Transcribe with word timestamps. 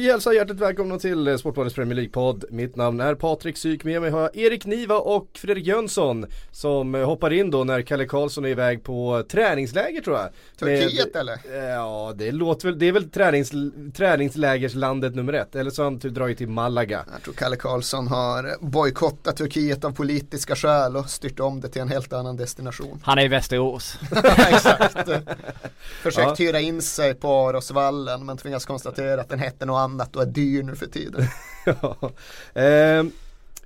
Vi 0.00 0.10
hälsar 0.10 0.32
hjärtligt 0.32 0.60
välkomna 0.60 0.98
till 0.98 1.28
eh, 1.28 1.36
Sportbladets 1.36 1.74
Premier 1.76 1.94
League-podd. 1.96 2.44
Mitt 2.50 2.76
namn 2.76 3.00
är 3.00 3.14
Patrik 3.14 3.56
Syk, 3.56 3.84
med 3.84 4.00
mig 4.02 4.10
har 4.10 4.20
jag 4.20 4.36
Erik 4.36 4.66
Niva 4.66 4.98
och 4.98 5.28
Fredrik 5.34 5.66
Jönsson 5.66 6.26
som 6.50 6.94
eh, 6.94 7.06
hoppar 7.06 7.32
in 7.32 7.50
då 7.50 7.64
när 7.64 7.82
Kalle 7.82 8.06
Karlsson 8.06 8.44
är 8.44 8.48
iväg 8.48 8.84
på 8.84 9.22
träningsläger 9.30 10.00
tror 10.00 10.16
jag. 10.16 10.28
Turkiet 10.58 11.14
Med- 11.14 11.20
eller? 11.20 11.32
Eh, 11.32 11.64
Ja, 11.74 12.12
det 12.16 12.32
låter 12.32 12.68
väl, 12.68 12.78
det 12.78 12.88
är 12.88 12.92
väl 12.92 13.10
tränings, 13.10 13.50
träningslägerslandet 13.96 15.14
nummer 15.14 15.32
ett. 15.32 15.54
Eller 15.56 15.70
så 15.70 15.82
har 15.82 15.84
han 15.90 16.00
typ 16.00 16.14
dragit 16.14 16.38
till 16.38 16.48
Malaga. 16.48 17.04
Jag 17.12 17.22
tror 17.22 17.34
Kalle 17.34 17.56
Karlsson 17.56 18.08
har 18.08 18.56
bojkottat 18.60 19.36
Turkiet 19.36 19.84
av 19.84 19.90
politiska 19.90 20.56
skäl 20.56 20.96
och 20.96 21.10
styrt 21.10 21.40
om 21.40 21.60
det 21.60 21.68
till 21.68 21.82
en 21.82 21.88
helt 21.88 22.12
annan 22.12 22.36
destination. 22.36 23.00
Han 23.04 23.18
är 23.18 23.24
i 23.24 23.28
Västerås. 23.28 23.98
Exakt. 24.48 25.08
Försökt 26.02 26.26
Ja. 26.40 26.46
hyra 26.46 26.60
in 26.60 26.82
sig 26.82 27.14
på 27.14 27.48
Arosvallen 27.48 28.26
men 28.26 28.36
tvingas 28.36 28.66
konstatera 28.66 29.20
att 29.20 29.28
den 29.28 29.38
hette 29.38 29.66
något 29.66 29.78
annat 29.78 29.89
och 30.16 30.22
är 30.22 30.26
dyr 30.26 30.62
nu 30.62 30.74
för 30.74 30.86
tiden. 30.86 31.24
Ja. 31.64 32.10
Ehm, 32.54 33.10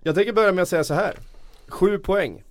jag 0.02 0.14
tänker 0.14 0.32
börja 0.32 0.52
med 0.52 0.62
att 0.62 0.68
säga 0.68 0.84
så 0.84 0.94
här. 0.94 1.14
Sju 1.68 1.98
poäng. 1.98 2.42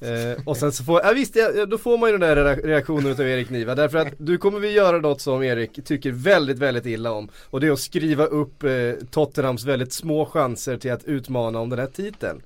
Eh, 0.00 0.42
och 0.46 0.56
sen 0.56 0.72
så 0.72 0.84
får, 0.84 1.00
ja 1.04 1.12
visst, 1.12 1.36
ja, 1.36 1.66
då 1.66 1.78
får 1.78 1.98
man 1.98 2.10
ju 2.10 2.18
den 2.18 2.36
där 2.36 2.36
rea- 2.44 2.66
reaktionen 2.66 3.06
utav 3.12 3.28
Erik 3.28 3.50
Niva 3.50 3.74
därför 3.74 3.98
att 3.98 4.08
du 4.18 4.38
kommer 4.38 4.58
vi 4.60 4.70
göra 4.72 4.98
något 4.98 5.20
som 5.20 5.42
Erik 5.42 5.84
tycker 5.84 6.10
väldigt, 6.12 6.58
väldigt 6.58 6.86
illa 6.86 7.12
om 7.12 7.28
och 7.50 7.60
det 7.60 7.66
är 7.66 7.70
att 7.70 7.78
skriva 7.80 8.24
upp 8.24 8.62
eh, 8.64 8.70
Tottenhams 9.10 9.64
väldigt 9.64 9.92
små 9.92 10.26
chanser 10.26 10.76
till 10.76 10.92
att 10.92 11.04
utmana 11.04 11.58
om 11.60 11.70
den 11.70 11.78
här 11.78 11.86
titeln. 11.86 12.42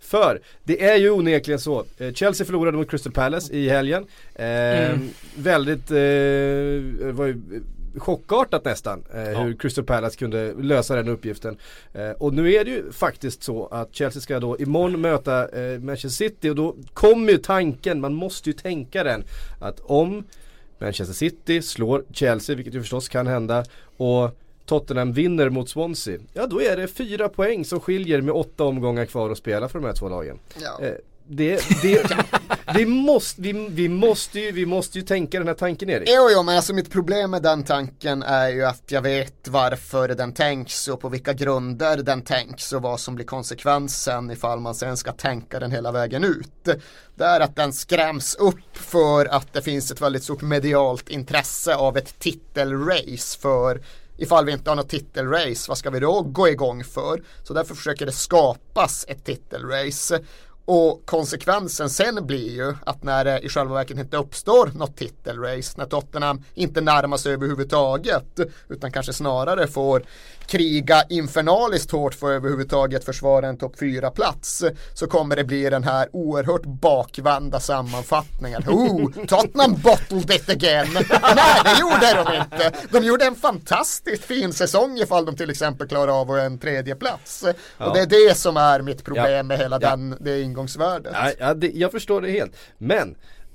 För 0.00 0.40
det 0.64 0.84
är 0.84 0.96
ju 0.96 1.10
onekligen 1.10 1.60
så, 1.60 1.84
eh, 1.98 2.12
Chelsea 2.12 2.46
förlorade 2.46 2.76
mot 2.76 2.90
Crystal 2.90 3.12
Palace 3.12 3.52
i 3.54 3.68
helgen. 3.68 4.06
Eh, 4.34 4.98
Väldigt, 5.34 5.90
eh, 5.90 7.12
var 7.12 7.26
ju 7.26 7.40
chockartat 7.96 8.64
nästan 8.64 9.04
eh, 9.14 9.42
hur 9.42 9.54
Crystal 9.54 9.84
Palace 9.84 10.16
kunde 10.16 10.54
lösa 10.54 10.96
den 10.96 11.08
uppgiften. 11.08 11.56
Eh, 11.92 12.10
och 12.10 12.34
nu 12.34 12.52
är 12.54 12.64
det 12.64 12.70
ju 12.70 12.92
faktiskt 12.92 13.42
så 13.42 13.66
att 13.66 13.94
Chelsea 13.94 14.22
ska 14.22 14.40
då 14.40 14.58
imorgon 14.58 15.00
möta 15.00 15.48
eh, 15.48 15.78
Manchester 15.78 16.28
City 16.28 16.50
och 16.50 16.56
då 16.56 16.76
kommer 16.92 17.32
ju 17.32 17.38
tanken, 17.38 18.00
man 18.00 18.14
måste 18.14 18.48
ju 18.48 18.52
tänka 18.52 19.04
den, 19.04 19.24
att 19.60 19.80
om 19.80 20.24
Manchester 20.78 21.14
City 21.14 21.62
slår 21.62 22.04
Chelsea, 22.12 22.56
vilket 22.56 22.74
ju 22.74 22.80
förstås 22.80 23.08
kan 23.08 23.26
hända, 23.26 23.64
och 23.96 24.30
Tottenham 24.66 25.12
vinner 25.12 25.48
mot 25.48 25.68
Swansea, 25.68 26.18
ja 26.32 26.46
då 26.46 26.62
är 26.62 26.76
det 26.76 26.88
fyra 26.88 27.28
poäng 27.28 27.64
som 27.64 27.80
skiljer 27.80 28.20
med 28.20 28.34
åtta 28.34 28.64
omgångar 28.64 29.04
kvar 29.04 29.30
att 29.30 29.38
spela 29.38 29.68
för 29.68 29.78
de 29.78 29.86
här 29.86 29.94
två 29.94 30.08
lagen. 30.08 30.38
Ja. 30.60 30.80
Det, 31.26 31.82
det, 31.82 32.16
vi, 32.74 32.86
måste, 32.86 33.42
vi, 33.42 33.52
vi, 33.52 33.88
måste 33.88 34.40
ju, 34.40 34.52
vi 34.52 34.66
måste 34.66 34.98
ju 34.98 35.04
tänka 35.04 35.38
den 35.38 35.48
här 35.48 35.54
tanken 35.54 35.90
Erik. 35.90 36.08
Jo, 36.12 36.28
jo, 36.32 36.42
men 36.42 36.56
alltså 36.56 36.74
mitt 36.74 36.90
problem 36.90 37.30
med 37.30 37.42
den 37.42 37.64
tanken 37.64 38.22
är 38.22 38.48
ju 38.48 38.64
att 38.64 38.82
jag 38.86 39.02
vet 39.02 39.48
varför 39.48 40.08
den 40.08 40.34
tänks 40.34 40.88
och 40.88 41.00
på 41.00 41.08
vilka 41.08 41.32
grunder 41.32 41.96
den 41.96 42.22
tänks 42.22 42.72
och 42.72 42.82
vad 42.82 43.00
som 43.00 43.14
blir 43.14 43.26
konsekvensen 43.26 44.30
ifall 44.30 44.60
man 44.60 44.74
sen 44.74 44.96
ska 44.96 45.12
tänka 45.12 45.60
den 45.60 45.70
hela 45.70 45.92
vägen 45.92 46.24
ut. 46.24 46.68
Det 47.14 47.24
är 47.24 47.40
att 47.40 47.56
den 47.56 47.72
skräms 47.72 48.34
upp 48.34 48.76
för 48.76 49.26
att 49.26 49.52
det 49.52 49.62
finns 49.62 49.90
ett 49.90 50.00
väldigt 50.00 50.24
stort 50.24 50.42
medialt 50.42 51.08
intresse 51.08 51.74
av 51.74 51.96
ett 51.96 52.18
titelrace 52.18 53.38
för 53.40 53.82
Ifall 54.16 54.44
vi 54.44 54.52
inte 54.52 54.70
har 54.70 54.76
något 54.76 54.88
titelrace, 54.88 55.64
vad 55.68 55.78
ska 55.78 55.90
vi 55.90 56.00
då 56.00 56.22
gå 56.22 56.48
igång 56.48 56.84
för? 56.84 57.22
Så 57.42 57.54
därför 57.54 57.74
försöker 57.74 58.06
det 58.06 58.12
skapas 58.12 59.04
ett 59.08 59.24
titelrace. 59.24 60.20
Och 60.64 61.02
konsekvensen 61.04 61.90
sen 61.90 62.26
blir 62.26 62.50
ju 62.50 62.74
att 62.86 63.02
när 63.02 63.24
det 63.24 63.40
i 63.40 63.48
själva 63.48 63.74
verket 63.74 63.98
inte 63.98 64.16
uppstår 64.16 64.70
något 64.74 64.96
titelrace, 64.96 65.74
när 65.76 65.86
Tottenham 65.86 66.44
inte 66.54 66.80
närmar 66.80 67.16
sig 67.16 67.32
överhuvudtaget, 67.32 68.40
utan 68.68 68.92
kanske 68.92 69.12
snarare 69.12 69.66
får 69.66 70.02
kriga 70.46 71.02
infernaliskt 71.08 71.90
hårt 71.90 72.14
för 72.14 72.26
att 72.26 72.36
överhuvudtaget 72.36 73.04
försvara 73.04 73.48
en 73.48 73.56
topp 73.56 73.74
4-plats, 73.80 74.64
så 74.94 75.06
kommer 75.06 75.36
det 75.36 75.44
bli 75.44 75.70
den 75.70 75.84
här 75.84 76.08
oerhört 76.12 76.64
bakvända 76.64 77.60
sammanfattningen. 77.60 78.62
Oh, 78.68 79.10
Tottenham 79.26 79.74
bottled 79.74 80.30
it 80.30 80.48
again! 80.50 80.86
Nej, 80.94 81.60
det 81.64 81.80
gjorde 81.80 82.24
de 82.24 82.36
inte! 82.36 82.72
De 82.90 83.04
gjorde 83.04 83.24
en 83.24 83.34
fantastiskt 83.34 84.24
fin 84.24 84.52
säsong 84.52 84.98
ifall 84.98 85.24
de 85.24 85.36
till 85.36 85.50
exempel 85.50 85.88
klarar 85.88 86.20
av 86.20 86.38
en 86.38 86.58
tredje 86.58 86.94
plats. 86.96 87.44
Och 87.78 87.94
det 87.94 88.00
är 88.00 88.06
det 88.06 88.34
som 88.38 88.56
är 88.56 88.82
mitt 88.82 89.04
problem 89.04 89.32
Ja. 89.36 89.42
med 89.42 89.58
hela 89.58 89.78
Ja. 89.82 89.90
den, 89.90 90.16
det 90.20 90.40
ingångsvärdet. 90.42 91.12
Ja, 91.16 91.30
ja, 91.38 91.54
det, 91.54 91.70
jag 91.74 91.92
förstår 91.92 92.20
det 92.20 92.30
helt. 92.30 92.52
Men 92.78 93.14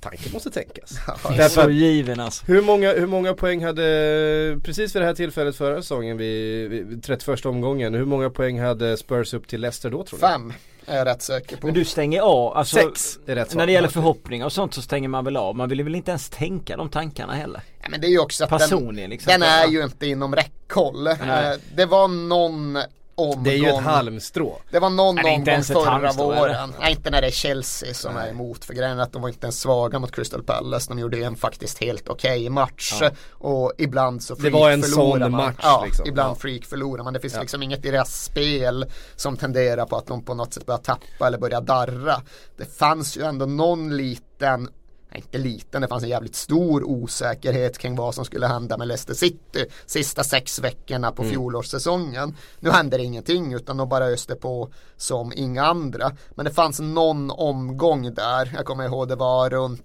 tanken 0.10 0.32
måste 0.34 0.52
tänkas. 0.52 0.92
är 1.30 1.38
Därför 1.38 1.64
så 1.64 1.70
given 1.70 2.20
alltså. 2.20 2.46
hur, 2.46 2.62
många, 2.62 2.94
hur 2.94 3.08
många 3.08 3.34
poäng 3.34 3.66
hade, 3.66 4.60
precis 4.64 4.96
vid 4.96 5.02
det 5.02 5.06
här 5.06 5.14
tillfället 5.16 5.56
förra 5.56 5.82
säsongen 5.82 6.18
vid, 6.18 6.70
vid 6.70 7.04
31 7.04 7.46
omgången, 7.46 7.94
hur 7.94 8.06
många 8.06 8.30
poäng 8.30 8.60
hade 8.60 8.98
Spurs 8.98 9.34
upp 9.34 9.48
till 9.48 9.62
Leicester 9.62 9.90
då 9.90 10.04
tror 10.04 10.20
du? 10.20 10.26
Fem 10.28 10.54
är 10.86 10.98
jag 10.98 11.08
rätt 11.08 11.22
säker 11.22 11.58
på. 11.58 11.68
Men 11.68 11.74
du 11.74 11.86
stänger 11.86 12.22
av, 12.22 12.58
alltså 12.58 12.76
Sex 12.76 13.20
är 13.26 13.36
rätt 13.36 13.52
svar. 13.52 13.60
När 13.60 13.66
det 13.66 13.72
gäller 13.72 13.88
förhoppningar 13.88 14.46
och 14.46 14.54
sånt 14.54 14.74
så 14.74 14.82
stänger 14.82 15.10
man 15.10 15.26
väl 15.26 15.38
av. 15.38 15.56
Man 15.56 15.70
vill 15.70 15.84
väl 15.84 15.96
inte 15.96 16.12
ens 16.12 16.30
tänka 16.30 16.78
de 16.78 16.90
tankarna 16.90 17.34
heller. 17.34 17.62
Ja, 17.82 17.88
men 17.90 18.02
det 18.02 18.08
är 18.08 18.12
ju 18.12 18.20
också 18.20 18.44
att 18.44 18.70
den, 18.70 18.96
liksom. 18.96 19.32
den 19.32 19.42
är 19.44 19.68
ju 19.68 19.84
inte 19.84 20.08
inom 20.08 20.36
räckhåll. 20.36 21.04
Nej. 21.04 21.52
Eh, 21.52 21.60
Det 21.76 21.86
var 21.86 22.08
någon 22.08 22.78
omgång. 23.18 23.44
Det 23.44 23.54
är 23.54 23.58
ju 23.58 23.68
ett 23.70 23.84
halmstrå. 23.84 24.62
Det 24.72 24.80
var 24.80 24.90
någon 24.90 25.16
Nej, 25.16 25.24
det 25.24 25.30
omgång 25.32 25.54
ett 25.54 25.68
förra 25.68 26.12
våren. 26.12 26.74
Nej, 26.80 26.92
inte 26.92 27.10
när 27.10 27.22
det 27.22 27.28
är 27.28 27.32
Chelsea 27.32 27.94
som 27.94 28.18
är 28.18 28.30
emot. 28.30 28.66
För 28.66 28.74
grejen 28.74 29.00
är 29.00 29.04
att 29.04 29.14
de 29.14 29.22
var 29.22 29.30
inte 29.30 29.46
ens 29.46 29.60
svaga 29.60 30.00
mot 30.00 30.12
Crystal 30.16 30.44
Palace. 30.44 30.90
De 30.90 31.00
gjorde 31.00 31.18
en 31.18 31.36
faktiskt 31.36 31.82
helt 31.82 32.08
okej 32.10 32.50
match. 32.50 32.98
Ja. 33.02 33.10
Och 33.32 33.74
ibland 33.78 34.24
så 34.24 34.36
freak 34.36 34.54
var 34.54 34.72
en 34.72 34.84
förlorar 34.84 35.20
sån 35.20 35.32
man. 35.32 35.46
match, 35.46 35.56
Ja, 35.62 35.84
liksom. 35.86 36.08
ibland 36.08 36.32
Ja. 36.32 36.36
freak 36.40 36.66
förlorar 36.66 37.04
man. 37.04 37.14
Det 37.14 37.20
finns 37.20 37.34
Ja. 37.34 37.42
liksom 37.42 37.64
inget 37.64 37.86
i 37.86 37.92
deras 37.92 38.24
spel 38.24 38.86
som 39.16 39.38
tenderar 39.38 39.86
på 39.86 39.98
att 39.98 40.08
de 40.08 40.24
på 40.26 40.34
något 40.34 40.54
sätt 40.54 40.66
börjar 40.66 40.80
tappa 40.80 41.28
eller 41.28 41.38
börjar 41.38 41.62
darra. 41.62 42.22
Det 42.58 42.78
fanns 42.78 43.18
ju 43.18 43.24
ändå 43.24 43.46
någon 43.46 43.98
liten 43.98 44.18
Nej, 44.64 44.70
inte 45.16 45.38
liten, 45.38 45.82
det 45.82 45.88
fanns 45.88 46.04
en 46.04 46.10
jävligt 46.10 46.36
stor 46.36 46.84
osäkerhet 46.84 47.78
kring 47.78 47.96
vad 47.96 48.16
som 48.16 48.26
skulle 48.26 48.48
hända 48.48 48.78
med 48.78 48.88
Leicester 48.88 49.14
City 49.14 49.66
sista 49.86 50.24
sex 50.24 50.60
veckorna 50.60 51.12
på 51.12 51.24
fjolårssäsongen. 51.24 52.36
Nu 52.60 52.70
händer 52.70 53.00
ingenting 53.00 53.54
utan 53.54 53.78
de 53.78 53.90
bara 53.90 54.06
öste 54.06 54.36
på 54.36 54.70
som 54.98 55.34
inga 55.36 55.66
andra. 55.66 56.12
Men 56.36 56.46
det 56.46 56.52
fanns 56.52 56.80
någon 56.80 57.32
omgång 57.32 58.14
där, 58.14 58.52
jag 58.56 58.66
kommer 58.66 58.86
ihåg 58.86 59.08
det 59.08 59.16
var 59.16 59.50
runt 59.50 59.84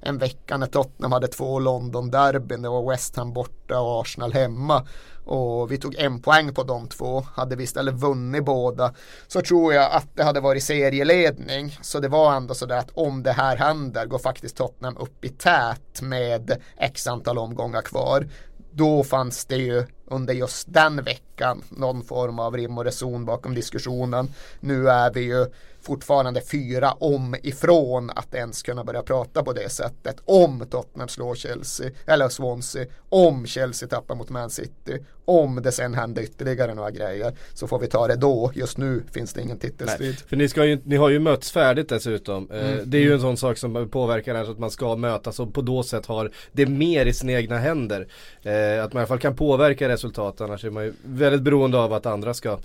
en 0.00 0.18
vecka 0.18 0.56
när 0.56 0.66
Tottenham 0.66 1.12
hade 1.12 1.28
två 1.28 1.58
London-derbyn. 1.58 2.62
Det 2.62 2.68
var 2.68 2.90
West 2.90 3.16
Ham 3.16 3.32
borta 3.32 3.80
och 3.80 4.00
Arsenal 4.00 4.32
hemma. 4.32 4.86
Och 5.24 5.72
vi 5.72 5.78
tog 5.78 5.94
en 5.94 6.22
poäng 6.22 6.54
på 6.54 6.62
de 6.62 6.88
två. 6.88 7.20
Hade 7.34 7.56
vi 7.56 7.64
istället 7.64 7.94
vunnit 7.94 8.44
båda 8.44 8.94
så 9.26 9.40
tror 9.40 9.74
jag 9.74 9.92
att 9.92 10.16
det 10.16 10.24
hade 10.24 10.40
varit 10.40 10.64
serieledning. 10.64 11.78
Så 11.82 12.00
det 12.00 12.08
var 12.08 12.34
ändå 12.34 12.54
sådär 12.54 12.78
att 12.78 12.90
om 12.94 13.22
det 13.22 13.32
här 13.32 13.56
händer 13.56 14.06
går 14.06 14.18
faktiskt 14.18 14.56
Tottenham 14.56 14.96
upp 14.96 15.24
i 15.24 15.28
tät 15.28 16.02
med 16.02 16.62
x 16.76 17.06
antal 17.06 17.38
omgångar 17.38 17.82
kvar. 17.82 18.28
Då 18.70 19.04
fanns 19.04 19.44
det 19.44 19.56
ju 19.56 19.86
under 20.06 20.34
just 20.34 20.72
den 20.72 21.04
veckan 21.04 21.62
någon 21.68 22.02
form 22.02 22.38
av 22.38 22.56
rim 22.56 22.78
och 22.78 22.84
reson 22.84 23.24
bakom 23.24 23.54
diskussionen. 23.54 24.34
Nu 24.60 24.88
är 24.88 25.12
vi 25.12 25.20
ju 25.20 25.46
fortfarande 25.88 26.40
fyra 26.40 26.92
om 26.92 27.36
ifrån 27.42 28.10
att 28.10 28.34
ens 28.34 28.62
kunna 28.62 28.84
börja 28.84 29.02
prata 29.02 29.42
på 29.42 29.52
det 29.52 29.68
sättet. 29.68 30.16
Om 30.24 30.66
Tottenham 30.70 31.08
slår 31.08 31.34
Chelsea, 31.34 31.90
eller 32.06 32.28
Swansea, 32.28 32.86
om 33.08 33.46
Chelsea 33.46 33.88
tappar 33.88 34.14
mot 34.14 34.30
Man 34.30 34.50
City, 34.50 34.98
om 35.24 35.60
det 35.62 35.72
sen 35.72 35.94
händer 35.94 36.22
ytterligare 36.22 36.74
några 36.74 36.90
grejer 36.90 37.32
så 37.54 37.66
får 37.66 37.78
vi 37.78 37.86
ta 37.86 38.06
det 38.06 38.16
då. 38.16 38.52
Just 38.54 38.78
nu 38.78 39.02
finns 39.12 39.32
det 39.32 39.42
ingen 39.42 39.58
titelstrid. 39.58 40.08
Nej, 40.08 40.28
för 40.28 40.36
ni, 40.36 40.48
ska 40.48 40.64
ju, 40.64 40.80
ni 40.84 40.96
har 40.96 41.08
ju 41.08 41.18
mötts 41.18 41.52
färdigt 41.52 41.88
dessutom. 41.88 42.50
Eh, 42.50 42.68
Mm. 42.68 42.90
Det 42.90 42.98
är 42.98 43.02
ju 43.02 43.12
en 43.12 43.20
sån 43.20 43.36
sak 43.36 43.58
som 43.58 43.88
påverkar 43.88 44.32
det 44.32 44.38
här 44.38 44.46
så 44.46 44.52
att 44.52 44.58
man 44.58 44.70
ska 44.70 44.96
mötas 44.96 45.40
och 45.40 45.54
på 45.54 45.60
då 45.62 45.82
sätt 45.82 46.06
har 46.06 46.30
det 46.52 46.66
mer 46.66 47.06
i 47.06 47.12
sina 47.12 47.32
egna 47.32 47.58
händer. 47.58 48.08
Eh, 48.42 48.84
att 48.84 48.92
man 48.92 49.00
i 49.00 49.02
alla 49.02 49.06
fall 49.06 49.18
kan 49.18 49.36
påverka 49.36 49.88
resultat 49.88 50.40
annars 50.40 50.64
är 50.64 50.70
man 50.70 50.84
ju 50.84 50.92
väldigt 51.02 51.42
beroende 51.42 51.78
av 51.78 51.92
att 51.92 52.06
andra 52.06 52.34
ska 52.34 52.58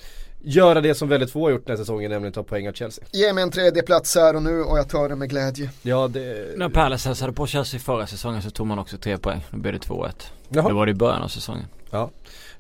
göra 0.44 0.82
det 0.82 0.96
som 0.96 1.10
väldigt 1.10 1.32
få 1.32 1.44
har 1.46 1.52
gjort 1.52 1.66
den 1.68 1.78
här 1.78 1.84
säsongen 1.84 2.12
nämligen 2.12 2.34
ta 2.34 2.44
poäng 2.44 2.68
av 2.70 2.74
Chelsea. 2.74 3.06
Ge 3.12 3.34
mig 3.34 3.44
en 3.44 3.52
tredje 3.52 3.84
plats 3.84 4.16
här 4.16 4.36
och 4.36 4.44
nu 4.44 4.62
och 4.62 4.78
jag 4.78 4.90
tar 4.90 5.10
det 5.10 5.16
med 5.16 5.30
glädje. 5.30 5.70
Ja 5.82 6.08
det... 6.08 6.58
När 6.58 6.70
Palace 6.70 7.10
hälsade 7.10 7.34
på 7.34 7.48
Chelsea 7.48 7.80
förra 7.80 8.08
säsongen 8.08 8.42
så 8.42 8.50
tog 8.50 8.68
man 8.68 8.80
också 8.80 8.98
tre 8.98 9.18
poäng. 9.18 9.42
Då 9.52 9.58
blev 9.58 9.74
det 9.74 9.80
2-1. 9.80 10.10
Jaha. 10.50 10.68
Det 10.68 10.74
var 10.74 10.86
det 10.86 10.92
i 10.92 10.96
början 10.96 11.22
av 11.22 11.28
säsongen. 11.28 11.66
Ja. 11.92 12.10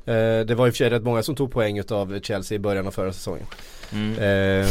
Eh, 0.05 0.39
det 0.45 0.55
var 0.55 0.67
i 0.67 0.69
och 0.69 0.73
för 0.73 0.77
sig 0.77 0.89
rätt 0.89 1.03
många 1.03 1.23
som 1.23 1.35
tog 1.35 1.51
poäng 1.51 1.77
utav 1.77 2.19
Chelsea 2.19 2.55
i 2.55 2.59
början 2.59 2.87
av 2.87 2.91
förra 2.91 3.13
säsongen. 3.13 3.45
Eh, 4.19 4.67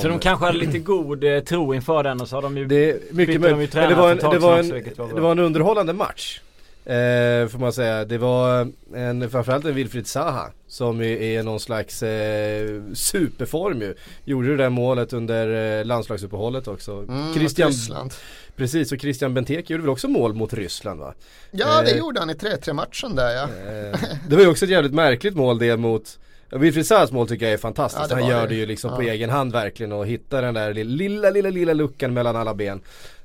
Så 0.00 0.08
de 0.08 0.18
kanske 0.18 0.46
hade 0.46 0.58
lite 0.58 0.78
god 0.78 1.24
eh, 1.24 1.40
tro 1.40 1.74
inför 1.74 2.02
den 2.02 2.20
och 2.20 2.28
så 2.28 2.36
har 2.36 2.42
de 2.42 2.56
ju 2.58 2.64
det 2.66 2.90
är 2.90 2.98
mycket 3.10 3.34
de 3.34 3.38
möjligt. 3.50 3.74
Men 3.74 3.88
det 3.88 3.94
var 3.94 4.10
en, 4.10 4.16
det 4.16 4.38
var 4.38 4.58
en, 4.58 4.68
det 5.14 5.20
var 5.20 5.32
en 5.32 5.38
underhållande 5.38 5.92
match. 5.92 6.40
Eh, 6.84 7.48
får 7.48 7.58
man 7.58 7.72
säga. 7.72 8.04
Det 8.04 8.18
var 8.18 8.68
en, 8.94 9.30
framförallt 9.30 9.64
en 9.64 9.74
Wilfried 9.74 10.06
Zaha 10.06 10.50
som 10.66 11.00
är, 11.02 11.42
någon 11.42 11.60
slags 11.60 12.02
eh, 12.02 12.80
superform 12.94 13.80
ju. 13.82 13.94
Gjorde 14.24 14.48
det 14.48 14.56
där 14.56 14.68
målet 14.70 15.12
under 15.12 15.78
eh, 15.80 15.84
landslagsuppehållet 15.84 16.68
också. 16.68 16.92
Mm, 17.08 17.34
Christian, 17.34 17.68
Ryssland. 17.68 18.14
precis 18.56 18.92
och 18.92 19.00
Christian 19.00 19.34
Benteke 19.34 19.72
gjorde 19.72 19.82
väl 19.82 19.90
också 19.90 20.08
mål 20.08 20.34
mot 20.34 20.54
Ryssland 20.54 21.00
va? 21.00 21.14
Ja, 21.50 21.82
det 21.82 21.90
Eh, 21.90 21.98
gjorde 21.98 22.20
han 22.20 22.30
i 22.30 22.34
3-3 22.34 22.72
matchen 22.72 23.14
där 23.16 23.30
ja. 23.34 23.42
Eh, 23.42 24.00
det 24.28 24.36
var 24.36 24.42
ju 24.42 24.48
också 24.48 24.64
ett 24.64 24.70
jävligt 24.70 24.94
märkligt 24.94 25.36
mål 25.36 25.58
det 25.58 25.76
mot 25.76 26.18
Wilfried 26.50 26.86
Zahas 26.86 27.12
mål 27.12 27.28
tycker 27.28 27.46
jag 27.46 27.52
är 27.52 27.58
fantastiskt. 27.58 28.06
Ja, 28.10 28.16
Han 28.16 28.26
gör 28.28 28.48
det. 28.48 28.54
ju 28.54 28.66
liksom 28.66 28.96
på 28.96 29.02
Ja. 29.02 29.10
egen 29.12 29.30
hand 29.30 29.52
verkligen 29.52 29.92
och 29.92 30.06
hittar 30.06 30.42
den 30.42 30.54
där 30.54 30.74
lilla, 30.74 31.30
lilla, 31.30 31.50
lilla 31.50 31.72
luckan 31.72 32.12
mellan 32.14 32.36
alla 32.36 32.54
ben. 32.54 32.80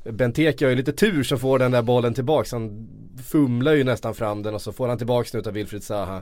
Benteke 0.09 0.65
har 0.65 0.69
ju 0.69 0.75
lite 0.75 0.91
tur 0.93 1.23
som 1.23 1.39
får 1.39 1.59
den 1.59 1.71
där 1.71 1.81
bollen 1.81 2.13
tillbaks. 2.13 2.51
Han 2.51 2.87
fumlar 3.23 3.73
ju 3.73 3.83
nästan 3.83 4.15
fram 4.15 4.43
den 4.43 4.53
och 4.55 4.61
så 4.61 4.71
får 4.73 4.87
han 4.87 4.97
tillbaks 4.97 5.33
nu 5.33 5.39
utav 5.39 5.53
Wilfried 5.53 5.83
Zaha. 5.83 6.21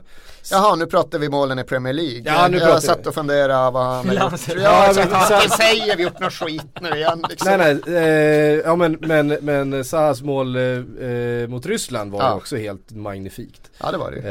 Jaha, 0.50 0.74
nu 0.74 0.86
pratar 0.86 1.18
vi 1.18 1.28
målen 1.28 1.58
i 1.58 1.64
Premier 1.64 1.92
League. 1.92 2.22
Ja, 2.24 2.48
nu 2.48 2.58
pratar 2.58 2.72
jag 2.74 2.80
vi. 2.80 2.86
satt 2.86 3.06
och 3.06 3.14
funderade 3.14 3.70
vad 3.70 3.84
han 3.86 4.08
har 4.08 4.14
gjort. 4.14 4.40
Ja, 4.62 4.92
men- 4.96 5.12
Han 5.12 5.48
säger 5.50 5.96
vi 5.96 6.02
gjort 6.02 6.20
något 6.20 6.32
skit 6.32 6.62
nu 6.80 6.88
igen. 6.90 7.24
Liksom. 7.30 7.58
Nej 7.58 7.80
nej, 7.86 7.96
eh, 7.96 8.60
ja 8.64 8.76
men, 8.76 8.96
men, 9.00 9.26
men 9.28 9.84
Zahas 9.84 10.22
mål 10.22 10.56
eh, 10.56 10.62
eh, 11.08 11.48
mot 11.48 11.66
Ryssland 11.66 12.12
var 12.12 12.20
ju 12.20 12.26
Ja. 12.26 12.34
också 12.34 12.56
helt 12.56 12.90
magnifikt. 12.90 13.70
Ja, 13.78 13.90
det 13.90 13.98
var 13.98 14.10
det 14.10 14.16
ju. 14.16 14.22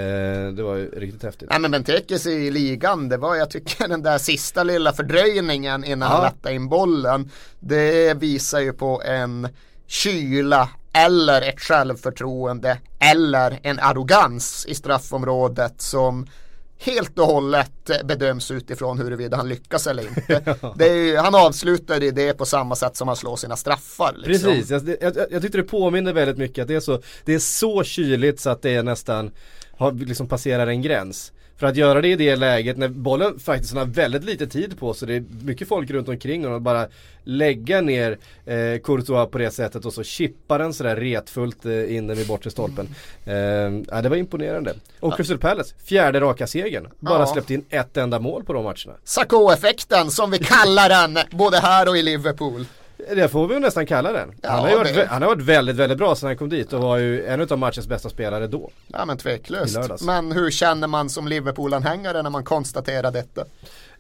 Eh, 0.47 0.53
det 0.53 0.63
var 0.63 0.75
ju 0.75 0.89
riktigt 0.89 1.23
häftigt. 1.23 1.49
Nej 1.49 1.59
men 1.59 1.71
Bentekes 1.71 2.25
i 2.25 2.51
ligan, 2.51 3.09
det 3.09 3.17
var 3.17 3.35
jag 3.35 3.49
tycker 3.49 3.87
den 3.87 4.03
där 4.03 4.17
sista 4.17 4.63
lilla 4.63 4.93
fördröjningen 4.93 5.83
innan 5.83 6.09
Ja. 6.11 6.15
han 6.15 6.23
rättade 6.25 6.55
in 6.55 6.69
bollen. 6.69 7.29
Det 7.59 8.13
visar 8.13 8.59
ju 8.59 8.73
på 8.73 9.01
en 9.05 9.47
kyla 9.87 10.69
eller 10.93 11.41
ett 11.41 11.59
självförtroende 11.59 12.77
eller 12.99 13.59
en 13.63 13.79
arrogans 13.79 14.65
i 14.69 14.75
straffområdet 14.75 15.81
som 15.81 16.27
helt 16.79 17.19
och 17.19 17.25
hållet 17.25 18.05
bedöms 18.05 18.51
utifrån 18.51 18.97
huruvida 18.97 19.37
han 19.37 19.49
lyckas 19.49 19.87
eller 19.87 20.07
inte. 20.07 20.57
Ju, 20.85 21.17
han 21.17 21.35
avslutade 21.35 22.11
det 22.11 22.33
på 22.33 22.45
samma 22.45 22.75
sätt 22.75 22.95
som 22.95 23.07
han 23.07 23.17
slår 23.17 23.35
sina 23.35 23.55
straffar. 23.55 24.13
Liksom. 24.17 24.51
Precis, 24.51 24.69
jag, 24.69 24.97
jag, 25.01 25.27
jag 25.31 25.41
tyckte 25.41 25.57
det 25.57 25.63
påminner 25.63 26.13
väldigt 26.13 26.37
mycket 26.37 26.61
att 26.61 26.67
det 26.67 26.75
är 26.75 26.79
så, 26.79 27.01
det 27.25 27.33
är 27.33 27.39
så 27.39 27.83
kyligt 27.83 28.39
så 28.39 28.49
att 28.49 28.61
det 28.61 28.75
är 28.75 28.83
nästan, 28.83 29.31
har 29.77 29.91
liksom 29.91 30.27
passerar 30.27 30.67
en 30.67 30.81
gräns. 30.81 31.31
För 31.63 31.67
att 31.67 31.75
göra 31.75 32.01
det 32.01 32.07
i 32.07 32.15
det 32.15 32.35
läget 32.35 32.77
när 32.77 32.87
bollen 32.87 33.39
faktiskt 33.39 33.73
har 33.73 33.85
väldigt 33.85 34.23
lite 34.23 34.47
tid 34.47 34.79
på 34.79 34.93
sig, 34.93 35.07
det 35.07 35.15
är 35.15 35.23
mycket 35.45 35.67
folk 35.67 35.89
runt 35.91 36.09
omkring 36.09 36.47
och 36.47 36.61
bara 36.61 36.87
lägga 37.23 37.81
ner 37.81 38.11
eh, 38.45 38.81
Courtois 38.83 39.31
på 39.31 39.37
det 39.37 39.51
sättet 39.51 39.85
och 39.85 39.93
så 39.93 40.03
chippar 40.03 40.59
den 40.59 40.73
sådär 40.73 40.95
retfullt 40.95 41.65
eh, 41.65 41.95
in 41.95 42.07
den 42.07 42.19
i 42.19 42.25
bortre 42.25 42.49
stolpen. 42.49 42.87
Eh, 43.25 43.33
ja, 43.33 44.01
det 44.01 44.09
var 44.09 44.15
imponerande. 44.15 44.75
Och 44.99 45.15
Crystal 45.17 45.37
Palace, 45.37 45.75
fjärde 45.85 46.19
raka 46.19 46.47
segern. 46.47 46.87
Bara 46.99 47.19
Ja. 47.19 47.25
släppt 47.25 47.49
in 47.51 47.65
ett 47.69 47.97
enda 47.97 48.19
mål 48.19 48.43
på 48.43 48.53
de 48.53 48.63
matcherna. 48.63 48.93
Sarko-effekten 49.03 50.11
som 50.11 50.31
vi 50.31 50.37
kallar 50.37 50.89
den 50.89 51.17
både 51.31 51.57
här 51.57 51.89
och 51.89 51.97
i 51.97 52.01
Liverpool. 52.01 52.65
Det 53.15 53.29
får 53.29 53.47
vi 53.47 53.59
nästan 53.59 53.85
kalla 53.85 54.11
den. 54.11 54.33
Ja, 54.41 54.49
han, 54.49 54.59
har 54.59 54.69
ju 54.69 54.75
varit, 54.75 55.07
han 55.07 55.21
har 55.21 55.29
varit 55.29 55.43
väldigt, 55.43 55.75
väldigt 55.75 55.97
bra 55.97 56.15
sedan 56.15 56.27
han 56.27 56.37
kom 56.37 56.49
dit 56.49 56.73
och 56.73 56.81
var 56.81 56.97
ju 56.97 57.25
en 57.25 57.41
av 57.41 57.57
matchens 57.57 57.87
bästa 57.87 58.09
spelare 58.09 58.47
då. 58.47 58.69
Ja 58.87 59.05
men 59.05 59.17
tveklöst. 59.17 60.01
Men 60.05 60.31
hur 60.31 60.51
känner 60.51 60.87
man 60.87 61.09
som 61.09 61.27
Liverpool-anhängare 61.27 62.21
när 62.21 62.29
man 62.29 62.43
konstaterar 62.43 63.11
detta? 63.11 63.45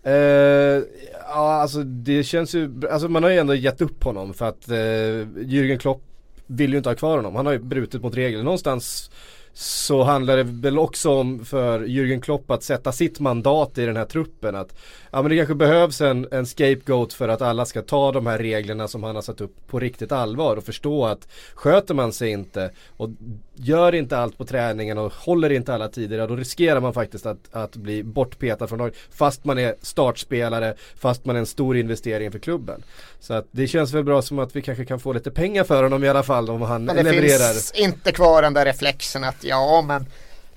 Eh, 0.03 0.83
ja 1.27 1.53
alltså 1.53 1.83
det 1.83 2.23
känns 2.23 2.55
ju, 2.55 2.71
alltså 2.91 3.07
man 3.07 3.23
har 3.23 3.29
ju 3.29 3.37
ändå 3.37 3.55
gett 3.55 3.81
upp 3.81 4.03
honom 4.03 4.33
för 4.33 4.45
att 4.45 4.69
eh, 4.69 4.75
Jürgen 4.75 5.77
Klopp 5.77 6.01
vill 6.47 6.71
ju 6.71 6.77
inte 6.77 6.89
ha 6.89 6.95
kvar 6.95 7.15
honom. 7.15 7.35
Han 7.35 7.45
har 7.45 7.53
ju 7.53 7.59
brutit 7.59 8.01
mot 8.01 8.15
regler. 8.15 8.43
Någonstans 8.43 9.11
så 9.53 10.03
handlar 10.03 10.37
det 10.37 10.43
väl 10.43 10.79
också 10.79 11.11
om 11.11 11.45
för 11.45 11.79
Jürgen 11.79 12.21
Klopp 12.21 12.51
att 12.51 12.63
sätta 12.63 12.91
sitt 12.91 13.19
mandat 13.19 13.77
i 13.77 13.85
den 13.85 13.97
här 13.97 14.05
truppen. 14.05 14.55
Att 14.55 14.75
ja, 15.11 15.21
men 15.21 15.31
det 15.31 15.37
kanske 15.37 15.55
behövs 15.55 16.01
en, 16.01 16.27
en 16.31 16.45
scapegoat 16.45 17.13
för 17.13 17.29
att 17.29 17.41
alla 17.41 17.65
ska 17.65 17.81
ta 17.81 18.11
de 18.11 18.27
här 18.27 18.37
reglerna 18.37 18.87
som 18.87 19.03
han 19.03 19.15
har 19.15 19.21
satt 19.21 19.41
upp 19.41 19.67
på 19.67 19.79
riktigt 19.79 20.11
allvar 20.11 20.55
och 20.55 20.63
förstå 20.63 21.05
att 21.05 21.27
sköter 21.53 21.93
man 21.93 22.13
sig 22.13 22.29
inte 22.29 22.71
och 22.89 23.09
gör 23.55 23.95
inte 23.95 24.17
allt 24.17 24.37
på 24.37 24.45
träningen 24.45 24.97
och 24.97 25.13
håller 25.13 25.49
inte 25.49 25.73
alla 25.73 25.87
tider, 25.87 26.17
ja, 26.17 26.27
då 26.27 26.35
riskerar 26.35 26.79
man 26.79 26.93
faktiskt 26.93 27.25
att, 27.25 27.37
att 27.51 27.75
bli 27.75 28.03
bortpetad 28.03 28.67
från 28.67 28.79
laget. 28.79 28.95
Fast 29.11 29.45
man 29.45 29.59
är 29.59 29.75
startspelare, 29.81 30.75
fast 30.95 31.25
man 31.25 31.35
är 31.35 31.39
en 31.39 31.45
stor 31.45 31.77
investering 31.77 32.31
för 32.31 32.39
klubben. 32.39 32.83
Så 33.19 33.33
att 33.33 33.47
det 33.51 33.67
känns 33.67 33.93
väl 33.93 34.03
bra 34.03 34.21
som 34.21 34.39
att 34.39 34.55
vi 34.55 34.61
kanske 34.61 34.85
kan 34.85 34.99
få 34.99 35.13
lite 35.13 35.31
pengar 35.31 35.63
för 35.63 35.83
honom 35.83 36.03
i 36.03 36.09
alla 36.09 36.23
fall 36.23 36.49
om 36.49 36.61
han 36.61 36.85
Men 36.85 36.95
det 36.95 37.03
levererar. 37.03 37.53
finns 37.53 37.71
inte 37.71 38.11
kvar 38.11 38.41
den 38.41 38.53
där 38.53 38.65
reflexen 38.65 39.23
att 39.23 39.43
ja 39.43 39.83
men 39.87 40.05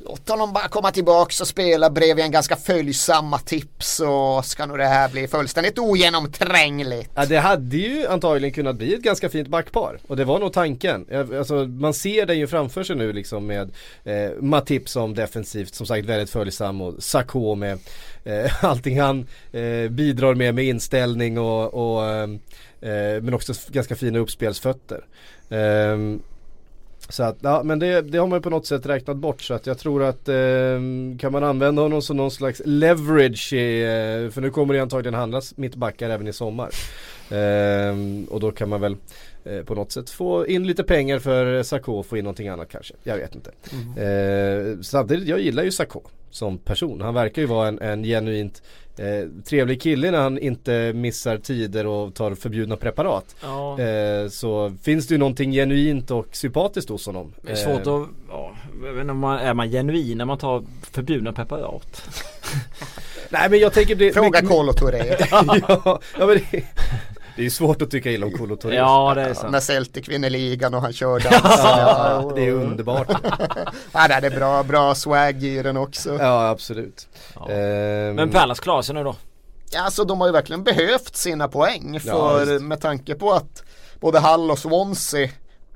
låt 0.09 0.29
honom 0.29 0.53
bara 0.53 0.69
komma 0.69 0.91
tillbaks 0.91 1.41
och 1.41 1.49
spela 1.49 1.91
bredvid 1.91 2.25
en 2.25 2.31
ganska 2.31 2.57
följsamma 2.57 3.39
tips 3.39 3.97
så 3.97 4.43
ska 4.43 4.67
nog 4.67 4.79
det 4.79 4.87
här 4.87 5.09
bli 5.09 5.29
fullständigt 5.29 5.79
ogenomträngligt. 5.79 7.11
Ja 7.15 7.27
det 7.27 7.37
hade 7.37 7.77
ju 7.77 8.07
antagligen 8.07 8.55
kunnat 8.55 8.77
bli 8.77 8.95
ett 8.95 9.03
ganska 9.03 9.29
fint 9.29 9.49
backpar 9.49 9.99
och 10.07 10.17
det 10.17 10.25
var 10.25 10.39
nog 10.39 10.53
tanken. 10.53 11.07
Alltså, 11.39 11.55
man 11.55 11.95
ser 11.95 12.27
den 12.27 12.39
ju 12.39 12.47
framför 12.47 12.85
sig 12.85 12.97
nu 12.97 13.13
liksom 13.13 13.47
med 13.47 13.71
eh, 14.05 14.31
Matip 14.41 14.89
som 14.89 15.15
defensivt 15.15 15.75
som 15.75 15.87
sagt 15.87 16.07
väldigt 16.07 16.31
följsam 16.31 16.81
och 16.81 16.95
Sakho 16.99 17.55
med 17.55 17.79
eh, 18.25 18.65
allting 18.65 19.01
han 19.01 19.27
eh, 19.53 19.89
bidrar 19.91 20.35
med 20.35 20.55
med 20.55 20.65
inställning 20.65 21.39
och, 21.39 21.75
och 21.75 22.05
eh, 22.05 22.23
eh 22.81 23.23
men 23.23 23.35
också 23.35 23.53
ganska 23.69 23.97
fina 23.97 24.19
uppspelsfötter. 24.19 25.05
Ehm, 25.51 26.23
så 27.09 27.23
att, 27.23 27.39
ja 27.41 27.63
men 27.63 27.79
det, 27.79 28.03
det 28.03 28.19
har 28.19 28.27
man 28.27 28.37
ju 28.37 28.43
på 28.43 28.51
något 28.51 28.67
sätt 28.67 28.87
räknat 28.87 29.17
bort 29.17 29.43
så 29.43 29.55
att 29.55 29.67
jag 29.67 29.79
tror 29.79 30.05
att 30.05 30.29
eh, 30.29 30.81
kan 31.19 31.33
man 31.33 31.45
använda 31.45 31.83
honom 31.83 32.03
som 32.03 32.17
någon 32.17 32.31
slags 32.31 32.63
leverage 32.65 33.53
i, 33.53 33.83
eh, 33.83 34.31
för 34.31 34.41
nu 34.41 34.51
kommer 34.51 34.75
det 34.75 34.81
antagligen 34.81 35.15
handlas 35.15 35.57
mittbackar 35.57 36.11
även 36.11 36.29
i 36.29 36.33
sommar. 36.33 36.71
Ehm, 37.31 38.25
och 38.25 38.41
då 38.41 38.51
kan 38.51 38.69
man 38.69 38.81
väl 38.81 38.97
eh, 39.45 39.63
på 39.63 39.75
något 39.75 39.93
sätt 39.93 40.11
få 40.11 40.47
in 40.47 40.67
lite 40.67 40.85
pengar 40.85 41.19
för 41.19 41.63
Sarko 41.63 41.93
och 41.93 42.07
få 42.07 42.17
in 42.17 42.25
någonting 42.25 42.49
annat 42.49 42.69
kanske. 42.69 42.95
Jag 43.03 43.17
vet 43.17 43.35
inte. 43.35 43.51
Eh, 44.03 44.81
samtidigt, 44.83 45.29
jag 45.29 45.41
gillar 45.41 45.63
ju 45.63 45.71
Sarko 45.71 46.01
som 46.31 46.59
person. 46.59 47.01
Han 47.01 47.15
verkar 47.15 47.43
ju 47.43 47.49
vara 47.49 47.69
en, 47.69 47.79
en 47.79 48.05
genuint 48.05 48.63
eh, 48.99 49.43
trevlig 49.45 49.83
kille 49.83 50.11
när 50.11 50.19
han 50.21 50.39
inte 50.39 50.93
missar 50.93 51.39
tider 51.39 51.87
och 51.87 52.15
tar 52.15 52.35
förbjudna 52.35 52.77
preparat. 52.77 53.37
Ja, 53.43 53.81
Eh, 53.81 54.29
så 54.29 54.73
finns 54.83 55.07
det 55.07 55.15
ju 55.15 55.19
någonting 55.19 55.53
genuint 55.53 56.11
och 56.11 56.27
sympatiskt 56.33 56.91
hos 56.91 57.07
honom. 57.07 57.33
det 57.43 57.53
är 57.53 57.57
svårt 57.57 57.87
Eh, 57.87 57.95
att, 57.95 58.09
ja, 58.29 58.53
inte 58.95 59.11
om 59.11 59.19
man, 59.19 59.39
är 59.39 59.55
man 59.55 59.71
genuin 59.71 60.19
när 60.19 60.25
man 60.25 60.39
tar 60.39 60.65
förbjudna 60.93 61.33
preparat? 61.33 62.03
Nej 63.31 63.51
men 63.51 63.59
jag 63.59 63.73
tänker 63.73 63.95
det 63.95 64.13
Fråga 64.13 64.43
Kolo 64.43 64.73
Touré. 64.73 65.17
ja, 65.31 65.45
ja, 66.19 66.27
men 66.27 66.29
det, 66.51 66.65
det 67.37 67.43
är 67.43 67.45
ju 67.45 67.51
svårt 67.51 67.83
att 67.83 67.91
tycka 67.91 68.11
illa 68.11 68.27
om 68.27 68.33
Kolo 68.33 68.57
Touré. 68.57 68.77
Ja 68.77 69.13
det 69.15 69.23
är 69.23 69.35
sant. 69.35 69.53
När 69.53 69.61
Celtic 69.61 70.09
vinner 70.09 70.31
ligan 70.31 70.75
och 70.75 70.81
han 70.83 70.93
kör 70.93 71.21
dansen. 71.31 71.41
Ja, 71.79 72.33
det 72.35 72.47
är 72.47 72.53
underbart. 72.53 73.09
Ja, 73.93 74.09
det 74.21 74.27
är 74.27 74.31
bra, 74.31 74.63
bra 74.63 74.95
swag 74.95 75.43
i 75.45 75.63
den 75.63 75.77
också. 75.77 76.17
Ja 76.21 76.49
absolut. 76.49 77.09
Ja. 77.35 77.49
Ehm, 77.51 78.15
Men 78.15 78.31
Palace 78.31 78.63
klarar 78.63 78.83
sig 78.83 78.95
nu 78.95 79.05
då? 79.05 79.17
Ja, 79.73 79.81
alltså 79.83 80.05
de 80.05 80.21
har 80.21 80.29
ju 80.29 80.33
verkligen 80.33 80.65
behövt 80.65 81.17
sina 81.17 81.49
poäng 81.49 82.01
Ja, 82.05 82.13
för 82.13 82.59
med 82.59 82.81
tanke 82.81 83.15
på 83.15 83.33
att 83.33 83.63
både 84.01 84.21
Hull 84.21 84.51
och 84.51 84.59
Swansea 84.59 85.29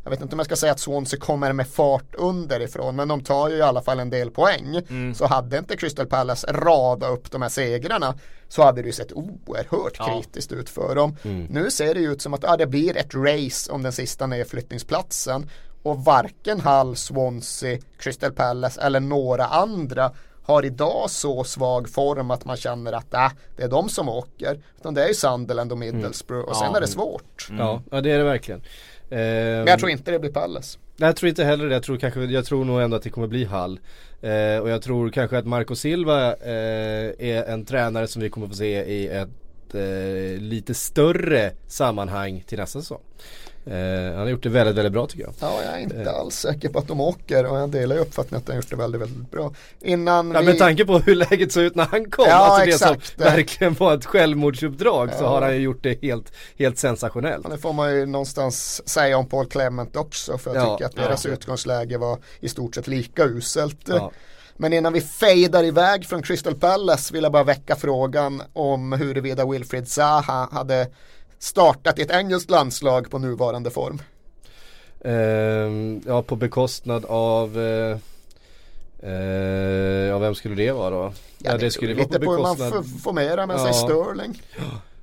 jag 0.04 0.10
vet 0.10 0.20
inte 0.20 0.34
om 0.34 0.38
jag 0.38 0.46
ska 0.46 0.56
säga 0.56 0.72
att 0.72 0.80
Swansea 0.80 1.20
kommer 1.20 1.52
med 1.52 1.68
fart 1.68 2.14
underifrån 2.14 2.96
men 2.96 3.08
de 3.08 3.20
tar 3.20 3.48
ju 3.48 3.56
i 3.56 3.62
alla 3.62 3.82
fall 3.82 4.00
en 4.00 4.10
del 4.10 4.30
poäng. 4.30 4.80
Mm. 4.88 5.14
Så 5.14 5.26
hade 5.26 5.58
inte 5.58 5.76
Crystal 5.76 6.06
Palace 6.06 6.46
rada 6.52 7.08
upp 7.08 7.30
de 7.30 7.42
här 7.42 7.48
segrarna 7.48 8.14
så 8.48 8.62
hade 8.62 8.82
det 8.82 8.86
ju 8.86 8.92
sett 8.92 9.12
oerhört 9.12 9.94
Ja. 9.98 10.06
kritiskt 10.06 10.52
ut 10.52 10.70
för 10.70 10.94
dem. 10.94 11.16
Mm. 11.22 11.44
Nu 11.50 11.70
ser 11.70 11.94
det 11.94 12.00
ju 12.00 12.12
ut 12.12 12.22
som 12.22 12.34
att 12.34 12.42
ja, 12.42 12.56
det 12.56 12.66
blir 12.66 12.96
ett 12.96 13.14
race 13.14 13.72
om 13.72 13.82
den 13.82 13.92
sista 13.92 14.26
nedflyttningsplatsen 14.26 15.50
och 15.82 16.04
varken 16.04 16.60
Hull, 16.60 16.96
Swansea, 16.96 17.78
Crystal 17.98 18.32
Palace 18.32 18.80
eller 18.80 19.00
några 19.00 19.46
andra 19.46 20.12
har 20.50 20.64
idag 20.64 21.10
så 21.10 21.44
svag 21.44 21.88
form 21.88 22.30
att 22.30 22.44
man 22.44 22.56
känner 22.56 22.92
att 22.92 23.14
äh, 23.14 23.28
det 23.56 23.62
är 23.62 23.68
de 23.68 23.88
som 23.88 24.08
åker. 24.08 24.60
Utan 24.78 24.94
det 24.94 25.04
är 25.04 25.08
ju 25.08 25.14
Sunderland 25.14 25.72
och 25.72 25.78
Middlesbrough 25.78 26.48
och 26.48 26.56
sen 26.56 26.68
Ja. 26.70 26.76
är 26.76 26.80
det 26.80 26.86
svårt. 26.86 27.48
Ja, 27.58 27.82
ja 27.90 28.00
det 28.00 28.10
är 28.10 28.18
det 28.18 28.24
verkligen. 28.24 28.60
Ehm, 29.10 29.18
Men 29.58 29.66
jag 29.66 29.78
tror 29.78 29.90
inte 29.90 30.10
det 30.10 30.18
blir 30.18 30.32
Palace. 30.32 30.78
Nej, 30.96 31.08
jag 31.08 31.16
tror 31.16 31.28
inte 31.28 31.44
heller 31.44 31.66
det. 31.68 31.74
Jag 31.74 31.82
tror, 31.82 31.96
kanske, 31.96 32.24
jag 32.24 32.44
tror 32.44 32.64
nog 32.64 32.80
ändå 32.82 32.96
att 32.96 33.02
det 33.02 33.10
kommer 33.10 33.26
bli 33.26 33.44
Hall. 33.44 33.80
Eh, 34.20 34.58
och 34.58 34.70
jag 34.70 34.82
tror 34.82 35.10
kanske 35.10 35.38
att 35.38 35.46
Marco 35.46 35.74
Silva 35.74 36.34
eh, 36.34 37.12
är 37.18 37.44
en 37.44 37.64
tränare 37.64 38.08
som 38.08 38.22
vi 38.22 38.30
kommer 38.30 38.48
få 38.48 38.54
se 38.54 38.84
i 38.84 39.08
ett 39.08 39.28
ett 39.70 39.74
eh, 39.74 40.42
lite 40.42 40.74
större 40.74 41.52
sammanhang 41.66 42.44
till 42.46 42.58
nästa 42.58 42.80
säsong. 42.80 43.00
Eh, 43.66 43.74
han 44.08 44.18
har 44.18 44.28
gjort 44.28 44.42
det 44.42 44.48
väldigt, 44.48 44.76
väldigt 44.76 44.92
bra 44.92 45.06
tycker 45.06 45.24
jag. 45.24 45.34
Ja, 45.40 45.58
jag 45.64 45.74
är 45.74 45.78
inte 45.78 45.96
Eh. 46.00 46.14
alls 46.14 46.34
säker 46.34 46.68
på 46.68 46.78
att 46.78 46.88
de 46.88 47.00
åker 47.00 47.46
och 47.46 47.58
jag 47.58 47.70
delar 47.70 47.96
ju 47.96 48.02
uppfattningen 48.02 48.38
att 48.40 48.46
de 48.46 48.52
har 48.52 48.56
gjort 48.56 48.70
det 48.70 48.76
väldigt, 48.76 49.00
väldigt 49.00 49.30
bra. 49.30 49.52
Innan 49.80 50.30
Ja, 50.30 50.40
vi... 50.40 50.46
med 50.46 50.58
tanke 50.58 50.84
på 50.84 50.98
hur 50.98 51.14
läget 51.14 51.52
såg 51.52 51.62
ut 51.62 51.74
när 51.74 51.84
han 51.84 52.10
kom, 52.10 52.24
Ja, 52.28 52.34
alltså 52.34 52.66
det 52.66 52.72
exakt. 52.72 53.06
som 53.16 53.24
verkligen 53.24 53.74
var 53.74 53.94
ett 53.94 54.04
självmordsuppdrag 54.06 55.10
så 55.18 55.24
Ja. 55.24 55.28
har 55.28 55.42
han 55.42 55.54
ju 55.54 55.60
gjort 55.62 55.82
det 55.82 56.02
helt, 56.02 56.32
helt 56.58 56.78
sensationellt. 56.78 57.44
Ja, 57.48 57.54
Det 57.54 57.58
får 57.58 57.72
man 57.72 57.94
ju 57.94 58.06
någonstans 58.06 58.88
säga 58.88 59.18
om 59.18 59.28
Paul 59.28 59.46
Clement 59.46 59.96
också 59.96 60.38
för 60.38 60.54
jag 60.54 60.64
Ja, 60.66 60.76
tycker 60.76 60.86
att 60.86 60.96
ja. 60.96 61.02
deras 61.02 61.26
utgångsläge 61.26 61.98
var 61.98 62.18
i 62.40 62.48
stort 62.48 62.74
sett 62.74 62.86
lika 62.88 63.24
uselt. 63.24 63.80
Ja. 63.88 64.10
Men 64.56 64.72
innan 64.72 64.92
vi 64.92 65.00
fejdar 65.00 65.64
iväg 65.64 66.06
från 66.06 66.22
Crystal 66.22 66.54
Palace 66.54 67.12
vill 67.14 67.22
jag 67.22 67.32
bara 67.32 67.44
väcka 67.44 67.76
frågan 67.76 68.42
om 68.52 68.92
huruvida 68.92 69.46
Wilfried 69.46 69.88
Zaha 69.88 70.48
hade 70.52 70.86
startat 71.40 71.98
i 71.98 72.02
ett 72.02 72.10
engelskt 72.10 72.50
landslag 72.50 73.10
på 73.10 73.18
nuvarande 73.18 73.70
form. 73.70 74.02
Ehm, 75.04 76.02
ja, 76.06 76.22
på 76.22 76.36
bekostnad 76.36 77.04
av 77.04 77.58
eh, 77.58 77.98
eh, 79.10 80.08
Ja, 80.08 80.18
vem 80.18 80.34
skulle 80.34 80.54
det 80.54 80.72
vara 80.72 80.90
då? 80.90 81.12
Ja, 81.38 81.56
det 81.56 81.70
skulle 81.70 81.94
vara 81.94 82.04
på 82.06 82.12
lite 82.12 82.24
på 82.24 82.32
hur 82.32 82.42
man 82.42 82.56
bekostnad 82.56 83.02
formerar 83.02 83.46
med 83.46 83.60
sig 83.60 83.68
Ja. 83.68 83.72
Sterling. 83.72 84.42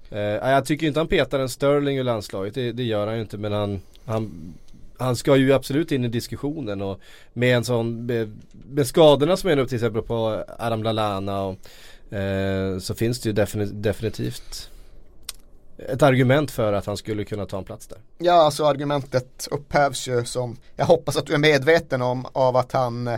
Eh, 0.10 0.20
ja, 0.20 0.52
jag 0.52 0.66
tycker 0.66 0.88
inte 0.88 1.00
han 1.00 1.08
petar 1.08 1.40
en 1.40 1.50
Sterling 1.50 1.98
ur 1.98 2.04
landslaget, 2.04 2.54
det, 2.54 2.72
det 2.72 2.84
gör 2.84 3.08
han 3.08 3.16
ju 3.16 3.22
inte 3.22 3.38
men 3.38 3.52
han, 3.52 3.82
han 4.06 4.54
han 5.00 5.16
ska 5.16 5.36
ju 5.36 5.54
absolut 5.54 5.92
in 5.92 6.06
i 6.06 6.08
diskussionen 6.08 6.82
och 6.82 7.00
med 7.34 7.58
en 7.58 7.64
sån, 7.64 8.06
med, 8.06 8.40
med 8.70 8.88
skadorna 8.88 9.38
som 9.38 9.50
är 9.50 9.56
nu 9.56 9.66
till 9.66 9.76
exempel 9.76 10.02
på 10.02 10.44
Adam 10.60 10.84
Lallana 10.84 11.42
och, 11.42 12.14
eh, 12.18 12.80
så 12.80 12.96
finns 12.96 13.20
det 13.20 13.30
ju 13.30 13.36
defini- 13.36 13.72
definitivt 13.74 14.70
ett 15.90 16.02
argument 16.02 16.52
för 16.52 16.74
att 16.74 16.86
han 16.86 16.98
skulle 16.98 17.24
kunna 17.24 17.46
ta 17.46 17.58
en 17.58 17.64
plats 17.64 17.88
där. 17.88 17.98
Ja, 18.18 18.34
alltså 18.34 18.66
argumentet 18.66 19.48
upphävs 19.52 20.08
ju 20.08 20.26
som 20.26 20.58
jag 20.76 20.86
hoppas 20.86 21.18
att 21.18 21.26
du 21.26 21.34
är 21.34 21.38
medveten 21.38 22.02
om 22.02 22.26
av 22.34 22.58
att 22.58 22.72
han 22.72 23.10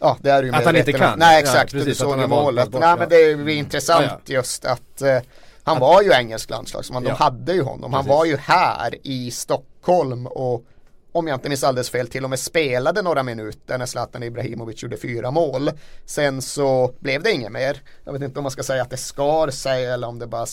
Ja 0.00 0.16
det 0.20 0.30
är 0.30 0.42
ju 0.42 0.52
Att 0.54 0.64
han 0.64 0.76
inte 0.76 0.92
kan. 0.92 1.12
om. 1.12 1.18
Nej 1.18 1.34
Ja, 1.34 1.40
exakt, 1.40 1.72
precis, 1.72 1.84
du 1.84 1.90
att 1.90 2.10
såg 2.12 2.20
ju 2.20 2.26
målet. 2.26 2.70
bort, 2.70 2.80
Nej 2.80 2.90
ja. 2.90 2.96
men 2.96 3.08
det 3.08 3.16
är 3.16 3.36
ju 3.36 3.52
intressant 3.54 4.06
Ja, 4.24 4.34
just 4.34 4.64
att 4.64 5.02
eh, 5.02 5.18
han 5.62 5.78
var 5.80 6.02
ju 6.02 6.12
engelsk 6.12 6.50
landslagsman. 6.50 7.02
De 7.02 7.08
Ja. 7.08 7.14
hade 7.14 7.52
ju 7.52 7.62
honom. 7.62 7.92
Han 7.92 8.04
Precis. 8.04 8.16
var 8.18 8.24
ju 8.24 8.36
här 8.36 8.94
i 9.02 9.30
Stockholm 9.30 10.26
och 10.26 10.64
om 11.12 11.26
jag 11.26 11.36
inte 11.36 11.48
minns 11.48 11.64
alldeles 11.64 11.90
fel 11.90 12.08
till 12.08 12.24
och 12.24 12.30
med 12.30 12.38
spelade 12.38 13.02
några 13.02 13.22
minuter 13.22 13.78
när 13.78 13.86
Zlatan 13.86 14.22
Ibrahimovic 14.22 14.82
gjorde 14.82 14.96
fyra 14.96 15.30
mål. 15.30 15.70
Sen 16.04 16.42
så 16.42 16.92
blev 17.00 17.22
det 17.22 17.32
inget 17.32 17.52
mer. 17.52 17.80
Jag 18.04 18.12
vet 18.12 18.22
inte 18.22 18.38
om 18.38 18.42
man 18.42 18.50
ska 18.52 18.62
säga 18.62 18.82
att 18.82 18.90
det 18.90 18.96
skar 18.96 19.50
sig 19.50 19.86
eller 19.86 20.08
om 20.08 20.18
det 20.18 20.26
bara 20.26 20.46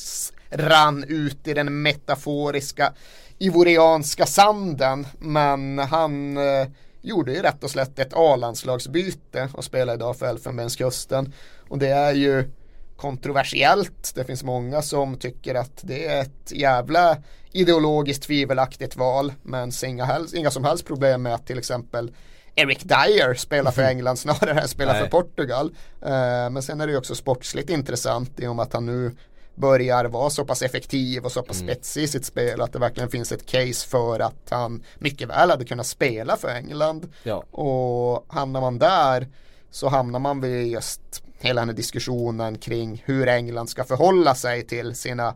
rann 0.53 1.03
ut 1.07 1.47
i 1.47 1.53
den 1.53 1.81
metaforiska 1.81 2.93
ivorianska 3.37 4.25
sanden. 4.25 5.07
Men 5.19 5.79
han 5.79 6.37
eh, 6.37 6.67
gjorde 7.01 7.33
ju 7.33 7.41
rätt 7.41 7.63
och 7.63 7.69
slätt 7.69 7.99
ett 7.99 8.13
A-landslagsbyte 8.13 9.49
och 9.53 9.63
spelar 9.63 9.93
idag 9.93 10.17
för 10.17 10.25
Elfenbenskusten. 10.25 11.33
Och 11.69 11.77
det 11.77 11.87
är 11.87 12.13
ju 12.13 12.51
kontroversiellt. 12.97 14.11
Det 14.15 14.23
finns 14.23 14.43
många 14.43 14.81
som 14.81 15.17
tycker 15.17 15.55
att 15.55 15.79
det 15.81 16.07
är 16.07 16.21
ett 16.21 16.51
jävla 16.51 17.17
ideologiskt 17.51 18.23
tvivelaktigt 18.23 18.95
val. 18.95 19.33
Men 19.43 19.71
inga, 19.85 20.05
helst, 20.05 20.33
inga 20.33 20.51
som 20.51 20.63
helst 20.63 20.85
problem 20.85 21.21
med 21.21 21.33
att 21.33 21.47
till 21.47 21.57
exempel 21.57 22.11
Eric 22.55 22.79
Dyer 22.83 23.33
spelar 23.33 23.71
för 23.71 23.81
England 23.81 24.17
snarare 24.17 24.61
än 24.61 24.67
spelar 24.67 24.93
för 24.93 25.01
Nej. 25.01 25.09
Portugal. 25.09 25.75
Eh, 26.01 26.49
men 26.49 26.61
sen 26.61 26.81
är 26.81 26.87
det 26.87 26.91
ju 26.91 26.97
också 26.97 27.15
sportsligt 27.15 27.69
intressant 27.69 28.39
i 28.39 28.47
och 28.47 28.55
med 28.55 28.63
att 28.63 28.73
han 28.73 28.85
nu 28.85 29.11
börjar 29.55 30.05
vara 30.05 30.29
så 30.29 30.45
pass 30.45 30.61
effektiv 30.61 31.25
och 31.25 31.31
så 31.31 31.41
pass 31.41 31.57
spetsig 31.57 32.03
i 32.03 32.07
sitt 32.07 32.25
spel 32.25 32.61
att 32.61 32.73
det 32.73 32.79
verkligen 32.79 33.09
finns 33.09 33.31
ett 33.31 33.45
case 33.45 33.87
för 33.87 34.19
att 34.19 34.49
han 34.49 34.83
mycket 34.99 35.29
väl 35.29 35.49
hade 35.49 35.65
kunnat 35.65 35.87
spela 35.87 36.37
för 36.37 36.47
England. 36.47 37.09
Ja. 37.23 37.43
Och 37.51 38.25
hamnar 38.27 38.61
man 38.61 38.79
där 38.79 39.27
så 39.71 39.87
hamnar 39.87 40.19
man 40.19 40.41
vid 40.41 40.67
just 40.67 41.01
hela 41.39 41.61
den 41.61 41.69
här 41.69 41.75
diskussionen 41.75 42.57
kring 42.57 43.03
hur 43.05 43.27
England 43.27 43.67
ska 43.67 43.83
förhålla 43.83 44.35
sig 44.35 44.67
till 44.67 44.95
sina 44.95 45.35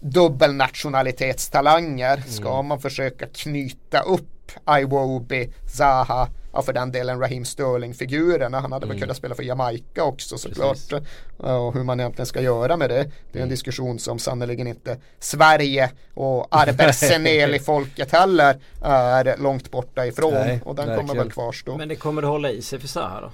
dubbelnationalitetstalanger. 0.00 2.22
Ska 2.26 2.62
man 2.62 2.80
försöka 2.80 3.26
knyta 3.26 4.00
upp 4.00 4.52
Iwobi, 4.80 5.52
Zaha, 5.76 6.28
ja 6.52 6.62
för 6.62 6.72
den 6.72 6.92
delen 6.92 7.20
Raheem 7.20 7.44
Sterling-figurerna. 7.44 8.60
Han 8.60 8.72
hade 8.72 8.86
väl 8.86 9.00
kunnat 9.00 9.16
spela 9.16 9.34
för 9.34 9.42
Jamaica 9.42 10.04
också 10.04 10.38
såklart. 10.38 10.92
Och 11.36 11.74
hur 11.74 11.82
man 11.84 12.00
egentligen 12.00 12.26
ska 12.26 12.40
göra 12.40 12.76
med 12.76 12.90
det. 12.90 13.10
Det 13.32 13.38
är 13.38 13.42
en 13.42 13.48
diskussion 13.48 13.98
som 13.98 14.18
sannerligen 14.18 14.66
inte 14.66 15.00
Sverige 15.18 15.90
och 16.14 16.46
Arbeseneli-folket 16.50 18.12
heller 18.12 18.60
är 18.82 19.36
långt 19.38 19.70
borta 19.70 20.06
ifrån. 20.06 20.32
Nej, 20.32 20.60
och 20.64 20.74
den 20.74 20.84
kommer 20.84 20.96
verkligen. 20.96 21.16
väl 21.16 21.32
kvarstå. 21.32 21.76
Men 21.76 21.88
det 21.88 21.96
kommer 21.96 22.22
det 22.22 22.28
hålla 22.28 22.50
i 22.50 22.62
sig 22.62 22.80
för 22.80 22.88
Zaha 22.88 23.20
då? 23.20 23.30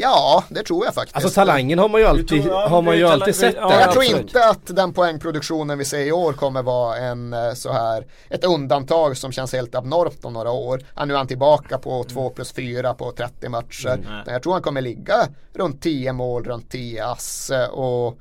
Ja, 0.00 0.44
det 0.48 0.62
tror 0.62 0.84
jag 0.84 0.94
faktiskt. 0.94 1.16
Alltså 1.16 1.30
talangen 1.30 1.78
har 1.78 1.88
man 1.88 2.00
ju 2.00 2.06
alltid, 2.06 2.42
tror- 2.42 2.54
ja, 2.54 2.68
har 2.68 2.82
man 2.82 2.96
ju 2.96 3.04
alltid 3.08 3.34
talang- 3.34 3.52
sett 3.52 3.54
ja, 3.58 3.80
jag 3.80 3.92
tror 3.92 4.04
inte 4.04 4.48
att 4.48 4.76
den 4.76 4.92
poängproduktionen 4.92 5.78
vi 5.78 5.84
ser 5.84 5.98
i 6.06 6.12
år 6.12 6.32
kommer 6.32 6.62
vara 6.62 6.96
en 6.96 7.32
eh, 7.32 7.52
så 7.54 7.72
här 7.72 8.06
ett 8.30 8.44
undantag 8.44 9.16
som 9.16 9.32
känns 9.32 9.52
helt 9.52 9.74
abnormt 9.74 10.24
om 10.24 10.32
några 10.32 10.50
år. 10.50 10.80
Ja, 10.96 11.04
nu 11.04 11.14
är 11.14 11.18
han 11.18 11.26
tillbaka 11.26 11.78
på 11.78 12.04
2 12.04 12.30
plus 12.30 12.52
4 12.52 12.94
på 12.94 13.12
30 13.12 13.48
matcher. 13.48 13.88
Mm. 14.06 14.22
Jag 14.26 14.42
tror 14.42 14.52
han 14.52 14.62
kommer 14.62 14.80
ligga 14.80 15.14
runt 15.54 15.82
10 15.82 16.12
mål, 16.12 16.44
runt 16.44 16.70
10 16.70 17.04
ass 17.06 17.50
eh, 17.50 17.68
och 17.68 18.18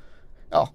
ja, 0.50 0.70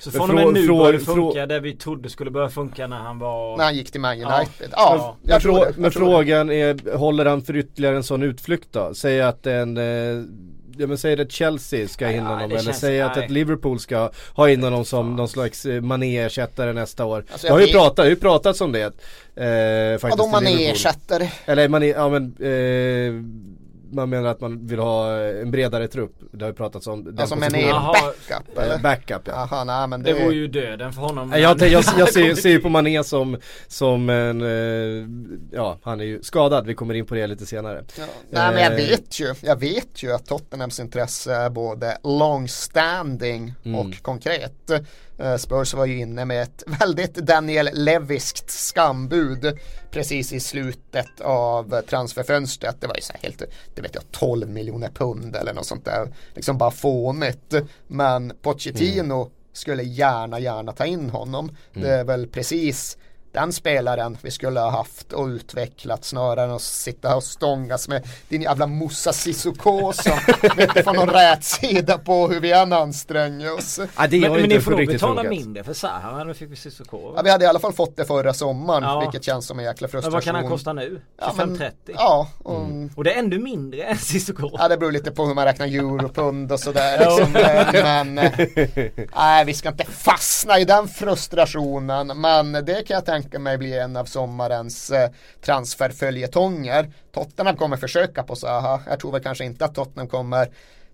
Så 0.00 0.10
från 0.10 0.30
och 0.30 0.36
med 0.36 0.52
nu 0.52 0.68
börjar 0.68 0.92
det 0.92 0.98
funka 0.98 1.46
där 1.46 1.60
vi 1.60 1.74
trodde 1.76 2.10
skulle 2.10 2.30
börja 2.30 2.48
funka 2.48 2.86
när 2.86 2.96
han 2.98 3.18
var 3.18 3.56
när 3.56 3.64
han 3.64 3.74
gick 3.76 3.90
till 3.90 4.00
Man 4.00 4.18
Ja. 4.18 4.36
United. 4.38 4.68
Ja, 4.72 4.94
Ja. 4.96 5.16
jag 5.22 5.30
Men, 5.32 5.40
tror 5.40 5.64
det. 5.64 5.72
men 5.74 5.82
det. 5.82 5.90
frågan 5.90 6.50
är, 6.50 6.96
håller 6.96 7.24
han 7.26 7.42
för 7.42 7.56
ytterligare 7.56 7.96
en 7.96 8.02
sån 8.02 8.22
utflykt 8.22 8.68
då? 8.72 8.94
Säg 8.94 9.20
att 9.22 9.46
en 9.46 9.76
eh, 9.76 10.24
Ja 10.80 10.86
men 10.86 10.98
säg 10.98 11.20
att 11.20 11.32
Chelsea 11.32 11.88
ska 11.88 12.06
honom 12.06 12.48
det 12.48 12.56
eller 12.56 12.72
säg 12.72 13.00
att 13.00 13.16
ett 13.16 13.30
Liverpool 13.30 13.80
ska 13.80 14.10
ha 14.34 14.50
in 14.50 14.62
honom 14.62 14.84
som 14.84 15.16
någon 15.16 15.28
slags 15.28 15.66
eh, 15.66 15.80
Mané-ersättare 15.80 16.72
nästa 16.72 17.04
år. 17.04 17.24
Alltså, 17.32 17.46
det 17.46 17.52
har 17.52 17.60
ju 17.60 17.66
vet- 17.66 17.74
pratat, 17.74 17.96
det 17.96 18.02
har 18.02 18.08
ju 18.10 18.16
pratats 18.16 18.60
om 18.60 18.72
det. 18.72 18.80
Eh, 19.36 19.98
faktiskt 19.98 20.18
Vadå 20.18 20.28
i 20.28 20.32
man 20.32 20.44
Liverpool. 20.44 20.72
ersätter? 20.72 21.30
Eller 21.46 21.68
Mané, 21.68 21.86
ja 21.86 22.08
men 22.08 22.24
eh, 22.24 23.12
man 23.92 24.10
menar 24.10 24.28
att 24.28 24.40
man 24.40 24.66
vill 24.66 24.78
ha 24.78 25.16
en 25.20 25.50
bredare 25.50 25.88
trupp. 25.88 26.16
Det 26.32 26.44
har 26.44 26.50
ju 26.50 26.54
pratats 26.56 26.86
om 26.86 27.04
den 27.04 27.18
Alltså 27.18 27.36
men 27.36 27.54
är 27.54 27.72
backup 27.72 28.58
Eh, 28.58 28.64
eller? 28.64 28.78
Backup 28.78 29.22
ja. 29.24 29.48
Jaha, 29.50 29.64
nej 29.64 29.86
men 29.88 30.02
det, 30.02 30.12
Det 30.12 30.24
vore 30.24 30.34
ju 30.34 30.46
döden 30.48 30.92
för 30.92 31.02
honom. 31.02 31.32
Jag, 31.36 31.58
Men- 31.60 31.70
jag, 31.70 31.84
jag, 31.98 32.08
ser, 32.12 32.34
ser 32.34 32.48
ju 32.50 32.60
på 32.60 32.68
Mané 32.68 33.04
som, 33.04 33.36
som 33.66 34.10
en, 34.10 34.42
eh, 34.42 35.06
ja 35.52 35.78
han 35.82 36.00
är 36.00 36.04
ju 36.04 36.22
skadad, 36.22 36.66
vi 36.66 36.74
kommer 36.74 36.94
in 36.94 37.06
på 37.06 37.14
det 37.14 37.26
lite 37.26 37.46
senare. 37.46 37.84
Ja. 37.98 38.04
Nej 38.30 38.54
men 38.54 38.62
jag 38.62 38.72
Eh. 38.72 38.76
vet 38.88 39.20
ju, 39.20 39.34
jag 39.42 39.60
vet 39.60 40.02
ju 40.02 40.12
att 40.12 40.26
Tottenhams 40.26 40.80
intresse 40.80 41.34
är 41.34 41.50
både 41.50 41.98
long-standing 42.04 43.54
Mm. 43.64 43.80
och 43.80 44.02
konkret. 44.02 44.70
Eh, 45.18 45.36
Spurs 45.36 45.74
var 45.74 45.86
ju 45.86 45.98
inne 45.98 46.24
med 46.24 46.42
ett 46.42 46.62
väldigt 46.80 47.14
Daniel 47.14 47.70
Leviskt 47.72 48.50
skambud 48.50 49.58
precis 49.90 50.32
i 50.32 50.40
slutet 50.40 51.20
av 51.20 51.80
transferfönstret. 51.80 52.80
Det 52.80 52.86
var 52.86 52.94
ju 52.94 53.02
så 53.02 53.12
här 53.12 53.20
helt, 53.22 53.42
det 53.74 53.82
vet 53.82 53.94
jag, 53.94 54.04
12 54.10 54.48
miljoner 54.48 54.88
pund 54.88 55.36
eller 55.36 55.54
något 55.54 55.66
sånt 55.66 55.84
där. 55.84 56.14
Liksom 56.34 56.58
bara 56.58 56.70
fånigt. 56.70 57.54
Men 57.86 58.32
Pochettino 58.42 59.30
skulle 59.52 59.82
gärna, 59.82 60.40
gärna 60.40 60.72
ta 60.72 60.86
in 60.86 61.10
honom. 61.10 61.56
Det 61.74 61.88
är 61.90 62.04
väl 62.04 62.26
precis 62.26 62.98
den 63.32 63.52
spelaren 63.52 64.18
vi 64.22 64.30
skulle 64.30 64.60
ha 64.60 64.70
haft 64.70 65.12
och 65.12 65.26
utvecklat 65.26 66.04
snarare 66.04 66.44
än 66.44 66.50
att 66.50 66.62
sitta 66.62 67.16
och 67.16 67.22
stångas 67.24 67.88
med 67.88 68.06
din 68.28 68.42
jävla 68.42 68.66
Moussa 68.66 69.12
Sissoko 69.12 69.92
som 69.92 70.12
inte 70.60 70.82
får 70.82 70.92
någon 70.94 71.08
rät 71.10 71.44
sida 71.44 71.98
på 71.98 72.28
hur 72.28 72.40
vi 72.40 72.52
än 72.52 72.72
anstränger 72.72 73.54
oss. 73.54 73.80
Ja, 73.96 74.06
det 74.06 74.20
Men, 74.20 74.32
men 74.32 74.48
ni 74.48 74.60
får 74.60 74.70
nog 74.70 74.86
betala 74.86 75.14
funkat. 75.22 75.30
mindre 75.30 75.64
för 75.64 75.72
Zaha, 75.72 76.24
då 76.24 76.34
fick 76.34 76.50
vi 76.50 76.56
Cissoko. 76.56 77.12
Ja, 77.16 77.22
vi 77.22 77.30
hade 77.30 77.44
i 77.44 77.48
alla 77.48 77.58
fall 77.58 77.72
fått 77.72 77.96
det 77.96 78.04
förra 78.04 78.34
sommaren 78.34 78.82
Ja. 78.82 79.00
vilket 79.00 79.24
känns 79.24 79.46
som 79.46 79.58
en 79.58 79.64
jäkla 79.64 79.84
Men 79.84 79.90
frustration. 79.90 80.12
vad 80.14 80.22
kan 80.24 80.34
han 80.34 80.48
kosta 80.48 80.72
nu? 80.72 81.00
Ja, 81.20 81.32
men- 81.36 81.56
25-30? 81.56 81.70
Ja, 81.86 82.28
och, 82.38 82.62
Och 82.96 83.04
det 83.04 83.12
är 83.14 83.18
ännu 83.18 83.38
mindre 83.38 83.82
än 83.82 83.98
Cissoko. 83.98 84.50
ja, 84.58 84.68
det 84.68 84.76
beror 84.76 84.92
lite 84.92 85.10
på 85.10 85.26
hur 85.26 85.34
man 85.34 85.44
räknar 85.44 85.66
europund 85.66 86.52
och 86.52 86.60
sådär. 86.60 86.98
Ja. 87.00 87.18
Liksom. 87.18 87.32
Men 87.82 88.18
eh, 88.18 88.32
nej, 89.16 89.44
vi 89.44 89.54
ska 89.54 89.68
inte 89.68 89.84
fastna 89.84 90.58
i 90.58 90.64
den 90.64 90.88
frustrationen. 90.88 92.20
Men 92.20 92.52
det 92.52 92.86
kan 92.86 92.94
jag 92.94 93.04
tänka 93.06 93.27
mig 93.38 93.58
bli 93.58 93.78
en 93.78 93.96
av 93.96 94.04
sommarens 94.04 94.90
eh, 94.90 95.10
transferföljetonger. 95.40 96.92
Tottenham 97.12 97.56
kommer 97.56 97.76
försöka 97.76 98.22
på 98.22 98.36
Zaha. 98.36 98.80
Jag 98.88 99.00
tror 99.00 99.12
väl 99.12 99.22
kanske 99.22 99.44
inte 99.44 99.64
att 99.64 99.74
Tottenham 99.74 100.08
kommer 100.08 100.48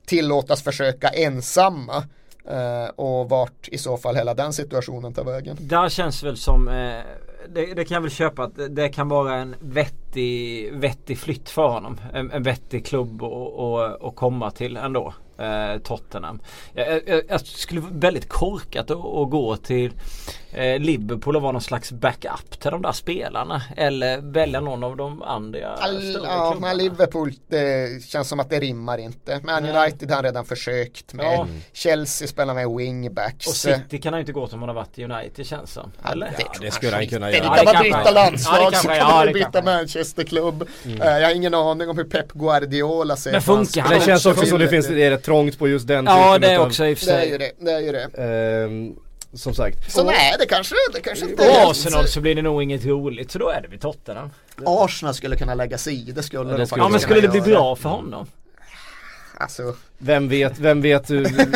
tillåtas 0.07 0.62
försöka 0.62 1.09
ensamma. 1.09 2.05
Eh, 2.49 2.88
och 2.97 3.29
vart 3.29 3.69
i 3.69 3.79
så 3.79 3.97
fall 3.97 4.17
hela 4.17 4.35
den 4.35 4.53
situationen 4.53 5.12
tar 5.14 5.25
vägen. 5.25 5.57
Där 5.61 5.88
känns 5.88 6.23
väl 6.23 6.37
som 6.37 6.69
eh, 6.69 7.00
det, 7.49 7.75
det 7.75 7.85
kan 7.85 7.95
jag 7.95 8.00
väl 8.03 8.11
köpa 8.11 8.43
att 8.43 8.53
det- 8.71 8.88
kan 8.88 9.09
vara 9.09 9.35
en 9.37 9.55
vettig, 9.61 10.73
vettig 10.73 11.19
flytt 11.19 11.49
för 11.50 11.69
honom. 11.69 12.00
En, 12.12 12.31
en 12.31 12.43
vettig 12.43 12.87
klubb 12.87 13.23
att 13.23 14.17
komma 14.17 14.50
till 14.50 14.76
ändå 14.76 15.14
eh, 15.38 15.79
Tottenham. 15.83 16.41
Jag, 16.75 17.00
jag, 17.07 17.23
jag 17.29 17.41
skulle 17.47 17.81
vara 17.81 17.93
väldigt 17.95 18.29
korkat 18.29 18.91
att, 18.91 18.97
att 19.05 19.31
gå 19.31 19.57
till 19.57 19.93
eh, 20.53 20.79
Liverpool 20.79 21.37
och 21.37 21.43
vara 21.43 21.53
någon 21.53 21.61
slags 21.62 21.93
backup 21.93 22.61
till 22.61 22.71
de 22.71 22.83
där 22.83 22.93
spelarna. 22.93 23.62
Eller 23.76 24.19
välja 24.33 24.61
någon 24.61 24.85
av 24.85 24.97
de 24.97 25.23
andra 25.23 25.69
All, 25.75 25.97
större 26.12 26.26
ja, 26.26 26.50
klubbarna. 26.50 26.61
men 26.61 26.76
Liverpool, 26.76 27.33
det 27.49 28.05
känns 28.05 28.29
som 28.29 28.41
att 28.41 28.50
det 28.50 28.61
rimmar 28.61 28.99
inte. 28.99 29.41
Man 29.45 29.62
Nej. 29.62 29.76
United 29.83 30.11
har 30.11 30.23
redan 30.23 30.45
försökt 30.45 31.12
med. 31.14 31.26
Ja. 31.26 31.47
Chelsea 31.73 32.29
spelar 32.29 32.55
med 32.55 32.69
wingbacks. 32.76 33.47
Och 33.47 33.55
City 33.55 33.99
kan 34.00 34.12
han 34.12 34.21
ju 34.21 34.23
inte 34.23 34.33
gå 34.33 34.47
som 34.49 34.59
han 34.61 34.69
har 34.69 34.75
varit 34.76 34.99
i 34.99 35.05
United 35.05 35.47
känns 35.47 35.73
som. 35.73 35.93
Eller? 36.12 36.26
det, 36.26 36.33
tror 36.37 36.61
det 36.61 36.64
jag 36.67 36.75
skulle 36.75 36.97
han 36.97 37.07
kunna 37.07 37.31
inte. 37.33 37.38
göra. 37.47 37.55
Det 37.57 37.62
Ja, 37.64 37.73
kan 37.73 37.83
det 37.85 37.91
man 37.91 38.00
byta 38.00 38.05
han- 38.05 38.14
landslag 38.14 38.59
ja, 38.62 38.71
det 38.71 38.76
så 38.76 38.88
kan 38.88 38.97
ja, 38.97 39.09
man 39.09 39.26
det 39.26 39.33
byta 39.33 39.50
han. 39.55 39.64
Manchesterklubb. 39.64 40.62
Eh, 40.85 40.93
jag 41.19 41.26
har 41.29 41.35
ingen 41.35 41.55
aning 41.55 41.88
om 41.88 41.97
hur 41.97 42.05
Pep 42.05 42.33
Guardiola 42.33 43.17
ser 43.17 43.33
Men 43.33 43.43
funkar 43.43 43.83
han 43.83 43.91
Det 43.99 44.00
känns 44.05 44.26
också 44.26 44.47
som 44.47 44.59
det 44.59 44.64
Till- 44.69 44.71
finns, 44.83 44.88
det 44.88 45.03
är 45.05 45.11
rätt 45.11 45.24
trångt 45.25 45.59
på 45.59 45.69
just 45.69 45.87
den 45.87 46.04
Ja 46.07 46.35
typen 46.35 46.40
det 46.40 46.49
är 46.49 46.54
utav- 46.54 46.66
också 46.66 46.87
i 46.87 46.95
och 46.95 46.99
för 46.99 47.07
Det 47.07 47.12
är 47.12 47.25
ju 47.25 47.31
sig. 47.31 47.38
det, 47.38 47.64
det 47.64 47.71
är 47.73 47.81
ju 47.81 47.93
det. 47.93 48.09
Ehm, 48.64 48.95
som 49.33 49.54
sagt. 49.54 49.93
Så 49.93 50.04
nej, 50.04 50.35
det 50.38 50.47
kanske, 50.47 50.75
det 50.93 51.00
kanske 51.00 51.25
inte 51.25 51.43
Och 51.43 51.49
är 51.49 51.71
Arsenal 51.71 52.07
så 52.09 52.21
blir 52.21 52.35
det 52.35 52.43
nog 52.43 52.62
inget 52.62 52.85
roligt 52.87 53.31
så 53.31 53.38
då 53.38 53.49
är 53.49 53.61
det 53.62 53.69
vid 53.69 53.81
Tottenham. 53.81 54.31
Arsenal 54.66 55.14
skulle 55.14 55.37
kunna 55.37 55.54
lägga 55.54 55.78
sig 55.78 56.09
i, 56.09 56.12
det 56.12 56.23
skulle 56.23 56.50
det 56.52 56.57
de 56.57 56.66
skulle 56.66 56.83
Ja 56.85 56.88
men 56.88 57.00
skulle 57.00 57.21
det 57.21 57.28
bli 57.28 57.40
bra 57.40 57.76
för 57.76 57.88
honom? 57.88 58.26
Alltså, 59.37 59.75
Vem 59.99 60.29
vet, 60.29 60.59
vem 60.59 60.81
vet 60.81 61.05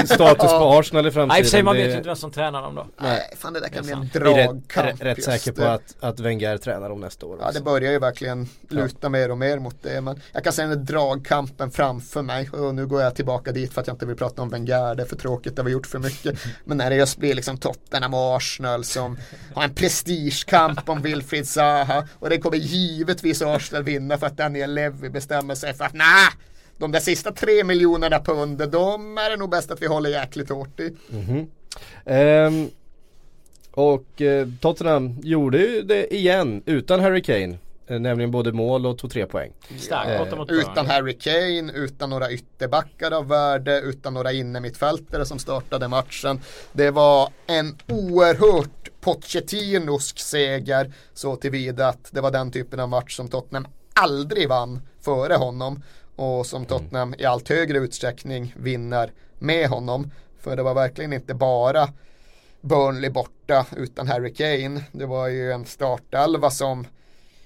status 0.04 0.50
på 0.50 0.78
Arsenal 0.78 1.06
i 1.06 1.10
framtiden? 1.10 1.42
Nej 1.42 1.44
sig 1.44 1.62
man 1.62 1.76
vet 1.76 1.90
ju 1.90 1.96
inte 1.96 2.08
vem 2.08 2.16
som 2.16 2.30
tränar 2.30 2.62
dem 2.62 2.74
då. 2.74 2.86
nej, 3.00 3.34
fan 3.36 3.52
det 3.52 3.60
där 3.60 3.68
kan 3.68 3.84
bli 3.84 3.92
en 3.92 4.10
Jag 4.12 4.22
är 4.22 4.34
rätt, 4.34 4.46
dragkamp 4.46 5.02
rätt, 5.02 5.18
rätt 5.18 5.24
säker 5.24 5.52
på 5.52 5.64
att, 5.64 5.96
att 6.00 6.20
Wenger 6.20 6.58
tränar 6.58 6.88
dem 6.88 7.00
nästa 7.00 7.26
år 7.26 7.36
Ja 7.40 7.44
det 7.44 7.48
också. 7.48 7.62
börjar 7.62 7.92
ju 7.92 7.98
verkligen 7.98 8.48
luta 8.68 9.08
mer 9.08 9.30
och 9.30 9.38
mer 9.38 9.58
mot 9.58 9.82
det 9.82 10.00
men 10.00 10.20
jag 10.32 10.44
kan 10.44 10.52
se 10.52 10.62
den 10.62 10.84
dragkampen 10.84 11.70
framför 11.70 12.22
mig 12.22 12.50
och 12.50 12.74
nu 12.74 12.86
går 12.86 13.02
jag 13.02 13.14
tillbaka 13.14 13.52
dit 13.52 13.72
för 13.72 13.80
att 13.80 13.86
jag 13.86 13.94
inte 13.94 14.06
vill 14.06 14.16
prata 14.16 14.42
om 14.42 14.48
Wenger 14.48 14.94
det 14.94 15.02
är 15.02 15.06
för 15.06 15.16
tråkigt, 15.16 15.56
det 15.56 15.62
har 15.62 15.66
vi 15.66 15.72
gjort 15.72 15.86
för 15.86 15.98
mycket 15.98 16.38
men 16.64 16.76
när 16.76 16.90
det 16.90 16.96
just 16.96 17.18
blir 17.18 17.34
liksom 17.34 17.58
Tottenham 17.58 18.14
och 18.14 18.36
Arsenal 18.36 18.84
som 18.84 19.18
har 19.54 19.64
en 19.64 19.74
prestigekamp 19.74 20.88
om 20.88 21.02
Wilfried 21.02 21.48
Zaha 21.48 22.06
och 22.18 22.30
det 22.30 22.38
kommer 22.38 22.56
givetvis 22.56 23.42
Arsenal 23.42 23.82
vinna 23.82 24.18
för 24.18 24.26
att 24.26 24.36
Daniel 24.36 24.74
Levy 24.74 25.08
bestämmer 25.08 25.54
sig 25.54 25.74
för 25.74 25.84
att 25.84 25.94
nej 25.94 26.28
de 26.78 26.92
där 26.92 27.00
sista 27.00 27.32
tre 27.32 27.64
miljonerna 27.64 28.20
pund, 28.20 28.70
de 28.70 29.18
är 29.18 29.30
det 29.30 29.36
nog 29.36 29.50
bäst 29.50 29.70
att 29.70 29.82
vi 29.82 29.86
håller 29.86 30.10
jäkligt 30.10 30.48
hårt 30.48 30.80
i. 30.80 30.96
Ehm, 32.04 32.70
och 33.70 34.22
eh, 34.22 34.48
Tottenham 34.60 35.16
gjorde 35.22 35.58
ju 35.58 35.82
det 35.82 36.14
igen 36.14 36.62
utan 36.66 37.00
Harry 37.00 37.22
Kane. 37.22 37.58
Eh, 37.86 38.00
nämligen 38.00 38.30
både 38.30 38.52
mål 38.52 38.86
och 38.86 38.98
tog 38.98 39.10
tre 39.10 39.26
poäng. 39.26 39.52
Starkt 39.78 40.32
Eh, 40.32 40.56
Utan. 40.56 40.86
Harry 40.86 41.18
Kane, 41.18 41.72
utan 41.72 42.10
några 42.10 42.32
ytterbackar 42.32 43.10
av 43.10 43.28
värde, 43.28 43.80
utan 43.80 44.14
några 44.14 44.32
innermittfältare 44.32 45.26
som 45.26 45.38
startade 45.38 45.88
matchen. 45.88 46.40
Det 46.72 46.90
var 46.90 47.28
en 47.46 47.76
oerhört 47.88 48.70
Pochettinosk 49.00 50.18
seger 50.18 50.92
så 51.14 51.36
tillvida 51.36 51.88
att 51.88 52.08
det 52.10 52.20
var 52.20 52.30
den 52.30 52.50
typen 52.50 52.80
av 52.80 52.88
match 52.88 53.16
som 53.16 53.28
Tottenham 53.28 53.66
aldrig 53.94 54.48
vann 54.48 54.80
före 55.00 55.34
honom 55.34 55.82
och 56.18 56.46
som 56.46 56.64
Tottenham 56.64 57.14
i 57.18 57.24
allt 57.24 57.48
högre 57.48 57.78
utsträckning 57.78 58.54
vinner 58.56 59.12
med 59.38 59.68
honom. 59.68 60.10
För 60.40 60.56
det 60.56 60.62
var 60.62 60.74
verkligen 60.74 61.12
inte 61.12 61.34
bara 61.34 61.88
Burnley 62.60 63.10
borta 63.10 63.66
utan 63.76 64.08
Harry 64.08 64.34
Kane. 64.34 64.84
Det 64.92 65.06
var 65.06 65.28
ju 65.28 65.52
en 65.52 65.64
startelva 65.64 66.50
som 66.50 66.86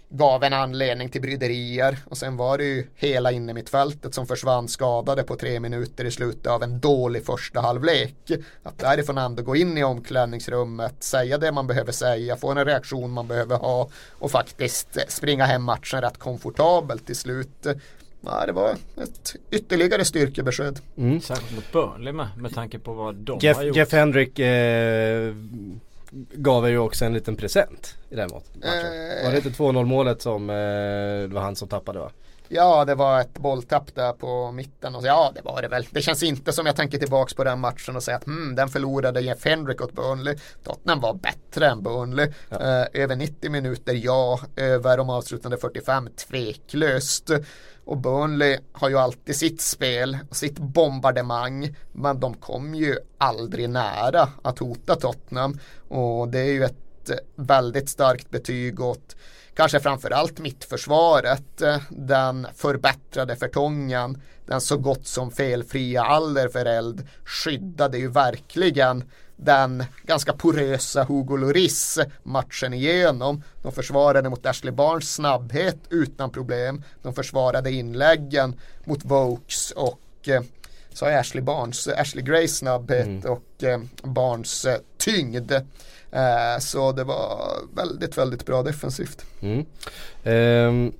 gav 0.09 0.45
en 0.45 0.53
anledning 0.53 1.09
till 1.09 1.21
bryderier 1.21 1.99
och 2.05 2.19
sen 2.19 2.37
var 2.37 2.59
det 2.59 2.65
ju 2.65 2.87
hela 2.95 3.33
innermittfältet 3.33 4.15
som 4.15 4.27
försvann 4.27 4.69
skadade 4.69 5.23
på 5.23 5.37
tre 5.37 5.61
minuter 5.61 6.05
i 6.05 6.11
slutet 6.11 6.47
av 6.47 6.63
en 6.63 6.81
dålig 6.81 7.27
första 7.27 7.61
halvlek. 7.61 8.33
Att 8.63 8.79
därifrån 8.79 9.19
ändå 9.19 9.43
gå 9.43 9.57
in 9.57 9.79
i 9.79 9.85
omklädningsrummet, 9.85 11.03
säga 11.03 11.39
det 11.39 11.53
man 11.53 11.67
behöver 11.67 11.93
säga, 11.93 12.37
få 12.37 12.51
en 12.51 12.65
reaktion 12.65 13.11
man 13.11 13.29
behöver 13.29 13.57
ha 13.57 13.89
och 14.19 14.31
faktiskt 14.31 14.99
springa 15.09 15.45
hem 15.45 15.63
matchen 15.63 16.01
rätt 16.01 16.19
komfortabelt 16.19 17.07
till 17.07 17.17
slut. 17.17 17.67
Ja, 18.25 18.47
det 18.47 18.53
var 18.53 18.77
ett 19.03 19.37
ytterligare 19.51 20.05
styrkebesked. 20.05 20.81
Mm. 20.97 21.21
Särskilt 21.21 21.55
mot 21.55 21.73
Burnley 21.73 22.13
med, 22.13 22.29
med 22.37 22.55
tanke 22.55 22.79
på 22.79 22.93
vad 22.93 23.15
de 23.15 23.39
Jeff, 23.43 23.57
har 23.57 23.65
gjort. 23.65 23.77
Jeff 23.77 23.93
Hendrick 23.93 24.39
eh, 24.39 25.35
gav 26.33 26.67
er 26.67 26.71
ju 26.71 26.79
också 26.79 27.05
en 27.05 27.13
liten 27.15 27.37
present 27.37 27.95
i 28.11 28.17
den 28.17 28.31
mat- 28.31 28.55
matchen. 28.55 28.73
Eh. 29.19 29.25
Var 29.25 29.31
det 29.31 29.37
inte 29.37 29.49
2-0 29.49 29.85
målet 29.85 30.23
som 30.23 30.51
eh, 30.51 30.57
det 31.29 31.35
var 31.35 31.41
han 31.43 31.57
som 31.57 31.69
tappade 31.69 31.99
va? 31.99 32.11
Ja, 32.55 32.85
det 32.85 32.95
var 32.95 33.21
ett 33.21 33.39
bolltapp 33.39 33.95
där 33.95 34.13
på 34.13 34.53
mitten 34.53 34.95
och 34.95 35.07
ja, 35.07 35.33
det 35.35 35.41
var 35.43 35.63
det 35.63 35.69
väl. 35.69 35.87
Det 35.91 36.03
känns 36.03 36.23
inte 36.23 36.53
som 36.53 36.67
jag 36.67 36.77
tänker 36.77 36.99
tillbaks 36.99 37.35
på 37.35 37.45
den 37.45 37.61
matchen 37.61 37.97
och 37.97 38.03
säga 38.03 38.17
att 38.17 38.25
hmm, 38.25 38.55
den 38.55 38.69
förlorade 38.69 39.21
Jeff 39.21 39.45
Hendrick 39.45 39.81
åt 39.81 39.93
Burnley. 39.93 40.37
Tottenham 40.65 41.01
var 41.01 41.15
bättre 41.15 41.67
än 41.69 41.83
Burnley. 41.83 42.31
Eh, 42.51 42.85
över 42.93 43.17
90 43.17 43.51
minuter, 43.51 43.95
ja. 44.05 44.41
Över 44.57 44.97
de 44.97 45.11
avslutande 45.11 45.57
45, 45.57 46.09
tveklöst. 46.17 47.31
Och 47.85 47.99
Burnley 47.99 48.59
har 48.73 48.89
ju 48.89 48.99
alltid 48.99 49.37
sitt 49.37 49.61
spel 49.61 50.19
och 50.31 50.37
sitt 50.37 50.59
bombardemang. 50.59 51.77
Men 51.93 52.21
de 52.21 52.35
kom 52.35 52.75
ju 52.75 52.97
aldrig 53.19 53.71
nära 53.71 54.29
att 54.43 54.59
hota 54.59 54.97
Tottenham. 54.97 55.59
Och 55.89 56.29
det 56.29 56.39
är 56.39 56.53
ju 56.53 56.65
ett 56.65 57.11
eh, 57.11 57.17
väldigt 57.37 57.89
starkt 57.89 58.31
betyg 58.31 58.81
åt 58.81 59.17
kanske 59.55 59.81
framförallt 59.81 60.39
mittförsvaret, 60.39 61.63
eh, 61.63 61.81
den 61.91 62.47
förbättrade 62.57 63.37
förtången, 63.37 64.23
den 64.47 64.61
så 64.61 64.77
gott 64.77 65.07
som 65.07 65.31
felfria 65.31 66.03
Aller 66.03 66.67
Eld 66.67 67.09
skyddade 67.25 67.99
ju 67.99 68.09
verkligen 68.09 69.05
den 69.37 69.85
ganska 70.03 70.33
porösa 70.33 71.05
Hugo 71.05 71.37
Lloris 71.37 71.99
matchen 72.23 72.75
igenom. 72.75 73.43
De 73.63 73.73
försvarade 73.73 74.29
mot 74.29 74.47
Ashley 74.47 74.73
Barnes 74.73 75.15
snabbhet 75.15 75.79
utan 75.91 76.31
problem. 76.31 76.83
De 77.03 77.15
försvarade 77.15 77.73
inläggen 77.73 78.55
mot 78.85 79.05
Vokes 79.05 79.71
och 79.71 80.29
eh, 80.29 80.43
sa 80.93 81.11
jag 81.11 81.21
Ashley 81.21 81.43
Barnes, 81.43 81.89
Ashley 81.89 82.25
Grays 82.25 82.57
snabbhet 82.57 83.25
och 83.25 83.65
eh, 83.65 83.81
Barnes 84.03 84.65
eh, 84.65 84.79
tyngd. 84.99 85.53
Eh, 86.13 86.59
så 86.61 86.93
det 86.93 87.05
var 87.05 87.59
väldigt, 87.75 88.19
väldigt 88.19 88.47
bra 88.47 88.63
defensivt. 88.63 89.25
Mm. 89.41 89.67
Ehm, 90.25 90.93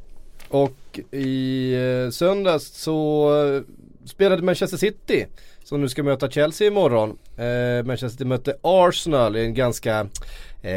och 0.49 1.01
i 1.11 1.73
eh, 1.75 2.11
söndags 2.11 2.83
så 2.83 3.29
eh, 3.47 3.63
spelade 4.09 4.43
Manchester 4.43 4.77
City 4.77 5.27
som 5.65 5.81
nu 5.81 5.89
ska 5.89 6.03
möta 6.03 6.31
Chelsea 6.31 6.67
imorgon. 6.67 7.19
Eh, 7.37 7.85
Manchester 7.85 8.09
City 8.09 8.25
mötte 8.25 8.57
Arsenal 8.63 9.37
i 9.37 9.45
en 9.45 9.55
ganska 9.55 10.07
eh, 10.63 10.73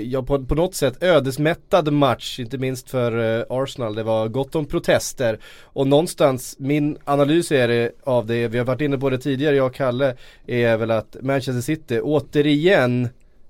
ja, 0.00 0.22
på, 0.22 0.44
på 0.44 0.54
något 0.54 0.74
sätt 0.74 1.02
ödesmättad 1.02 1.92
match, 1.92 2.40
inte 2.40 2.58
minst 2.58 2.90
för 2.90 3.38
eh, 3.38 3.44
Arsenal. 3.50 3.94
Det 3.94 4.02
var 4.02 4.28
gott 4.28 4.54
om 4.54 4.66
protester 4.66 5.38
och 5.62 5.86
någonstans, 5.86 6.56
min 6.58 6.98
analys 7.04 7.52
är 7.52 7.68
det 7.68 7.92
av 8.04 8.26
det, 8.26 8.48
vi 8.48 8.58
har 8.58 8.64
varit 8.64 8.80
inne 8.80 8.98
på 8.98 9.10
det 9.10 9.18
tidigare, 9.18 9.56
jag 9.56 9.66
och 9.66 9.74
Kalle, 9.74 10.16
är 10.46 10.76
väl 10.76 10.90
att 10.90 11.16
Manchester 11.20 11.60
City 11.60 12.00
återigen 12.00 13.04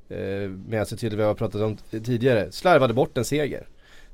eh, 0.09 0.51
med 0.69 0.79
hänsyn 0.79 0.99
till 0.99 1.11
det 1.11 1.17
vi 1.17 1.23
har 1.23 1.35
pratat 1.35 1.61
om 1.61 1.77
tidigare, 1.91 2.53
slarvade 2.53 2.95
bort 2.95 3.19
en 3.19 3.25
seger. 3.25 3.67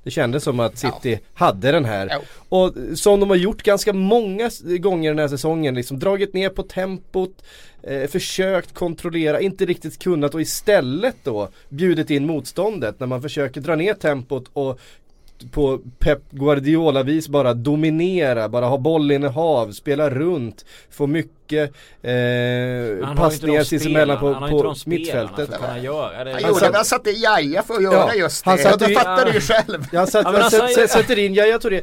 Det 0.04 0.10
kändes 0.10 0.44
som 0.44 0.60
att 0.60 0.78
City 0.78 1.20
hade 1.34 1.72
den 1.72 1.84
här. 1.84 2.08
Ja. 2.10 2.20
Och 2.48 2.74
som 2.98 3.20
de 3.20 3.30
har 3.30 3.36
gjort 3.36 3.62
ganska 3.62 3.92
många 3.92 4.50
gånger 4.78 5.10
den 5.10 5.18
här 5.18 5.28
säsongen, 5.28 5.74
liksom 5.74 5.98
dragit 5.98 6.34
ner 6.34 6.48
på 6.48 6.62
tempot, 6.62 7.44
eh, 7.82 8.10
försökt 8.10 8.74
kontrollera, 8.74 9.40
inte 9.40 9.64
riktigt 9.64 9.98
kunnat 9.98 10.34
och 10.34 10.40
istället 10.40 11.16
då 11.24 11.48
bjudit 11.68 12.10
in 12.10 12.26
motståndet 12.26 13.00
när 13.00 13.06
man 13.06 13.22
försöker 13.22 13.60
dra 13.60 13.76
ner 13.76 13.94
tempot 13.94 14.50
och 14.52 14.80
på 15.50 15.80
Pep 15.98 16.30
Guardiola-vis 16.30 17.28
bara 17.28 17.54
dominera, 17.54 18.48
bara 18.48 18.66
ha 18.66 18.78
bollinnehav, 18.78 19.72
spela 19.72 20.10
runt, 20.10 20.64
få 20.90 21.06
mycket 21.06 21.41
eh, 21.58 21.70
Han 22.02 22.12
ju 22.12 22.92
inte 23.10 23.16
passningar 23.16 23.58
de 23.58 23.64
sinsemellan 23.64 24.18
på, 24.18 24.26
han 24.32 24.42
har 24.42 24.48
inte 24.48 24.58
på 24.62 24.62
de 24.62 24.74
spelarna 24.76 24.98
mittfältet. 25.00 25.46
för 25.48 25.54
att 25.54 25.60
kunna 25.60 25.78
göra 25.78 26.24
det. 26.24 26.32
Han 26.32 26.42
Han 26.42 26.50
gjorde 26.52 26.60
satt- 26.66 26.74
väl 26.74 26.84
satte 26.84 27.10
Jaja 27.10 27.62
för 27.62 27.74
att 27.74 27.82
göra 27.82 27.94
Ja, 27.94 28.14
just 28.14 28.44
han 28.44 28.56
det. 28.56 28.62
satte 28.62 28.84
Det 28.84 28.90
ju- 28.90 28.96
fattar 28.96 29.24
du 29.26 29.32
ju 29.32 29.40
själv. 29.40 29.84
Jag 29.92 30.08
satt, 30.08 30.24
jag 30.24 30.34
alltså, 30.34 30.50
sätter, 30.60 30.80
jag- 30.80 30.90
sätter 30.90 31.18
in 31.18 31.34
Yahya 31.34 31.58
Touré, 31.58 31.80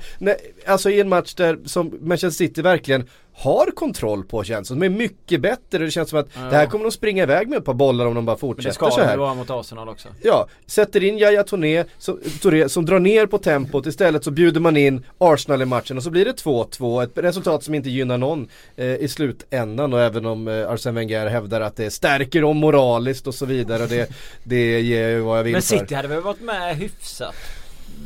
alltså 0.68 0.90
i 0.90 1.00
en 1.02 1.10
match 1.10 1.34
där 1.34 1.60
som 1.66 1.98
Manchester 2.02 2.30
City 2.46 2.62
verkligen 2.62 3.08
har 3.34 3.66
kontroll 3.76 4.24
på 4.24 4.44
känns 4.44 4.68
som. 4.68 4.80
De 4.80 4.86
är 4.86 4.90
mycket 4.90 5.42
bättre, 5.42 5.78
det 5.78 5.92
känns 5.92 6.10
som 6.10 6.20
att 6.20 6.28
Ja. 6.36 6.42
det 6.42 6.56
här 6.56 6.66
kommer 6.66 6.86
de 6.86 6.92
springa 6.92 7.24
iväg 7.24 7.50
med 7.50 7.58
ett 7.60 7.66
par 7.66 7.74
bollar 7.74 8.06
om 8.06 8.16
de 8.16 8.26
bara 8.26 8.32
Men 8.32 8.36
det 8.36 8.40
fortsätter 8.40 8.74
ska 8.74 8.90
så 8.92 8.98
de 9.00 9.06
här. 9.06 9.14
ju 9.14 9.20
vara 9.20 9.34
mot 9.34 9.50
Arsenal 9.50 9.90
också. 9.90 10.08
Ja, 10.22 10.48
sätter 10.68 11.04
in 11.04 11.18
Yahya 11.18 11.44
Touré, 11.44 11.84
som, 11.98 12.20
Touré 12.42 12.70
som 12.70 12.86
drar 12.86 13.00
ner 13.00 13.26
på 13.26 13.38
tempot 13.38 13.86
istället 13.86 14.24
så 14.24 14.32
bjuder 14.32 14.60
man 14.60 14.78
in 14.78 15.06
Arsenal 15.18 15.62
i 15.62 15.66
matchen 15.66 15.98
och 15.98 16.04
så 16.04 16.10
blir 16.10 16.26
det 16.26 16.34
2-2, 16.44 17.02
ett 17.04 17.12
resultat 17.16 17.64
som 17.64 17.76
inte 17.76 17.90
gynnar 17.90 18.18
någon 18.18 18.48
eh, 18.76 18.86
i 18.86 19.08
slutändan 19.08 19.59
och 19.94 20.02
även 20.02 20.26
om 20.26 20.48
eh, 20.48 20.70
Arsene 20.72 20.96
Wenger 20.96 21.28
hävdar 21.28 21.62
att 21.62 21.76
det 21.76 21.92
stärker 21.92 22.42
dem 22.42 22.58
moraliskt 22.58 23.28
och 23.28 23.36
så 23.36 23.46
vidare 23.46 23.84
och 23.84 23.90
det, 23.90 24.10
det 24.44 24.82
ger 24.82 25.10
ju 25.10 25.20
vad 25.20 25.38
jag 25.40 25.44
vill 25.44 25.54
Men 25.54 25.62
för. 25.62 25.78
City 25.78 25.96
hade 25.96 26.08
väl 26.08 26.22
varit 26.22 26.42
med 26.42 26.76
hyfsat 26.76 27.36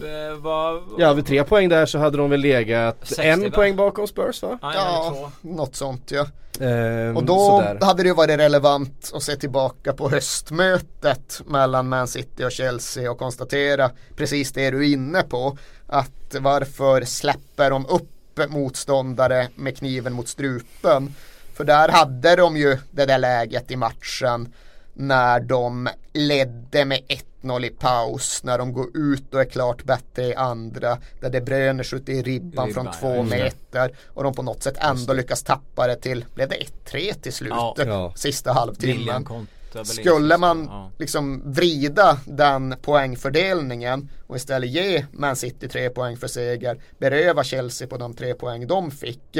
Eh, 0.01 0.37
vad, 0.37 0.83
Ja, 0.97 1.13
vid 1.13 1.25
tre 1.25 1.43
poäng 1.43 1.69
där 1.69 1.85
så 1.85 1.97
hade 1.97 2.17
de 2.17 2.29
väl 2.29 2.39
legat 2.39 2.97
60, 3.03 3.21
en 3.23 3.41
va? 3.43 3.49
poäng 3.49 3.75
bakom 3.75 4.07
Spurs 4.07 4.41
va? 4.41 4.59
Ja, 4.61 4.71
Ja, 4.75 5.31
något 5.41 5.75
sånt 5.75 6.11
ja. 6.11 6.27
Ehm, 6.65 7.17
Och 7.17 7.23
då 7.23 7.37
sådär. 7.49 7.77
hade 7.81 8.03
det 8.03 8.07
ju 8.09 8.15
varit 8.15 8.39
relevant 8.39 9.11
att 9.13 9.23
se 9.23 9.35
tillbaka 9.35 9.93
på 9.93 10.09
höstmötet 10.09 11.41
mellan 11.45 11.89
Man 11.89 12.07
City 12.07 12.43
och 12.43 12.51
Chelsea 12.51 13.11
och 13.11 13.17
konstatera 13.17 13.91
precis 14.15 14.51
det 14.51 14.71
du 14.71 14.77
är 14.77 14.93
inne 14.93 15.21
på. 15.21 15.57
Att 15.87 16.35
varför 16.39 17.01
släpper 17.01 17.69
de 17.69 17.85
upp 17.85 18.09
motståndare 18.49 19.47
med 19.55 19.77
kniven 19.77 20.13
mot 20.13 20.27
strupen? 20.27 21.15
För 21.53 21.63
där 21.63 21.89
hade 21.89 22.35
de 22.35 22.57
ju 22.57 22.77
det 22.91 23.05
där 23.05 23.17
läget 23.17 23.71
i 23.71 23.75
matchen 23.75 24.53
när 24.93 25.39
de 25.39 25.89
ledde 26.13 26.85
med 26.85 26.99
1-0 27.41 27.65
i 27.65 27.69
paus, 27.69 28.43
när 28.43 28.57
de 28.57 28.73
går 28.73 28.87
ut 28.97 29.33
och 29.33 29.41
är 29.41 29.45
klart 29.45 29.83
bättre 29.83 30.23
i 30.23 30.35
andra, 30.35 30.97
där 31.21 31.29
De 31.29 31.41
Bruyne 31.41 31.83
skjuter 31.83 32.13
i 32.13 32.21
ribban, 32.21 32.67
Ribban, 32.67 32.73
från 32.73 32.85
ja, 32.85 32.93
två 32.99 33.15
det. 33.15 33.23
meter 33.23 33.95
och 34.07 34.23
de 34.23 34.33
på 34.33 34.41
något 34.41 34.63
sätt 34.63 34.77
ändå 34.77 35.13
lyckas 35.13 35.43
tappa 35.43 35.87
det 35.87 35.95
till, 35.95 36.25
blev 36.35 36.49
det 36.49 36.57
1-3 36.85 37.13
till 37.13 37.33
slut, 37.33 37.51
Ja. 37.51 37.75
Ja. 37.77 38.13
sista 38.15 38.53
halvtimmen. 38.53 39.27
Skulle 39.83 40.37
man 40.37 40.65
ja. 40.69 40.91
liksom 40.99 41.53
vrida 41.53 42.17
den 42.25 42.75
poängfördelningen 42.81 44.09
och 44.27 44.35
istället 44.35 44.69
ge 44.69 45.05
Man 45.11 45.35
City 45.35 45.67
tre 45.67 45.89
poäng 45.89 46.17
för 46.17 46.27
seger, 46.27 46.81
beröva 46.97 47.43
Chelsea 47.43 47.87
på 47.87 47.97
de 47.97 48.13
tre 48.13 48.33
poäng 48.33 48.67
de 48.67 48.91
fick 48.91 49.37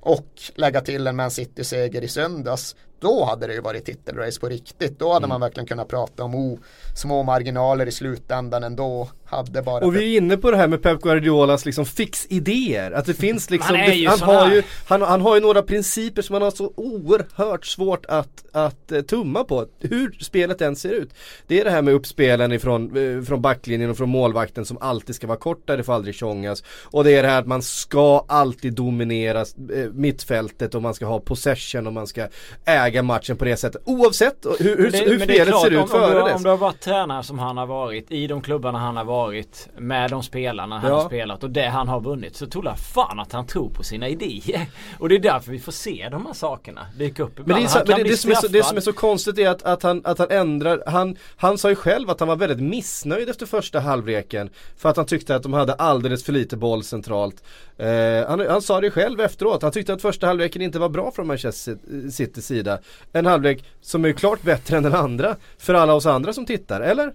och 0.00 0.26
lägga 0.54 0.80
till 0.80 1.06
en 1.06 1.16
Man 1.16 1.30
City-seger 1.30 2.02
i 2.04 2.08
söndags, 2.08 2.76
då 3.00 3.24
hade 3.24 3.46
det 3.46 3.54
ju 3.54 3.60
varit 3.60 3.84
titelrace 3.84 4.40
på 4.40 4.48
riktigt. 4.48 4.98
Då 4.98 5.12
hade 5.12 5.24
Mm. 5.24 5.28
man 5.28 5.40
verkligen 5.40 5.66
kunnat 5.66 5.88
prata 5.88 6.24
om 6.24 6.34
oh, 6.34 6.58
små 6.96 7.22
marginaler 7.22 7.86
i 7.86 7.92
slutändan 7.92 8.64
ändå. 8.64 9.08
Hade 9.24 9.62
bara 9.62 9.84
Och 9.84 9.96
vi 9.96 10.12
är 10.14 10.18
inne 10.18 10.36
på 10.36 10.50
det 10.50 10.56
här 10.56 10.68
med 10.68 10.82
Pep 10.82 11.00
Guardiolas 11.00 11.64
liksom 11.66 11.86
fixidéer. 11.86 12.90
Att 12.90 13.06
det 13.06 13.14
finns 13.26 13.50
liksom, 13.50 13.76
det, 13.76 13.94
ju 13.94 14.08
han, 14.08 14.20
har 14.20 14.50
ju, 14.50 14.62
han, 14.86 15.02
han 15.02 15.20
har 15.20 15.34
ju 15.34 15.40
några 15.40 15.62
principer 15.62 16.22
som 16.22 16.32
han 16.32 16.42
har 16.42 16.50
så 16.50 16.72
oerhört 16.76 17.66
svårt 17.66 18.06
att, 18.06 18.44
att 18.52 18.92
eh, 18.92 19.00
tumma 19.00 19.44
på. 19.44 19.66
Hur 19.80 20.16
spelet 20.20 20.60
än 20.60 20.76
ser 20.76 20.90
ut. 20.92 21.10
Det 21.46 21.60
är 21.60 21.64
det 21.64 21.70
här 21.70 21.82
med 21.82 21.94
uppspelen 21.94 22.52
ifrån, 22.52 22.96
eh, 22.96 23.22
från 23.22 23.42
backlinjen 23.42 23.90
och 23.90 23.96
från 23.96 24.08
målvakten 24.08 24.64
som 24.64 24.78
alltid 24.80 25.14
ska 25.14 25.26
vara 25.26 25.38
korta, 25.38 25.76
det 25.76 25.82
får 25.82 25.92
aldrig 25.92 26.14
tjongas. 26.14 26.62
Och 26.84 27.04
det 27.04 27.12
är 27.12 27.22
det 27.22 27.28
här 27.28 27.38
att 27.40 27.46
man 27.46 27.62
ska 27.62 28.24
alltid 28.28 28.72
dominera 28.72 29.40
eh, 29.40 29.90
mittfältet 29.92 30.74
och 30.74 30.82
man 30.82 30.94
ska 30.94 31.06
ha 31.06 31.20
possession 31.20 31.86
och 31.86 31.92
man 31.92 32.06
ska 32.06 32.28
äga 32.64 32.89
matchen 33.02 33.36
på 33.36 33.44
det 33.44 33.56
sättet. 33.56 33.82
Oavsett 33.84 34.46
hur, 34.58 34.76
hur, 34.76 34.90
det- 34.90 34.98
hur 34.98 35.18
spelet 35.20 35.60
ser 35.60 35.70
ut 35.70 35.76
om, 35.76 35.82
om, 35.82 35.88
före 35.88 36.24
det. 36.28 36.34
om 36.34 36.42
du 36.42 36.48
har 36.48 36.56
varit 36.56 36.80
tränare 36.80 37.22
som 37.22 37.38
han 37.38 37.56
har 37.56 37.66
varit 37.66 38.10
i 38.12 38.26
de 38.26 38.40
klubbarna 38.40 38.78
han 38.78 38.96
har 38.96 39.04
varit 39.04 39.68
med 39.78 40.10
de 40.10 40.22
spelarna 40.22 40.78
han 40.78 40.90
Ja. 40.90 40.96
har 41.00 41.06
spelat 41.06 41.42
och 41.44 41.50
det 41.50 41.66
han 41.66 41.88
har 41.88 42.00
vunnit 42.00 42.36
så 42.36 42.46
tror 42.46 42.64
jag 42.64 42.78
fan 42.78 43.20
att 43.20 43.32
han 43.32 43.46
tror 43.46 43.70
på 43.70 43.82
sina 43.82 44.08
idéer. 44.08 44.66
Och 44.98 45.08
det 45.08 45.14
är 45.14 45.18
därför 45.18 45.50
vi 45.52 45.58
får 45.58 45.72
se 45.72 46.08
de 46.10 46.26
här 46.26 46.32
sakerna 46.32 46.86
dyka 46.98 47.22
upp 47.22 47.38
Men 47.38 47.46
det, 47.46 47.52
är 47.52 47.56
ibland. 47.56 47.70
så, 47.70 47.78
men 47.86 47.96
det, 47.96 48.10
det, 48.10 48.16
som 48.16 48.30
är 48.30 48.34
så, 48.34 48.48
det 48.48 48.62
som 48.62 48.76
är 48.76 48.80
så 48.80 48.92
konstigt 48.92 49.38
är 49.38 49.48
att, 49.50 49.62
att, 49.62 49.82
han, 49.82 50.00
att 50.04 50.18
han 50.18 50.30
ändrar, 50.30 50.82
han, 50.86 51.16
han 51.36 51.58
sa 51.58 51.68
ju 51.68 51.74
själv 51.76 52.10
att 52.10 52.20
han 52.20 52.28
var 52.28 52.36
väldigt 52.36 52.60
missnöjd 52.60 53.28
efter 53.28 53.46
första 53.46 53.80
halvleken 53.80 54.50
För 54.76 54.88
att 54.88 54.96
han 54.96 55.06
tyckte 55.06 55.34
att 55.36 55.42
de 55.42 55.52
hade 55.52 55.74
alldeles 55.74 56.24
för 56.24 56.32
lite 56.32 56.56
boll 56.56 56.84
centralt 56.84 57.42
eh, 57.78 57.88
han, 58.28 58.40
han 58.48 58.62
sa 58.62 58.80
det 58.80 58.90
själv 58.90 59.20
efteråt, 59.20 59.62
han 59.62 59.72
tyckte 59.72 59.92
att 59.92 60.02
första 60.02 60.26
halvleken 60.26 60.62
inte 60.62 60.78
var 60.78 60.88
bra 60.88 61.10
från 61.10 61.26
Manchester 61.26 61.76
Citys 62.10 62.46
sida 62.46 62.78
En 63.12 63.26
halvlek 63.26 63.64
som 63.80 64.04
är 64.04 64.12
klart 64.12 64.42
bättre 64.42 64.76
än 64.76 64.82
den 64.82 64.94
andra 64.94 65.36
för 65.58 65.74
alla 65.74 65.94
oss 65.94 66.06
andra 66.06 66.32
som 66.32 66.46
tittar, 66.46 66.80
eller? 66.80 67.12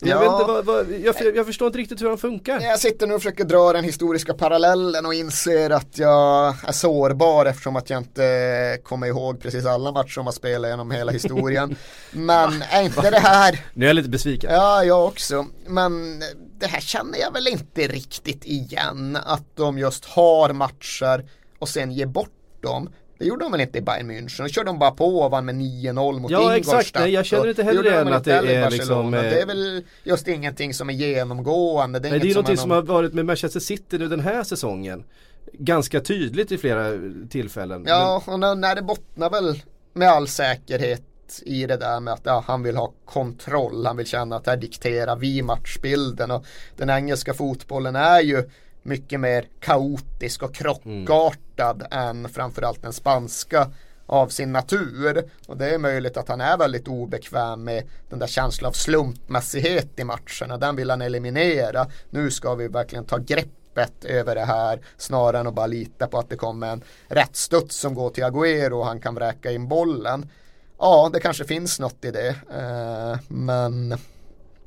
Jag, 0.00 0.10
Ja. 0.10 0.18
vet 0.20 0.40
inte, 0.40 0.52
vad, 0.52 0.64
vad, 0.64 0.86
jag, 1.00 1.36
jag 1.36 1.46
förstår 1.46 1.66
inte 1.66 1.78
riktigt 1.78 2.02
hur 2.02 2.08
han 2.08 2.18
funkar 2.18 2.60
Jag 2.60 2.78
sitter 2.78 3.06
nu 3.06 3.14
och 3.14 3.20
försöker 3.20 3.44
dra 3.44 3.72
den 3.72 3.84
historiska 3.84 4.34
parallellen 4.34 5.06
och 5.06 5.14
inser 5.14 5.70
att 5.70 5.98
jag 5.98 6.54
är 6.66 6.72
sårbar 6.72 7.46
eftersom 7.46 7.76
att 7.76 7.90
jag 7.90 8.00
inte 8.00 8.78
kommer 8.82 9.06
ihåg 9.06 9.40
precis 9.40 9.66
alla 9.66 9.92
matcher 9.92 10.08
som 10.10 10.24
har 10.26 10.32
spelat 10.32 10.70
genom 10.70 10.90
hela 10.90 11.12
historien. 11.12 11.76
Men 12.12 12.62
är 12.70 12.82
inte 12.82 13.10
det 13.10 13.18
här, 13.18 13.60
Nu 13.74 13.84
är 13.84 13.88
jag 13.88 13.94
lite 13.96 14.08
besviken 14.08 14.50
ja 14.52 14.84
jag 14.84 15.04
också, 15.04 15.46
men 15.66 16.22
det 16.58 16.66
här 16.66 16.80
känner 16.80 17.18
jag 17.18 17.32
väl 17.32 17.48
inte 17.48 17.86
riktigt 17.86 18.44
igen. 18.44 19.18
Att 19.24 19.56
de 19.56 19.78
just 19.78 20.04
har 20.04 20.52
matcher 20.52 21.24
och 21.58 21.68
sen 21.68 21.92
ger 21.92 22.06
bort 22.06 22.62
dem. 22.62 22.88
Det 23.18 23.24
gjorde 23.24 23.44
de 23.44 23.52
väl 23.52 23.60
inte 23.60 23.78
i 23.78 23.82
Bayern 23.82 24.10
München, 24.10 24.42
då 24.42 24.48
körde 24.48 24.66
de 24.68 24.78
bara 24.78 24.90
på 24.90 25.18
och 25.18 25.30
vann 25.30 25.44
med 25.44 25.54
9-0 25.54 26.20
mot 26.20 26.30
Ja, 26.30 26.40
Ingolstadt. 26.54 26.80
exakt. 26.80 26.98
Nej, 26.98 27.10
jag 27.12 27.26
känner 27.26 27.42
och 27.42 27.48
inte 27.48 27.62
heller 27.62 27.86
igen 27.86 28.08
att 28.08 28.16
inte 28.26 28.42
det 28.42 28.54
är 28.54 28.70
liksom, 28.70 29.14
eh, 29.14 29.22
Det 29.22 29.40
är 29.40 29.46
väl 29.46 29.84
just 30.04 30.28
ingenting 30.28 30.74
som 30.74 30.90
är 30.90 30.94
genomgående. 30.94 31.98
Det 31.98 32.08
är 32.08 32.10
Nej, 32.10 32.20
det 32.20 32.24
är 32.24 32.26
inget 32.26 32.36
någonting 32.36 32.56
som 32.56 32.70
har 32.70 32.82
varit 32.82 33.12
med 33.12 33.24
Manchester 33.26 33.60
City 33.60 33.98
nu 33.98 34.08
den 34.08 34.20
här 34.20 34.44
säsongen 34.44 35.04
Ganska 35.52 36.00
tydligt 36.00 36.52
i 36.52 36.58
flera 36.58 36.90
tillfällen 37.30 37.84
Ja, 37.88 38.22
och 38.26 38.40
när, 38.40 38.54
när 38.54 38.74
det 38.74 38.82
bottnar 38.82 39.30
väl 39.30 39.62
med 39.92 40.08
all 40.08 40.28
säkerhet 40.28 41.02
i 41.42 41.66
det 41.66 41.76
där 41.76 42.00
med 42.00 42.14
att 42.14 42.20
ja, 42.24 42.44
han 42.46 42.62
vill 42.62 42.76
ha 42.76 42.92
kontroll, 43.04 43.86
han 43.86 43.96
vill 43.96 44.06
känna 44.06 44.36
att 44.36 44.46
här 44.46 44.56
dikterar 44.56 45.16
vi 45.16 45.42
matchbilden 45.42 46.30
och 46.30 46.44
den 46.76 46.90
engelska 46.90 47.34
fotbollen 47.34 47.96
är 47.96 48.20
ju 48.20 48.50
mycket 48.86 49.20
mer 49.20 49.48
kaotisk 49.60 50.42
och 50.42 50.54
krockartad 50.54 51.86
än 51.90 52.28
framförallt 52.28 52.82
den 52.82 52.92
spanska 52.92 53.70
av 54.06 54.28
sin 54.28 54.52
natur 54.52 55.30
och 55.46 55.56
det 55.56 55.74
är 55.74 55.78
möjligt 55.78 56.16
att 56.16 56.28
han 56.28 56.40
är 56.40 56.58
väldigt 56.58 56.88
obekväm 56.88 57.64
med 57.64 57.84
den 58.08 58.18
där 58.18 58.26
känslan 58.26 58.68
av 58.68 58.72
slumpmässighet 58.72 60.00
i 60.00 60.04
matcherna. 60.04 60.58
Den 60.58 60.76
vill 60.76 60.90
han 60.90 61.02
eliminera. 61.02 61.86
Nu 62.10 62.30
ska 62.30 62.54
vi 62.54 62.68
verkligen 62.68 63.04
ta 63.04 63.18
greppet 63.18 64.04
över 64.04 64.34
det 64.34 64.44
här 64.44 64.80
snarare 64.96 65.40
än 65.40 65.46
att 65.46 65.54
bara 65.54 65.66
lita 65.66 66.06
på 66.06 66.18
att 66.18 66.30
det 66.30 66.36
kommer 66.36 66.72
en 66.72 66.82
rättstuds 67.08 67.76
som 67.76 67.94
går 67.94 68.10
till 68.10 68.24
Agüero 68.24 68.72
och 68.72 68.86
han 68.86 69.00
kan 69.00 69.14
vräka 69.14 69.50
in 69.52 69.68
bollen. 69.68 70.30
Ja, 70.78 71.10
det 71.12 71.20
kanske 71.20 71.44
finns 71.44 71.80
något 71.80 72.04
i 72.04 72.10
det. 72.10 72.28
Eh, 72.28 73.18
men 73.28 73.98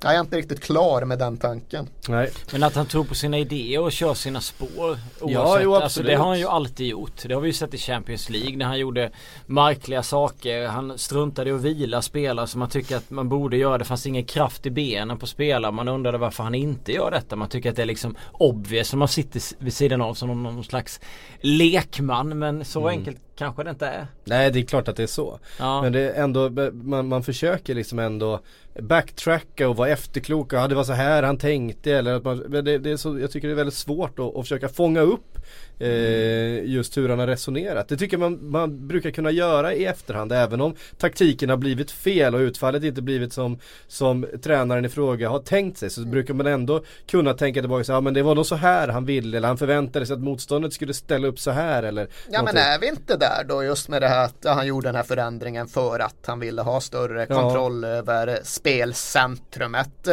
jag 0.03 0.15
är 0.15 0.19
inte 0.19 0.37
riktigt 0.37 0.61
klar 0.63 1.05
med 1.05 1.19
den 1.19 1.37
tanken. 1.37 1.89
Nej. 2.09 2.31
Men 2.51 2.63
att 2.63 2.75
han 2.75 2.85
tror 2.85 3.03
på 3.03 3.15
sina 3.15 3.37
idéer 3.37 3.79
och 3.81 3.91
kör 3.91 4.13
sina 4.13 4.41
spår 4.41 4.67
oavsett. 4.89 4.99
Ja, 5.21 5.59
jo, 5.61 5.73
alltså, 5.73 5.85
absolut. 5.85 6.07
det 6.11 6.15
har 6.17 6.27
han 6.27 6.39
ju 6.39 6.45
alltid 6.47 6.87
gjort. 6.87 7.23
Det 7.27 7.33
har 7.33 7.41
vi 7.41 7.47
ju 7.47 7.53
sett 7.53 7.73
i 7.73 7.77
Champions 7.77 8.29
League 8.29 8.57
när 8.57 8.65
han 8.65 8.79
gjorde 8.79 9.11
märkliga 9.45 10.03
saker. 10.03 10.67
Han 10.67 10.97
struntade 10.97 11.49
i 11.49 11.53
att 11.53 11.61
vila 11.61 12.01
spelare 12.01 12.47
som 12.47 12.59
man 12.59 12.69
tycker 12.69 12.97
att 12.97 13.09
man 13.09 13.29
borde 13.29 13.57
göra. 13.57 13.77
Det 13.77 13.85
fanns 13.85 14.05
ingen 14.05 14.25
kraft 14.25 14.65
i 14.65 14.69
benen 14.71 15.17
på 15.19 15.27
spelare. 15.27 15.71
Man 15.71 15.87
undrade 15.87 16.17
varför 16.17 16.43
han 16.43 16.55
inte 16.55 16.91
gör 16.91 17.11
detta. 17.11 17.35
Man 17.35 17.49
tycker 17.49 17.69
att 17.69 17.75
det 17.75 17.81
är 17.81 17.85
liksom 17.85 18.15
obvious. 18.31 18.87
Som 18.87 18.99
man 18.99 19.07
sitter 19.07 19.41
vid 19.63 19.73
sidan 19.73 20.01
av 20.01 20.13
som 20.13 20.43
någon 20.43 20.63
slags 20.63 20.99
lekman. 21.41 22.39
Men 22.39 22.65
så 22.65 22.79
Mm. 22.79 22.99
enkelt 22.99 23.28
kanske 23.39 23.63
det 23.63 23.69
inte 23.69 23.87
är. 23.87 24.07
Nej 24.23 24.51
det 24.51 24.59
är 24.59 24.63
klart 24.63 24.87
att 24.87 24.95
det 24.95 25.03
är 25.03 25.07
så. 25.07 25.39
Ja. 25.59 25.81
Men 25.81 25.91
det 25.91 25.99
är 25.99 26.23
ändå, 26.23 26.49
man, 26.73 27.07
man 27.07 27.23
försöker 27.23 27.75
liksom 27.75 27.99
ändå 27.99 28.39
backtracka 28.79 29.69
och 29.69 29.75
vara 29.75 29.89
efterklok. 29.89 30.53
Ja 30.53 30.67
det 30.67 30.75
var 30.75 30.83
så 30.83 30.93
här 30.93 31.23
han 31.23 31.37
tänkte 31.37 31.91
eller 31.91 32.13
att 32.13 32.23
man, 32.23 32.51
det, 32.51 32.77
det 32.77 32.91
är 32.91 32.97
så, 32.97 33.19
jag 33.19 33.31
tycker 33.31 33.47
det 33.47 33.53
är 33.53 33.55
väldigt 33.55 33.73
svårt 33.73 34.19
att, 34.19 34.35
att 34.35 34.43
försöka 34.43 34.69
fånga 34.69 35.01
upp 35.01 35.37
eh, 35.79 36.63
just 36.65 36.97
hur 36.97 37.09
han 37.09 37.19
har 37.19 37.27
resonerat. 37.27 37.87
Det 37.87 37.97
tycker 37.97 38.17
man, 38.17 38.49
man 38.51 38.87
brukar 38.87 39.11
kunna 39.11 39.31
göra 39.31 39.73
i 39.73 39.85
efterhand 39.85 40.31
även 40.31 40.61
om 40.61 40.75
taktiken 40.97 41.49
har 41.49 41.57
blivit 41.57 41.91
fel 41.91 42.35
och 42.35 42.39
utfallet 42.39 42.83
inte 42.83 43.01
blivit 43.01 43.33
som, 43.33 43.59
som 43.87 44.25
tränaren 44.41 44.85
i 44.85 44.89
fråga 44.89 45.29
har 45.29 45.39
tänkt 45.39 45.77
sig 45.77 45.89
så 45.89 46.01
brukar 46.01 46.33
man 46.33 46.47
ändå 46.47 46.83
kunna 47.07 47.33
tänka 47.33 47.59
tillbaka 47.61 47.83
så 47.83 47.91
ja 47.91 48.01
men 48.01 48.13
det 48.13 48.21
var 48.23 48.35
nog 48.35 48.45
så 48.45 48.55
här 48.55 48.87
han 48.87 49.05
ville 49.05 49.37
eller 49.37 49.47
han 49.47 49.57
förväntade 49.57 50.05
sig 50.05 50.13
att 50.13 50.19
motståndet 50.19 50.73
skulle 50.73 50.93
ställa 50.93 51.27
upp 51.27 51.39
så 51.39 51.51
här 51.51 51.83
eller 51.83 52.01
Ja 52.01 52.07
men 52.31 52.33
någonting. 52.39 52.61
är 52.63 52.79
vi 52.79 52.87
inte 52.87 53.17
där 53.17 53.43
då 53.49 53.63
just 53.63 53.89
med 53.89 54.01
det 54.01 54.07
här 54.07 54.25
att 54.25 54.35
ja, 54.41 54.51
han 54.53 54.67
gjorde 54.67 54.87
den 54.87 54.95
här 54.95 55.03
förändringen 55.03 55.67
för 55.67 55.99
att 55.99 56.15
han 56.25 56.39
ville 56.39 56.61
ha 56.61 56.81
större 56.81 57.25
Ja. 57.29 57.35
kontroll 57.41 57.83
över 57.83 58.39
spelcentrumet. 58.43 60.07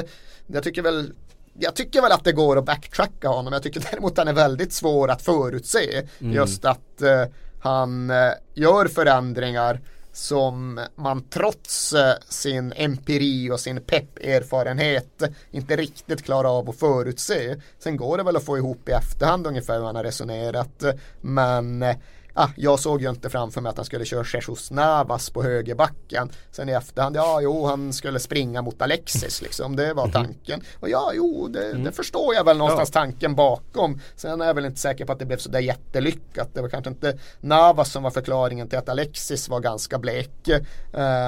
Jag 0.46 0.62
tycker 0.62 0.82
väl 0.82 1.12
jag 1.58 1.76
tycker 1.76 2.02
väl 2.02 2.12
att 2.12 2.24
det 2.24 2.32
går 2.32 2.58
att 2.58 2.64
backtracka 2.64 3.28
honom. 3.28 3.52
Jag 3.52 3.62
tycker 3.62 3.84
däremot 3.90 4.12
att 4.12 4.18
han 4.18 4.28
är 4.28 4.32
väldigt 4.32 4.72
svår 4.72 5.10
att 5.10 5.22
förutse. 5.22 6.02
Just 6.18 6.64
att 6.64 7.02
eh, 7.02 7.24
han 7.60 8.10
eh, 8.10 8.32
gör 8.54 8.88
förändringar 8.88 9.80
som 10.12 10.80
man 10.94 11.22
trots 11.30 11.92
eh, 11.92 12.14
sin 12.28 12.72
empiri 12.76 13.50
och 13.50 13.60
sin 13.60 13.80
pepp-erfarenhet 13.80 15.22
inte 15.50 15.76
riktigt 15.76 16.24
klarar 16.24 16.58
av 16.58 16.70
att 16.70 16.76
förutse. 16.76 17.56
Sen 17.78 17.96
går 17.96 18.16
det 18.16 18.22
väl 18.22 18.36
att 18.36 18.44
få 18.44 18.58
ihop 18.58 18.88
i 18.88 18.92
efterhand 18.92 19.46
ungefär 19.46 19.78
hur 19.78 19.84
han 19.84 19.96
har 19.96 20.04
resonerat. 20.04 20.84
Men 21.20 21.82
eh, 21.82 21.96
ah, 22.36 22.48
jag 22.56 22.80
såg 22.80 23.02
ju 23.02 23.10
inte 23.10 23.30
framför 23.30 23.60
mig 23.60 23.70
att 23.70 23.76
han 23.76 23.84
skulle 23.84 24.04
köra 24.04 24.24
Jesus 24.34 24.70
Navas 24.70 25.30
på 25.30 25.42
högerbacken. 25.42 26.30
Sen 26.50 26.68
i 26.68 26.72
efterhand, 26.72 27.16
ja 27.16 27.40
jo 27.40 27.66
han 27.66 27.92
skulle 27.92 28.18
springa 28.18 28.62
mot 28.62 28.82
Alexis 28.82 29.42
liksom. 29.42 29.76
Det 29.76 29.94
var 29.94 30.08
tanken. 30.08 30.60
Och 30.80 30.88
ja 30.88 31.12
jo 31.14 31.48
det, 31.48 31.72
det 31.72 31.92
förstår 31.92 32.34
jag 32.34 32.44
väl 32.44 32.58
någonstans 32.58 32.90
tanken 32.90 33.34
bakom. 33.34 34.00
Sen 34.16 34.40
är 34.40 34.46
jag 34.46 34.54
väl 34.54 34.64
inte 34.64 34.80
säker 34.80 35.04
på 35.04 35.12
att 35.12 35.18
det 35.18 35.26
blev 35.26 35.38
sådär 35.38 35.60
jättelyckat. 35.60 36.54
Det 36.54 36.62
var 36.62 36.68
kanske 36.68 36.90
inte 36.90 37.18
Navas 37.40 37.92
som 37.92 38.02
var 38.02 38.10
förklaringen 38.10 38.68
till 38.68 38.78
att 38.78 38.88
Alexis 38.88 39.48
var 39.48 39.60
ganska 39.60 39.98
blek. 39.98 40.48
Eh, 40.48 40.60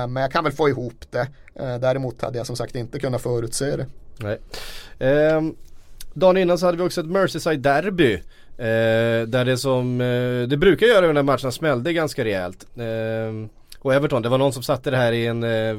men 0.08 0.16
jag 0.16 0.32
kan 0.32 0.44
väl 0.44 0.52
få 0.52 0.68
ihop 0.68 1.04
det. 1.10 1.28
Eh, 1.54 1.78
däremot 1.78 2.22
hade 2.22 2.38
jag 2.38 2.46
som 2.46 2.56
sagt 2.56 2.74
inte 2.74 2.98
kunnat 2.98 3.22
förutse 3.22 3.76
det. 3.76 3.86
Nej. 4.18 4.38
Ehm, 4.98 5.56
dagen 6.14 6.36
innan 6.36 6.58
så 6.58 6.66
hade 6.66 6.78
vi 6.78 6.84
också 6.84 7.00
ett 7.00 7.06
Merseyside-derby. 7.06 8.22
Eh, 8.58 9.26
där 9.26 9.44
det 9.44 9.58
som, 9.58 10.00
eh, 10.00 10.48
det 10.48 10.56
brukar 10.56 10.86
göra 10.86 11.12
när 11.12 11.22
matcherna 11.22 11.52
smällde 11.52 11.92
ganska 11.92 12.24
rejält. 12.24 12.66
Eh, 12.76 13.48
och 13.78 13.94
Everton, 13.94 14.22
det 14.22 14.28
var 14.28 14.38
någon 14.38 14.52
som 14.52 14.62
satte 14.62 14.90
det 14.90 14.96
här 14.96 15.12
i 15.12 15.26
en 15.26 15.42
eh, 15.42 15.76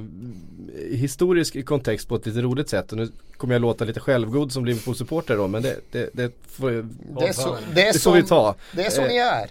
historisk 0.91 1.65
kontext 1.65 2.07
på 2.07 2.15
ett 2.15 2.25
lite 2.25 2.41
roligt 2.41 2.69
sätt. 2.69 2.91
Och 2.91 2.97
nu 2.97 3.11
kommer 3.37 3.53
jag 3.53 3.61
låta 3.61 3.85
lite 3.85 3.99
självgod 3.99 4.51
som 4.51 4.65
Liverpool-supporter 4.65 5.37
då 5.37 5.47
men 5.47 5.61
det, 5.61 5.75
det, 5.91 6.09
det, 6.13 6.31
får, 6.47 6.71
Det 7.19 7.27
är 7.27 7.33
så, 7.33 7.57
det 7.73 7.87
är 7.87 7.93
det 7.93 7.99
får 7.99 8.13
vi 8.13 8.23
ta. 8.23 8.55
det 8.71 8.85
är 8.85 8.89
så 8.89 9.01
Eh, 9.01 9.07
ni 9.07 9.17
är. 9.17 9.49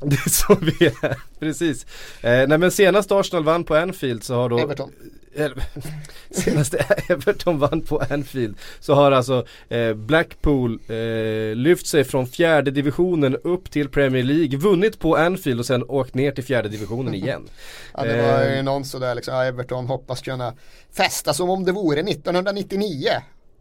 Det 0.00 0.16
är 0.26 0.30
så 0.30 0.54
vi 0.54 0.86
är, 0.86 1.16
precis. 1.38 1.86
Eh, 2.20 2.48
nej 2.48 2.58
men 2.58 2.70
senast 2.70 3.12
Arsenal 3.12 3.44
vann 3.44 3.64
på 3.64 3.74
Anfield 3.76 4.24
så 4.24 4.34
har 4.34 4.48
då 4.48 4.58
Everton. 4.58 4.92
Eller, 5.36 5.64
Senast 6.30 6.74
Everton 7.08 7.58
vann 7.58 7.80
på 7.80 8.02
Anfield 8.10 8.56
så 8.80 8.94
har 8.94 9.12
alltså 9.12 9.46
eh, 9.68 9.94
Blackpool 9.94 10.80
eh, 10.88 11.56
lyft 11.56 11.86
sig 11.86 12.04
från 12.04 12.26
fjärde 12.26 12.70
divisionen 12.70 13.36
upp 13.36 13.70
till 13.70 13.88
Premier 13.88 14.22
League, 14.22 14.58
vunnit 14.58 14.98
på 14.98 15.16
Anfield 15.16 15.60
och 15.60 15.66
sen 15.66 15.84
åkt 15.88 16.14
ner 16.14 16.32
till 16.32 16.44
fjärde 16.44 16.68
divisionen 16.68 17.14
igen. 17.14 17.42
Ja, 17.96 18.04
det 18.04 18.22
var 18.22 18.44
ju 18.44 18.54
Eh, 18.54 18.62
någon 18.62 18.84
sådär 18.84 19.14
liksom, 19.14 19.34
ja, 19.34 19.44
Everton 19.44 19.86
hoppas 19.86 20.20
kunna 20.20 20.54
festa 20.92 21.34
som 21.34 21.50
om 21.50 21.64
det 21.64 21.72
vore 21.72 22.00
1999. 22.00 23.08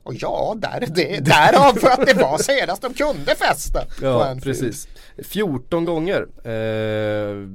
Och 0.03 0.13
ja, 0.13 0.55
där, 0.57 0.87
det, 0.87 1.19
därav 1.19 1.73
för 1.73 1.89
att 1.89 2.05
det 2.05 2.13
var 2.13 2.37
senast 2.37 2.81
de 2.81 2.93
kunde 2.93 3.35
festa. 3.35 3.85
på 3.99 4.05
Ja, 4.05 4.35
precis. 4.43 4.87
14 5.23 5.85
gånger. 5.85 6.27
Eh, 6.43 7.47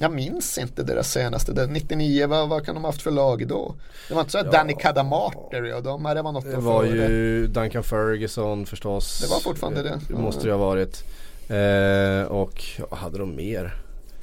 Jag 0.00 0.12
minns 0.12 0.58
inte 0.58 0.82
deras 0.82 1.12
senaste, 1.12 1.52
det, 1.52 1.66
99, 1.66 2.26
vad, 2.26 2.48
vad 2.48 2.64
kan 2.66 2.74
de 2.74 2.84
ha 2.84 2.88
haft 2.88 3.02
för 3.02 3.10
lag 3.10 3.48
då? 3.48 3.74
Det 4.08 4.14
var 4.14 4.20
inte 4.20 4.32
så 4.32 4.38
att 4.38 4.52
Danny 4.52 4.74
Cadamarteri 4.74 5.72
och 5.72 5.82
de, 5.82 6.02
det 6.02 6.22
var 6.22 6.32
något 6.32 6.44
det 6.50 6.56
var 6.56 6.84
före. 6.84 6.96
ju 6.96 7.46
Duncan 7.46 7.82
Ferguson 7.82 8.66
förstås. 8.66 9.20
Det 9.20 9.30
var 9.30 9.40
fortfarande 9.40 9.82
det. 9.82 9.98
Det 10.08 10.14
måste 10.14 10.46
det 10.46 10.52
ha 10.52 10.58
varit. 10.58 11.04
Eh, 11.48 12.32
och 12.32 12.64
ja, 12.90 12.96
hade 12.96 13.18
de 13.18 13.36
mer? 13.36 13.74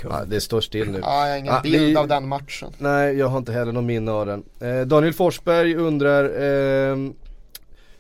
Ja, 0.03 0.21
det 0.27 0.41
står 0.41 0.61
still 0.61 0.91
nu. 0.91 0.99
Ja, 1.03 1.23
jag 1.25 1.31
har 1.31 1.37
ingen 1.37 1.53
Ja, 1.53 1.61
bild 1.63 1.83
vi- 1.85 1.95
av 1.95 2.07
den 2.07 2.27
matchen. 2.27 2.69
Nej, 2.77 3.15
jag 3.17 3.27
har 3.27 3.37
inte 3.37 3.51
heller 3.51 3.71
någon 3.71 3.85
minne 3.85 4.11
av 4.11 4.25
den. 4.25 4.43
Eh, 4.59 4.81
Daniel 4.85 5.13
Forsberg 5.13 5.75
undrar 5.75 6.23
ehm, 6.41 7.13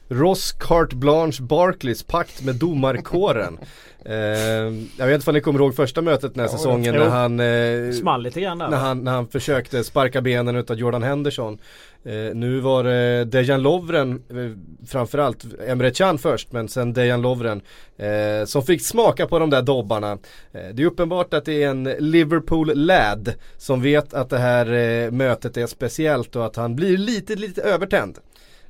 Ross 0.09 0.51
Carte 0.51 0.95
Blanche 0.95 1.41
Barclays 1.41 2.03
pakt 2.03 2.43
med 2.43 2.55
domarkåren. 2.55 3.57
Ehm, 4.09 4.89
jag 4.97 5.07
vet 5.07 5.15
inte 5.15 5.29
om 5.29 5.33
ni 5.33 5.41
kommer 5.41 5.59
ihåg 5.59 5.75
första 5.75 6.01
mötet 6.01 6.33
den 6.33 6.39
här 6.39 6.49
Jo, 6.51 6.57
säsongen 6.57 6.95
när 6.95 7.09
han, 7.09 7.39
eh, 7.39 7.91
Small 7.91 8.23
lite 8.23 8.41
grann 8.41 8.57
där 8.57 8.69
när 8.69 8.77
han, 8.77 9.03
när 9.03 9.11
han 9.11 9.27
försökte 9.27 9.83
sparka 9.83 10.21
benen 10.21 10.55
utav 10.55 10.77
Jordan 10.77 11.03
Henderson. 11.03 11.57
Eh, 12.03 12.13
nu 12.33 12.59
var 12.59 12.83
det 12.83 13.25
Dejan 13.25 13.61
Lovren, 13.61 14.11
eh, 14.11 14.87
framförallt 14.87 15.45
Emre 15.67 15.91
Can 15.91 16.17
först 16.17 16.51
men 16.51 16.67
sen 16.67 16.93
Dejan 16.93 17.21
Lovren 17.21 17.61
eh, 17.97 18.45
som 18.45 18.63
fick 18.63 18.85
smaka 18.85 19.27
på 19.27 19.39
de 19.39 19.49
där 19.49 19.61
dobbarna. 19.61 20.11
Eh, 20.51 20.67
det 20.73 20.81
är 20.81 20.85
uppenbart 20.85 21.33
att 21.33 21.45
det 21.45 21.63
är 21.63 21.69
en 21.69 21.83
Liverpool-lad 21.83 23.33
som 23.57 23.81
vet 23.81 24.13
att 24.13 24.29
det 24.29 24.37
här 24.37 24.73
eh, 24.73 25.11
mötet 25.11 25.57
är 25.57 25.67
speciellt 25.67 26.35
och 26.35 26.45
att 26.45 26.55
han 26.55 26.75
blir 26.75 26.97
lite, 26.97 27.35
lite 27.35 27.61
övertänd. 27.61 28.19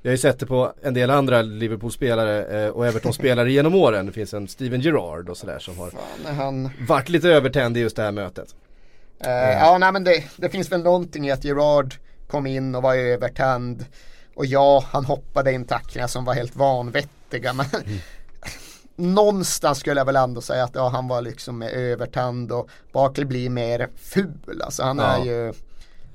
Jag 0.06 0.10
har 0.10 0.14
ju 0.14 0.18
sett 0.18 0.40
det 0.40 0.46
på 0.46 0.74
en 0.82 0.94
del 0.94 1.10
andra 1.10 1.42
Liverpool-spelare 1.42 2.64
eh, 2.66 2.70
och 2.70 2.88
Everton-spelare 2.88 3.52
genom 3.52 3.76
åren. 3.76 4.06
Det 4.06 4.12
finns 4.12 4.34
en 4.34 4.48
Steven 4.48 4.82
Gerrard 4.82 5.30
och 5.30 5.38
sådär 5.38 5.60
som 5.60 5.78
har 5.78 5.90
Fan, 5.90 6.36
han 6.36 6.70
varit 6.88 7.10
lite 7.10 7.30
övertänd 7.30 7.78
i 7.78 7.80
just 7.80 7.96
det 7.96 8.02
här 8.04 8.12
mötet. 8.12 8.56
Eh, 9.20 9.32
ja, 9.32 9.78
nej 9.78 9.92
men 9.92 10.04
det, 10.04 10.24
det 10.38 10.50
finns 10.50 10.72
väl 10.72 10.84
någonting 10.84 11.28
i 11.28 11.32
att 11.32 11.44
Gerard 11.44 11.96
kom 12.28 12.48
in 12.48 12.76
och 12.76 12.82
var 12.84 12.96
övertänd. 12.96 13.86
Och 14.36 14.46
ja, 14.46 14.84
han 14.92 15.06
hoppade 15.06 15.52
in 15.54 15.66
tacklingar 15.66 16.08
som 16.08 16.26
var 16.26 16.34
helt 16.34 16.56
vanvettiga. 16.56 17.54
Men 17.54 17.66
någonstans 18.96 19.78
skulle 19.80 20.00
jag 20.00 20.06
väl 20.06 20.16
ändå 20.16 20.42
säga 20.42 20.64
att 20.64 20.76
ja, 20.76 20.90
han 20.90 21.08
var 21.08 21.22
liksom 21.22 21.58
med 21.58 21.72
övertänd 21.74 22.52
och 22.52 22.70
Barkley 22.92 23.26
blir 23.26 23.50
mer 23.50 23.90
ful. 23.96 24.62
Alltså 24.64 24.84
han 24.84 24.98
Ja. 24.98 25.04
är 25.18 25.26
ju 25.26 25.54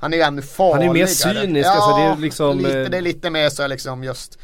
han 0.01 0.13
är 0.13 0.17
ju 0.17 0.23
ännu 0.23 0.43
farligare. 0.43 0.87
Han 0.87 0.97
är 0.97 1.01
mer 1.01 1.07
cynisk, 1.07 1.67
ja, 1.67 1.71
alltså 1.73 1.97
det 1.97 2.03
är 2.03 2.17
liksom, 2.17 2.59
lite, 2.59 2.81
eh, 2.81 2.91
det 2.91 2.97
är 2.97 3.03
lite 3.03 3.31
mer 3.31 3.49
så 3.49 3.67
liksom 3.67 4.05
just 4.05 4.39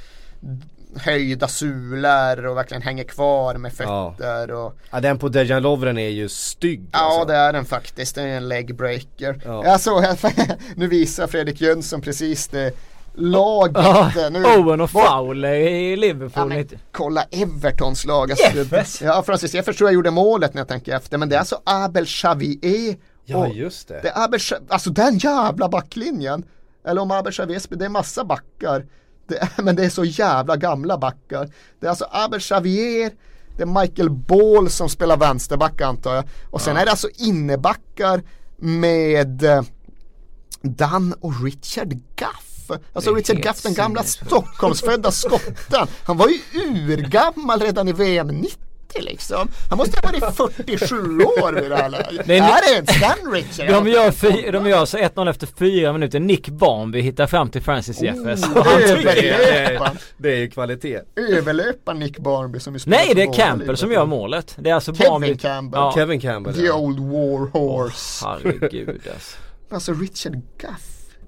höjda 0.96 1.48
sulor 1.48 2.46
och 2.46 2.56
verkligen 2.56 2.82
hänger 2.82 3.04
kvar 3.04 3.54
med 3.54 3.72
Ja. 3.78 4.14
fötter 4.18 4.50
och 4.50 4.78
Ja 4.90 5.00
den 5.00 5.18
på 5.18 5.28
Dejan 5.28 5.62
Lovren 5.62 5.98
är 5.98 6.08
ju 6.08 6.28
stygg 6.28 6.88
Ja 6.92 6.98
alltså. 6.98 7.24
det 7.24 7.34
är 7.34 7.52
den 7.52 7.64
faktiskt, 7.64 8.14
det 8.14 8.22
är 8.22 8.26
en 8.36 8.48
legbreaker. 8.48 9.40
Ja. 9.44 9.62
Här, 9.62 10.56
nu 10.78 10.86
visar 10.88 11.26
Fredrik 11.26 11.60
Jönsson 11.60 12.00
precis 12.00 12.48
det 12.48 12.72
laget. 13.14 13.76
Ja, 14.16 14.28
nu, 14.30 14.44
Owen 14.44 14.80
och 14.80 14.90
Fowler 14.90 15.54
i 15.54 15.90
Ja, 15.90 15.96
Liverpool. 15.96 16.48
men, 16.48 16.58
lite. 16.58 16.78
kolla 16.92 17.22
Evertons 17.30 18.04
lag. 18.04 18.30
Alltså, 18.30 18.56
Jeffers. 18.56 19.02
ja 19.02 19.22
Francis 19.26 19.54
Jeffers 19.54 19.76
tror 19.76 19.90
jag 19.90 19.94
gjorde 19.94 20.10
målet 20.10 20.54
när 20.54 20.60
jag 20.60 20.68
tänker 20.68 20.96
efter. 20.96 21.18
Men 21.18 21.28
det 21.28 21.34
är 21.36 21.40
alltså 21.40 21.60
Abel 21.64 22.06
Xavier. 22.06 22.96
Ja 23.26 23.46
just 23.46 23.88
det. 23.88 24.00
det 24.02 24.08
Xa- 24.38 24.66
alltså 24.68 24.90
den 24.90 25.18
jävla 25.18 25.68
backlinjen. 25.68 26.44
Eller 26.86 27.00
om 27.00 27.08
Xavier, 27.32 27.58
sp- 27.58 27.76
det 27.76 27.84
är 27.84 27.88
massa 27.88 28.24
backar. 28.24 28.86
Det 29.28 29.38
är, 29.38 29.62
men 29.62 29.76
det 29.76 29.84
är 29.84 29.90
så 29.90 30.04
jävla 30.04 30.56
gamla 30.56 30.98
backar. 30.98 31.50
Det 31.80 31.86
är 31.86 31.90
alltså 31.90 32.06
Abel 32.10 32.40
Xavier, 32.40 33.12
det 33.56 33.62
är 33.62 33.80
Michael 33.80 34.10
Ball 34.10 34.70
som 34.70 34.88
spelar 34.88 35.16
vänsterback 35.16 35.80
antar 35.80 36.14
jag. 36.14 36.24
Och 36.50 36.60
sen 36.60 36.76
är 36.76 36.84
det 36.84 36.90
alltså 36.90 37.08
innebackar 37.16 38.22
med 38.56 39.42
eh, 39.42 39.62
Dan 40.62 41.12
och 41.20 41.44
Richard 41.44 41.94
Gaff. 42.16 42.70
Alltså 42.92 43.14
Richard 43.14 43.42
Gaff, 43.42 43.62
den 43.62 43.74
gamla. 43.74 44.02
Stockholmsfödda 44.02 45.10
skotten. 45.10 45.86
Han 46.04 46.16
var 46.16 46.28
ju 46.28 46.40
urgammal 46.60 47.60
redan 47.60 47.88
i 47.88 47.92
VM 47.92 48.26
90 48.28 48.65
liksom. 48.94 49.48
Han 49.68 49.78
måste 49.78 50.00
ha 50.02 50.12
varit 50.12 50.36
47 50.36 50.96
år 51.24 51.60
vid 51.60 51.70
det 51.70 51.76
här 51.76 51.88
läget. 51.88 52.26
Nej, 52.26 52.38
är 52.38 52.62
det 52.68 52.74
ens 52.74 53.00
den 53.00 53.32
Richard? 53.32 53.68
De 53.84 53.88
gör, 53.90 54.10
fy, 54.10 54.50
de 54.50 54.66
gör 54.66 54.84
så 54.84 54.98
1-0 54.98 55.30
efter 55.30 55.46
fyra 55.46 55.92
minuter. 55.92 56.20
Nick 56.20 56.48
Barnby 56.48 57.00
hittar 57.00 57.26
fram 57.26 57.50
till 57.50 57.62
Francis 57.62 58.02
Jeffers. 58.02 58.42
Oh, 58.44 58.64
det 59.04 59.30
är. 59.30 59.90
Det 60.16 60.36
ju 60.36 60.50
kvalitet. 60.50 61.00
Överlöparen 61.16 61.98
Nick 61.98 62.18
Barnby 62.18 62.60
som 62.60 62.74
ju 62.74 62.80
spelar 62.80 62.98
Nej 62.98 63.12
det 63.14 63.22
är 63.22 63.32
Campbell 63.32 63.76
som 63.76 63.92
gör 63.92 64.06
målet. 64.06 64.54
Det 64.58 64.70
är 64.70 64.74
alltså 64.74 64.94
Kevin 64.94 65.10
Barnby. 65.10 65.36
Campbell. 65.38 65.80
Ja. 65.80 65.92
Kevin 65.94 66.20
Campbell 66.20 66.54
The 66.54 66.62
ja. 66.66 66.74
old 66.74 66.98
war 67.00 67.50
horse. 67.52 68.26
Herregud 68.26 68.88
alltså. 69.14 69.36
Alltså 69.70 69.92
Richard 69.92 70.40
Gaff. 70.58 70.82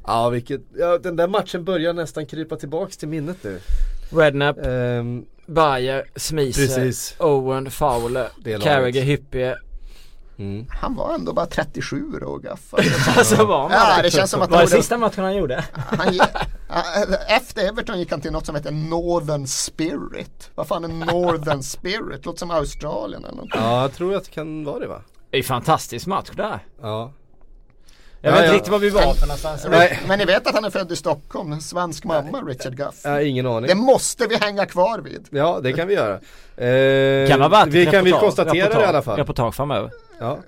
ja, 0.06 0.28
vilket, 0.28 0.60
ja 0.78 0.98
den 0.98 1.16
där 1.16 1.28
matchen 1.28 1.64
börjar 1.64 1.92
nästan 1.92 2.26
krypa 2.26 2.56
tillbaks 2.56 2.96
till 2.96 3.08
minnet 3.08 3.36
nu. 3.44 3.60
Redknapp, 4.10 4.56
Ehm, 4.66 5.24
Bayer, 5.48 6.04
Precis. 6.52 7.14
Owen, 7.18 7.70
Fowler. 7.70 8.28
Carragher, 8.60 9.02
Hyppie. 9.02 9.54
mm. 10.38 10.66
Han 10.70 10.94
var 10.94 11.14
ändå 11.14 11.32
bara 11.32 11.46
37 11.46 12.20
år 12.22 12.38
Gaff. 12.38 12.60
Alltså 13.18 13.44
var 13.44 13.62
han 13.62 13.70
Ja, 13.72 13.96
det? 13.96 14.02
det 14.02 14.10
känns 14.10 14.30
som 14.30 14.42
att 14.42 14.50
Var 14.50 14.60
det 14.60 14.66
sista 14.68 14.98
matchen 14.98 15.24
han 15.24 15.36
gjorde? 15.36 15.64
Han, 15.72 16.12
ge- 16.12 16.20
Ja, 16.68 16.82
efter 17.28 17.68
Everton 17.68 17.98
gick 17.98 18.10
han 18.10 18.20
till 18.20 18.32
något 18.32 18.46
som 18.46 18.54
heter 18.54 18.70
Northern 18.70 19.46
Spirit. 19.46 20.50
Vad 20.54 20.66
fan 20.68 20.84
är 20.84 20.88
Northern 20.88 21.62
Spirit? 21.62 22.24
Låter 22.26 22.38
som 22.38 22.50
Australien 22.50 23.24
eller 23.24 23.36
något. 23.36 23.48
Ja, 23.54 23.82
jag 23.82 23.92
tror 23.94 24.14
att 24.16 24.24
det 24.24 24.30
kan 24.30 24.64
vara 24.64 24.78
det 24.78 24.86
va? 24.86 25.02
Det 25.30 25.36
är 25.36 25.40
en 25.40 25.44
fantastisk 25.44 26.06
match 26.06 26.30
där. 26.36 26.58
Ja. 26.82 27.12
Jag 28.20 28.30
Ja, 28.30 28.34
vet 28.34 28.40
inte 28.44 28.48
ja. 28.52 28.54
riktigt 28.56 28.72
var 28.72 28.78
vi 28.78 28.90
var 28.90 29.14
för 29.14 29.26
någonstans. 29.26 29.66
Nej. 29.70 30.00
Men 30.08 30.18
ni 30.18 30.24
vet 30.24 30.46
att 30.46 30.54
han 30.54 30.64
är 30.64 30.70
född 30.70 30.92
i 30.92 30.96
Stockholm, 30.96 31.52
en 31.52 31.60
svensk 31.60 32.04
mamma, 32.04 32.40
Richard 32.42 32.76
Gaff. 32.76 32.94
Jag 33.04 33.10
har 33.10 33.20
ingen 33.20 33.46
aning. 33.46 33.68
Det 33.68 33.74
måste 33.74 34.26
vi 34.26 34.36
hänga 34.36 34.66
kvar 34.66 34.98
vid. 34.98 35.26
Ja, 35.30 35.60
det 35.62 35.72
kan 35.72 35.88
vi 35.88 35.94
göra. 35.94 36.20
Ehm, 36.56 37.28
Kan 37.28 37.50
vara 37.50 37.64
vi 37.64 37.86
kan 37.86 38.04
vi 38.04 38.10
reportage- 38.12 38.20
konstatera 38.20 38.52
det 38.52 38.58
i 38.58 38.62
reportage- 38.62 38.88
alla 38.88 39.02
fall. 39.02 39.16
Reportage 39.16 39.54
framöver. 39.54 39.90
Ja. 40.20 40.38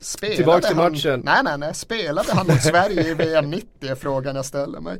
Spelade 0.00 0.36
Tillbaks 0.36 0.66
till 0.66 0.76
han, 0.76 0.92
matchen. 0.92 1.22
Nej, 1.24 1.40
nej, 1.44 1.58
nej. 1.58 1.74
Spelade 1.74 2.32
han 2.32 2.46
mot 2.46 2.62
Sverige 2.62 3.02
i 3.10 3.14
VM 3.14 3.50
90 3.50 3.66
är 3.90 3.94
frågan 3.94 4.36
jag 4.36 4.44
ställer 4.44 4.80
mig. 4.80 4.98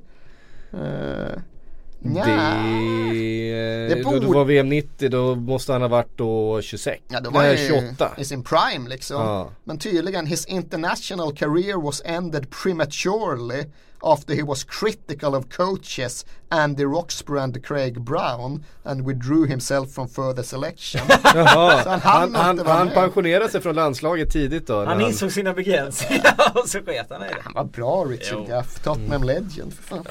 Uh, 2.06 2.14
det, 2.14 3.94
Det 3.94 4.02
då, 4.02 4.10
då 4.10 4.20
borde- 4.20 4.38
var 4.38 4.44
VM 4.44 4.68
90, 4.68 5.08
då 5.08 5.34
måste 5.34 5.72
han 5.72 5.80
ha 5.82 5.88
varit 5.88 6.16
då 6.18 6.60
26. 6.62 7.02
Ja, 7.08 7.20
det 7.20 7.28
var 7.28 7.42
Nej, 7.42 7.62
ju 7.62 7.68
28. 7.68 8.10
i 8.18 8.24
sin 8.24 8.42
prime 8.42 8.88
liksom. 8.88 9.16
Ja. 9.16 9.50
Men 9.64 9.78
tydligen, 9.78 10.26
his 10.26 10.46
international 10.46 11.36
career 11.36 11.82
was 11.82 12.02
ended 12.04 12.46
prematurely 12.62 13.64
after 14.00 14.34
he 14.34 14.42
was 14.42 14.64
critical 14.64 15.34
of 15.34 15.44
coaches 15.56 16.26
Andy 16.48 16.84
Roxburgh 16.84 17.42
and 17.42 17.64
Craig 17.66 18.00
Brown 18.00 18.64
and 18.82 19.06
withdrew 19.06 19.46
himself 19.48 19.94
from 19.94 20.08
further 20.08 20.42
selection. 20.42 21.00
Han 21.22 22.00
han, 22.02 22.34
han, 22.34 22.58
han 22.66 22.90
pensionerade 22.90 23.48
sig 23.50 23.60
från 23.60 23.74
landslaget 23.74 24.30
tidigt 24.30 24.66
då. 24.66 24.84
Han 24.84 25.00
insåg 25.00 25.32
sina 25.32 25.52
begränsningar 25.52 26.34
och 26.54 26.68
så 26.68 26.78
sket 26.78 27.06
han 27.10 27.22
i 27.22 27.28
det. 27.28 27.36
Han 27.44 27.52
var 27.52 27.64
bra 27.64 28.04
Richard. 28.04 28.46
Gaff, 28.48 28.78
Tottenham 28.84 29.22
Legend 29.22 29.72
för 29.74 29.96
fan. 29.96 30.04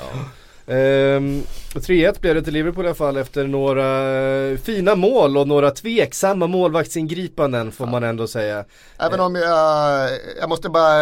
Ehm, 0.68 1.44
3-1 1.74 2.22
blev 2.22 2.36
det 2.36 2.44
till 2.44 2.54
Liverpool 2.54 2.86
i 2.86 2.88
alla 2.88 2.96
fall 2.96 3.18
efter 3.18 3.48
några 3.48 4.18
eh, 4.52 4.58
fina 4.58 4.96
mål 4.96 5.38
och 5.38 5.48
några 5.48 5.72
tveksamma 5.72 6.48
målvaktsingripanden 6.48 7.72
får 7.72 7.86
man 7.86 8.04
ändå 8.04 8.28
säga. 8.28 8.66
Även 9.00 9.20
om 9.20 9.36
jag, 9.36 10.10
jag 10.40 10.50
måste 10.50 10.70
bara 10.70 10.94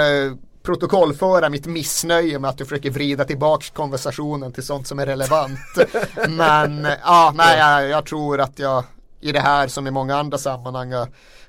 protokollföra 0.63 1.49
mitt 1.49 1.65
missnöje 1.65 2.39
med 2.39 2.49
att 2.49 2.57
du 2.57 2.65
försöker 2.65 2.89
vrida 2.89 3.23
tillbaks 3.23 3.69
konversationen 3.69 4.51
till 4.51 4.63
sånt 4.63 4.87
som 4.87 4.99
är 4.99 5.05
relevant. 5.05 5.59
Men 6.29 6.87
ja, 7.03 7.33
nej, 7.35 7.59
jag, 7.59 7.89
jag 7.89 8.05
tror 8.05 8.41
att 8.41 8.59
jag 8.59 8.83
i 9.21 9.31
det 9.31 9.39
här 9.39 9.67
som 9.67 9.87
i 9.87 9.91
många 9.91 10.15
andra 10.15 10.37
sammanhang 10.37 10.93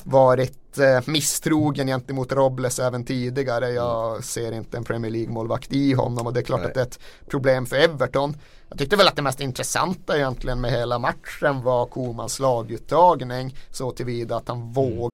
varit 0.05 0.79
eh, 0.79 1.01
misstrogen 1.07 1.87
gentemot 1.87 2.33
Robles 2.33 2.79
även 2.79 3.05
tidigare. 3.05 3.71
Jag 3.71 4.25
ser 4.25 4.53
inte 4.53 4.77
en 4.77 4.85
Premier 4.85 5.11
League-målvakt 5.11 5.73
i 5.73 5.93
honom 5.93 6.27
och 6.27 6.33
det 6.33 6.41
är 6.41 6.45
klart 6.45 6.61
Nej. 6.61 6.69
att 6.69 6.75
det 6.75 6.81
är 6.81 6.87
ett 6.87 7.01
problem 7.31 7.67
för 7.67 7.77
Everton. 7.77 8.37
Jag 8.69 8.79
tyckte 8.79 8.97
väl 8.97 9.09
att 9.09 9.17
det 9.17 9.23
mest 9.23 9.41
intressanta 9.41 10.17
egentligen 10.17 10.61
med 10.61 10.71
hela 10.71 10.99
matchen 10.99 11.63
var 11.63 11.87
Komans 11.87 12.39
laguttagning 12.39 13.57
så 13.71 13.91
tillvida 13.91 14.37
att 14.37 14.49
han 14.49 14.73
vågade 14.73 15.11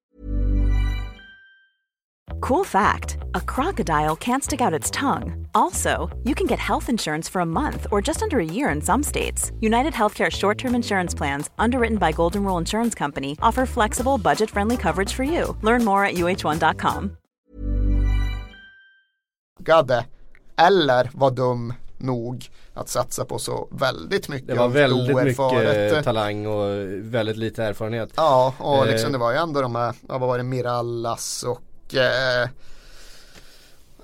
Cool 2.41 2.65
fact 2.65 3.19
a 3.35 3.41
crocodile 3.41 4.17
can't 4.17 4.45
stick 4.45 4.61
out 4.61 4.75
its 4.75 4.91
tongue. 4.91 5.47
Also, 5.55 6.09
you 6.25 6.35
can 6.35 6.47
get 6.47 6.59
health 6.59 6.89
insurance 6.89 7.29
for 7.33 7.41
a 7.41 7.47
month 7.47 7.87
or 7.91 8.01
just 8.03 8.23
under 8.23 8.39
a 8.39 8.45
year 8.45 8.69
in 8.75 8.81
some 8.83 9.03
states. 9.03 9.53
United 9.61 9.93
Healthcare 9.95 10.31
short 10.31 10.59
term 10.59 10.75
insurance 10.75 11.17
plans, 11.17 11.51
underwritten 11.59 11.99
by 11.99 12.13
Golden 12.13 12.45
Rule 12.45 12.59
Insurance 12.61 12.95
Company, 12.99 13.33
offer 13.41 13.67
flexible, 13.67 14.19
budget 14.19 14.51
friendly 14.51 14.77
coverage 14.77 15.13
for 15.15 15.25
you. 15.25 15.57
Learn 15.63 15.85
more 15.85 16.05
at 16.05 16.15
uh1.com. 16.15 17.11
eller 20.57 21.11
var 21.15 21.31
dum 21.31 21.73
nog 21.99 22.47
att 22.75 22.89
satsa 22.89 23.25
på 23.25 23.39
så 23.39 23.69
väldigt 23.71 24.29
mycket 24.29 24.49
Det 24.49 24.55
var 24.55 24.69
väldigt 24.69 25.15
oerfaret. 25.17 25.91
mycket 25.93 26.05
talang 26.05 26.47
och 26.47 26.65
väldigt 27.01 27.37
lite 27.37 27.65
erfarenhet. 27.65 28.11
Ja, 28.17 28.55
och 28.59 28.87
Eh. 28.87 28.93
liksom 28.93 29.13
det 29.13 29.19
var 29.19 29.31
ju 29.33 29.37
ändå 29.39 29.61
de 29.63 29.75
här, 29.75 29.95
vad 30.03 30.21
var 30.21 30.39
det, 30.39 30.45
Mirallas 30.45 31.43
och 31.43 31.61
eh, 31.95 32.49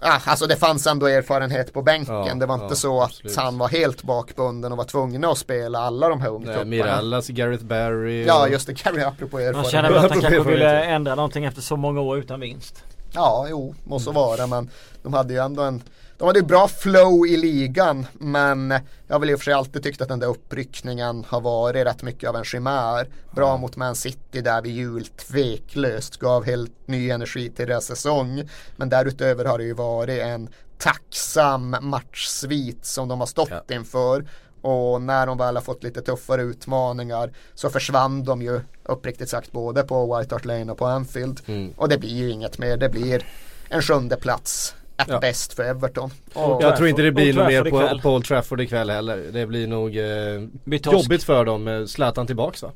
Ja, 0.06 0.20
alltså 0.24 0.46
det 0.46 0.56
fanns 0.56 0.86
ändå 0.86 1.06
erfarenhet 1.06 1.72
på 1.72 1.82
bänken. 1.82 2.14
Ja, 2.14 2.34
det 2.34 2.46
var 2.46 2.54
inte 2.54 2.66
ja, 2.68 2.74
så 2.74 3.02
att 3.02 3.08
absolut. 3.10 3.36
han 3.36 3.58
var 3.58 3.68
helt 3.68 4.02
bakbunden 4.02 4.72
och 4.72 4.78
var 4.78 4.84
tvungen 4.84 5.24
att 5.24 5.38
spela 5.38 5.78
alla 5.78 6.08
de 6.08 6.20
här 6.20 6.28
ungtupparna. 6.28 6.64
Mirallas, 6.64 7.28
Gareth 7.28 7.64
Barry. 7.64 8.24
Ja, 8.24 8.42
och- 8.42 8.50
just 8.50 8.66
det, 8.66 8.72
Gary 8.84 9.02
apropå 9.02 9.36
Man 9.36 9.46
erfarenhet. 9.46 9.72
känner 9.72 9.90
väl 9.90 9.98
att 10.04 10.10
han 10.10 10.20
kanske 10.20 10.40
ville 10.50 10.84
ändra 10.84 11.14
någonting 11.14 11.44
efter 11.44 11.62
så 11.62 11.76
många 11.76 12.00
år 12.00 12.18
utan 12.18 12.40
vinst. 12.40 12.82
Ja, 13.12 13.46
jo, 13.50 13.74
må 13.84 14.00
så 14.00 14.12
vara, 14.12 14.46
men 14.46 14.70
de 15.02 15.14
hade 15.14 15.32
ju 15.34 15.40
ändå 15.40 15.62
en 15.62 15.82
de 16.18 16.26
hade 16.26 16.38
ju 16.38 16.44
bra 16.44 16.68
flow 16.68 17.26
i 17.26 17.36
ligan 17.36 18.06
men 18.12 18.70
jag 19.06 19.14
har 19.14 19.20
väl 19.20 19.30
i 19.30 19.34
och 19.34 19.38
för 19.38 19.44
sig 19.44 19.54
alltid 19.54 19.82
tyckt 19.82 20.00
att 20.00 20.08
den 20.08 20.18
där 20.18 20.26
uppryckningen 20.26 21.24
har 21.28 21.40
varit 21.40 21.86
rätt 21.86 22.02
mycket 22.02 22.28
av 22.28 22.36
en 22.36 22.44
chimär. 22.44 23.08
Bra 23.30 23.56
mot 23.56 23.76
Man 23.76 23.94
City 23.94 24.40
där 24.40 24.62
vid 24.62 24.74
jul 24.74 25.06
tveklöst 25.06 26.16
gav 26.16 26.44
helt 26.44 26.72
ny 26.88 27.10
energi 27.10 27.50
till 27.50 27.66
deras 27.66 27.84
säsong. 27.86 28.42
Men 28.76 28.88
därutöver 28.88 29.44
har 29.44 29.58
det 29.58 29.64
ju 29.64 29.74
varit 29.74 30.20
en 30.20 30.48
tacksam 30.78 31.76
matchsvit 31.80 32.84
som 32.86 33.08
de 33.08 33.20
har 33.20 33.26
stått 33.26 33.50
Ja. 33.50 33.74
inför. 33.74 34.24
Och 34.60 35.02
när 35.02 35.26
de 35.26 35.38
väl 35.38 35.56
har 35.56 35.62
fått 35.62 35.82
lite 35.82 36.02
tuffare 36.02 36.42
utmaningar 36.42 37.32
så 37.54 37.70
försvann 37.70 38.24
de 38.24 38.42
ju 38.42 38.60
uppriktigt 38.84 39.30
sagt 39.30 39.52
både 39.52 39.82
på 39.82 40.18
White 40.18 40.34
Hart 40.34 40.44
Lane 40.44 40.72
och 40.72 40.78
på 40.78 40.86
Anfield. 40.86 41.40
Mm. 41.46 41.72
Och 41.76 41.88
det 41.88 41.98
blir 41.98 42.14
ju 42.14 42.30
inget 42.30 42.58
mer, 42.58 42.76
det 42.76 42.88
blir 42.88 43.26
en 43.68 43.82
sjunde 43.82 44.16
plats 44.16 44.74
at 44.96 45.08
Ja. 45.08 45.20
bäst 45.20 45.54
för 45.54 45.62
Everton. 45.64 46.10
Och, 46.34 46.62
Jag 46.62 46.76
tror 46.76 46.88
inte 46.88 47.02
det 47.02 47.12
blir 47.12 47.34
något 47.34 47.46
mer 47.46 47.64
på, 47.94 47.98
på 48.02 48.10
Old 48.14 48.24
Trafford 48.24 48.60
ikväll 48.60 48.90
heller. 48.90 49.24
Det 49.32 49.46
blir 49.46 49.66
nog 49.66 49.96
eh, 49.96 50.92
jobbigt 50.92 51.24
för 51.24 51.44
dem. 51.44 51.64
med 51.64 51.90
Zlatan 51.90 52.26
tillbaks 52.26 52.62
va? 52.62 52.72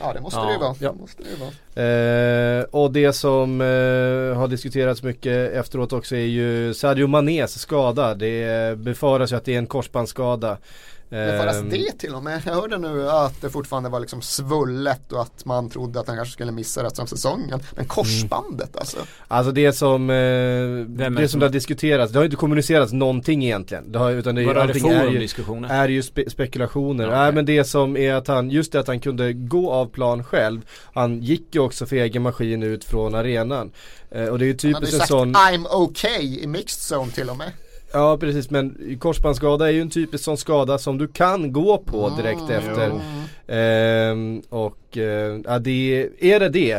ja 0.00 0.12
det 0.12 0.20
måste 0.20 0.38
Ja. 0.40 0.46
det 0.46 0.52
ju 0.52 0.58
vara. 0.58 0.74
Ja. 0.80 0.92
Det 0.92 0.98
måste 1.00 1.22
det 1.22 1.28
ju 1.28 1.36
vara. 1.36 2.58
Eh, 2.58 2.64
och 2.70 2.92
det 2.92 3.12
som 3.12 3.60
eh, 3.60 4.36
har 4.38 4.48
diskuterats 4.48 5.02
mycket 5.02 5.52
efteråt 5.52 5.92
också 5.92 6.16
är 6.16 6.26
ju 6.26 6.74
Sadio 6.74 7.06
Manés 7.06 7.58
skada. 7.60 8.14
Det 8.14 8.78
befaras 8.78 9.32
ju 9.32 9.36
att 9.36 9.44
det 9.44 9.54
är 9.54 9.58
en 9.58 9.66
korsbandsskada. 9.66 10.58
Det 11.14 11.38
Ehm, 11.60 11.70
det 11.70 11.98
till 11.98 12.14
och 12.14 12.22
med. 12.22 12.42
Jag 12.46 12.54
hörde 12.54 12.78
nu 12.78 13.08
att 13.10 13.40
det 13.40 13.50
fortfarande 13.50 13.88
var 13.88 14.00
liksom 14.00 14.22
svullet 14.22 15.12
och 15.12 15.22
att 15.22 15.44
man 15.44 15.70
trodde 15.70 16.00
att 16.00 16.06
han 16.06 16.16
kanske 16.16 16.32
skulle 16.32 16.52
missa 16.52 16.82
resten 16.84 17.02
av 17.02 17.06
säsongen. 17.06 17.60
Men 17.76 17.84
korsbandet 17.84 18.76
alltså. 18.76 18.96
Alltså 19.28 19.52
det 19.52 19.72
som, 19.72 20.10
eh, 20.10 20.16
det 20.16 20.86
det 20.86 21.16
som 21.16 21.28
som- 21.28 21.40
det 21.40 21.46
har 21.46 21.52
diskuterats, 21.52 22.12
det 22.12 22.18
har 22.18 22.24
inte 22.24 22.36
kommunicerats 22.36 22.92
någonting 22.92 23.44
egentligen. 23.44 23.92
Det 23.92 23.98
har, 23.98 24.10
utan 24.10 24.34
det, 24.34 24.42
är- 24.42 24.44
det 24.54 24.60
är 24.60 24.74
ju, 25.60 25.68
är 25.68 25.88
ju 25.88 26.02
spe, 26.02 26.30
spekulationer. 26.30 27.04
Ja, 27.04 27.10
Nej 27.10 27.32
men 27.32 27.46
det 27.46 27.64
som 27.64 27.96
är 27.96 28.14
att 28.14 28.28
han, 28.28 28.50
just 28.50 28.72
det 28.72 28.80
att 28.80 28.86
han 28.86 29.00
kunde 29.00 29.32
gå 29.32 29.72
av 29.72 29.86
plan 29.86 30.24
själv. 30.24 30.60
Han 30.94 31.22
gick 31.22 31.54
ju 31.54 31.60
också 31.60 31.86
för 31.86 31.96
egen 31.96 32.22
maskin 32.22 32.62
ut 32.62 32.84
från 32.84 33.14
arenan. 33.14 33.70
Eh, 34.10 34.24
och 34.24 34.38
det 34.38 34.44
är 34.44 34.46
ju 34.46 34.56
Han 34.62 34.74
hade 34.74 34.86
ju 34.86 34.90
typiskt 34.90 34.92
en 34.94 34.98
sagt 34.98 35.08
sån 35.08 35.34
I'm 35.34 35.66
okay 35.74 36.38
i 36.42 36.46
mixed 36.46 36.96
zone 36.98 37.12
till 37.12 37.30
och 37.30 37.36
med. 37.36 37.50
Ja 37.94 38.16
precis 38.18 38.50
men 38.50 38.96
korsbandsskada 39.00 39.68
är 39.68 39.72
ju 39.72 39.80
en 39.80 39.90
typisk 39.90 40.24
sån 40.24 40.36
skada 40.36 40.78
som 40.78 40.98
du 40.98 41.08
kan 41.08 41.52
gå 41.52 41.78
på 41.78 42.08
direkt 42.16 42.40
Mm, 42.40 42.50
efter. 42.52 43.00
Ehm, 43.46 44.42
och 44.48 44.98
eh, 44.98 45.40
ja, 45.44 45.58
det, 45.58 46.08
är 46.20 46.40
det 46.40 46.48
det 46.48 46.72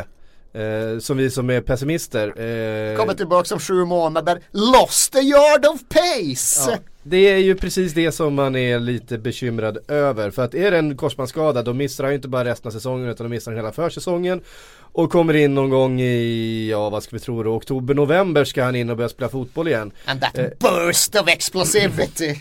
eh, 0.62 0.98
som 0.98 1.16
vi 1.16 1.30
som 1.30 1.50
är 1.50 1.60
pessimister 1.60 2.28
eh, 2.28 2.96
Kommer 2.96 3.14
tillbaka 3.14 3.54
om 3.54 3.60
sju 3.60 3.84
månader. 3.84 4.40
Lost 4.50 5.16
a 5.16 5.20
yard 5.20 5.66
of 5.66 5.80
pace! 5.88 6.70
ja, 6.70 6.78
Det 7.08 7.28
är 7.28 7.38
ju 7.38 7.54
precis 7.54 7.92
det 7.94 8.12
som 8.12 8.34
man 8.34 8.56
är 8.56 8.80
lite 8.80 9.18
bekymrad 9.18 9.78
över. 9.88 10.30
För 10.30 10.42
att 10.44 10.54
är 10.54 10.70
det 10.70 10.78
en 10.78 10.96
korsbandsskada 10.96 11.62
då 11.62 11.72
missar 11.72 12.04
han 12.04 12.12
ju 12.12 12.16
inte 12.16 12.28
bara 12.28 12.44
resten 12.44 12.68
av 12.68 12.72
säsongen 12.72 13.08
utan 13.08 13.24
då 13.26 13.30
missar 13.30 13.52
han 13.52 13.58
hela 13.58 13.72
försäsongen. 13.72 14.40
Och 14.78 15.10
kommer 15.12 15.34
in 15.34 15.54
någon 15.54 15.70
gång 15.70 16.00
i, 16.00 16.68
ja 16.70 16.90
vad 16.90 17.02
ska 17.02 17.16
vi 17.16 17.20
tro 17.20 17.42
då, 17.42 17.50
oktober, 17.54 17.94
november 17.94 18.44
ska 18.44 18.64
han 18.64 18.76
in 18.76 18.90
och 18.90 18.96
börja 18.96 19.08
spela 19.08 19.28
fotboll 19.28 19.68
igen. 19.68 19.90
And 20.06 20.20
that 20.20 20.38
Eh. 20.38 20.44
burst 20.60 21.14
of 21.14 21.28
explosivity. 21.28 22.34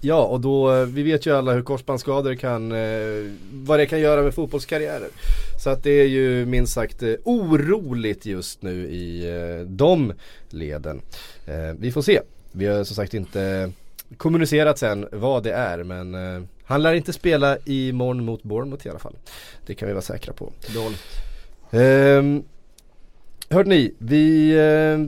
Ja 0.00 0.22
och 0.24 0.40
då, 0.40 0.72
eh, 0.74 0.84
vi 0.86 1.02
vet 1.02 1.26
ju 1.26 1.36
alla 1.36 1.52
hur 1.52 1.62
korsbandsskador 1.62 2.34
kan, 2.34 2.72
eh, 2.72 3.30
vad 3.52 3.78
det 3.78 3.86
kan 3.86 4.00
göra 4.00 4.22
med 4.22 4.34
fotbollskarriärer. 4.34 5.08
Så 5.64 5.70
att 5.70 5.82
det 5.82 5.90
är 6.00 6.06
ju 6.06 6.46
minst 6.46 6.72
sagt 6.72 7.02
eh, 7.02 7.14
oroligt 7.24 8.26
just 8.26 8.62
nu 8.62 8.88
i 8.88 9.28
eh, 9.30 9.66
de 9.66 10.12
leden. 10.50 11.00
Eh, 11.46 11.54
vi 11.78 11.92
får 11.92 12.02
se. 12.02 12.20
Vi 12.52 12.66
har 12.66 12.84
som 12.84 12.96
sagt 12.96 13.14
inte 13.14 13.72
kommunicerat 14.16 14.78
sen 14.78 15.08
vad 15.12 15.42
det 15.42 15.52
är 15.52 15.82
men 15.84 16.14
eh, 16.14 16.42
han 16.64 16.82
lär 16.82 16.94
inte 16.94 17.12
spela 17.12 17.58
imorgon 17.64 18.24
mot 18.24 18.42
Bournemouth 18.42 18.86
i 18.86 18.90
alla 18.90 18.98
fall. 18.98 19.16
Det 19.66 19.74
kan 19.74 19.88
vi 19.88 19.94
vara 19.94 20.02
säkra 20.02 20.32
på. 20.34 20.52
Dåligt. 20.74 21.02
Ehm, 21.70 22.42
hörde 23.50 23.68
ni, 23.68 23.94
vi 23.98 24.50
eh, 24.50 24.98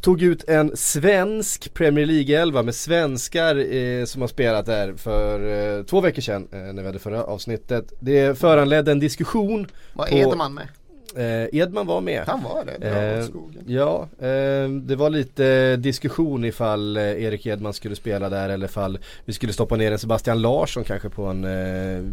tog 0.00 0.22
ut 0.22 0.44
en 0.48 0.76
svensk 0.76 1.74
Premier 1.74 2.06
League-elva 2.06 2.62
med 2.62 2.74
svenskar 2.74 3.74
eh, 3.74 4.04
som 4.04 4.20
har 4.20 4.28
spelat 4.28 4.66
där 4.66 4.94
för 4.96 5.78
eh, 5.78 5.84
två 5.84 6.00
veckor 6.00 6.22
sedan 6.22 6.48
eh, 6.52 6.58
när 6.58 6.82
vi 6.82 6.86
hade 6.86 6.98
förra 6.98 7.24
avsnittet. 7.24 7.92
Det 8.00 8.38
föranledde 8.38 8.92
en 8.92 9.00
diskussion. 9.00 9.66
Vad 9.92 10.08
På- 10.08 10.16
är 10.16 10.36
man 10.36 10.54
med? 10.54 10.68
Eh, 11.16 11.58
Edman 11.60 11.86
var 11.86 12.00
med. 12.00 12.24
Han 12.26 12.42
var 12.42 12.64
det, 12.64 12.78
bra 12.80 12.88
Eh, 12.88 13.24
skogen. 13.24 13.64
Ja, 13.66 14.08
eh, 14.18 14.68
det 14.68 14.96
var 14.96 15.10
lite 15.10 15.76
diskussion 15.76 16.44
ifall 16.44 16.96
eh, 16.96 17.02
Erik 17.02 17.46
Edman 17.46 17.72
skulle 17.72 17.96
spela 17.96 18.28
där 18.28 18.48
eller 18.48 18.66
ifall 18.66 18.98
vi 19.24 19.32
skulle 19.32 19.52
stoppa 19.52 19.76
ner 19.76 19.92
en 19.92 19.98
Sebastian 19.98 20.42
Larsson 20.42 20.84
kanske 20.84 21.08
på 21.08 21.24
en 21.24 21.44
eh, 21.44 22.04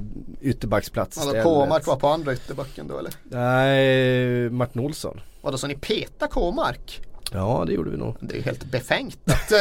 ytterbacksplats. 0.41 1.27
K-mark 1.43 1.87
var 1.87 1.95
på 1.95 2.07
andra 2.07 2.33
ytterbacken 2.33 2.87
då 2.87 2.97
eller? 2.99 3.13
Nej, 3.23 4.49
Martin 4.49 4.81
Olsson. 4.81 5.21
Vadå 5.41 5.57
så 5.57 5.67
ni 5.67 5.75
peta 5.75 6.27
K-mark? 6.27 7.01
Ja 7.33 7.63
det 7.67 7.73
gjorde 7.73 7.89
vi 7.89 7.97
nog. 7.97 8.15
Det 8.19 8.33
är 8.33 8.37
ju 8.37 8.43
helt 8.43 8.63
befängt 8.63 9.19
att, 9.25 9.51
eh, 9.51 9.57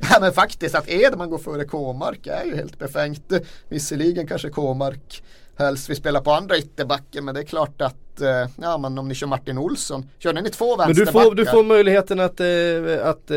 ja, 0.10 0.20
men 0.20 0.32
faktiskt 0.32 0.74
att 0.74 0.88
Edman 0.88 1.30
går 1.30 1.38
före 1.38 1.64
K-mark 1.64 2.26
är 2.26 2.44
ju 2.44 2.56
helt 2.56 2.78
befängt. 2.78 3.32
Visserligen 3.68 4.26
kanske 4.26 4.48
K-mark 4.48 5.22
helst 5.60 5.90
vill 5.90 5.96
spela 5.96 6.20
på 6.20 6.32
andra 6.32 6.58
ytterbacken 6.58 7.24
men 7.24 7.34
det 7.34 7.40
är 7.40 7.44
klart 7.44 7.82
att 7.82 8.20
eh, 8.20 8.46
ja 8.62 8.78
men 8.78 8.98
om 8.98 9.08
ni 9.08 9.14
kör 9.14 9.26
Martin 9.26 9.58
Olsson, 9.58 10.08
körde 10.18 10.40
ni 10.40 10.50
två 10.50 10.76
Men 10.76 10.88
du 10.88 10.94
vänsterbackar? 10.94 11.28
får, 11.28 11.34
du 11.34 11.46
får 11.46 11.62
möjligheten 11.64 12.20
att, 12.20 12.40
eh, 12.40 13.08
att 13.08 13.30
eh, 13.30 13.36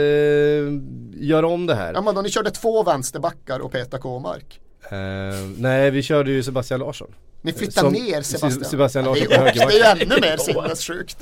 göra 1.24 1.48
om 1.48 1.66
det 1.66 1.76
här. 1.76 1.94
Ja 1.94 2.02
men 2.02 2.16
då 2.16 2.22
ni 2.22 2.30
körde 2.30 2.52
två 2.52 2.84
vänsterbackar 2.84 3.60
och 3.60 3.72
peta 3.72 3.98
K-mark. 3.98 4.60
Eh, 4.90 4.98
nej 5.58 5.92
vi 5.92 6.02
körde 6.04 6.32
ju 6.32 6.44
Sebastian 6.44 6.80
Larsson. 6.80 7.08
Ni 7.42 7.54
flyttar 7.54 7.82
Som- 7.82 7.94
ner 7.94 8.22
Sebastian. 8.22 8.66
Sebastian 8.66 9.06
Ja, 9.06 9.10
Larsson 9.12 9.28
det, 9.30 9.38
på 9.38 9.44
är, 9.46 9.68
det 9.70 9.80
är 9.80 10.02
ännu 10.02 10.22
mer 10.22 10.38
sinnessjukt. 10.38 11.18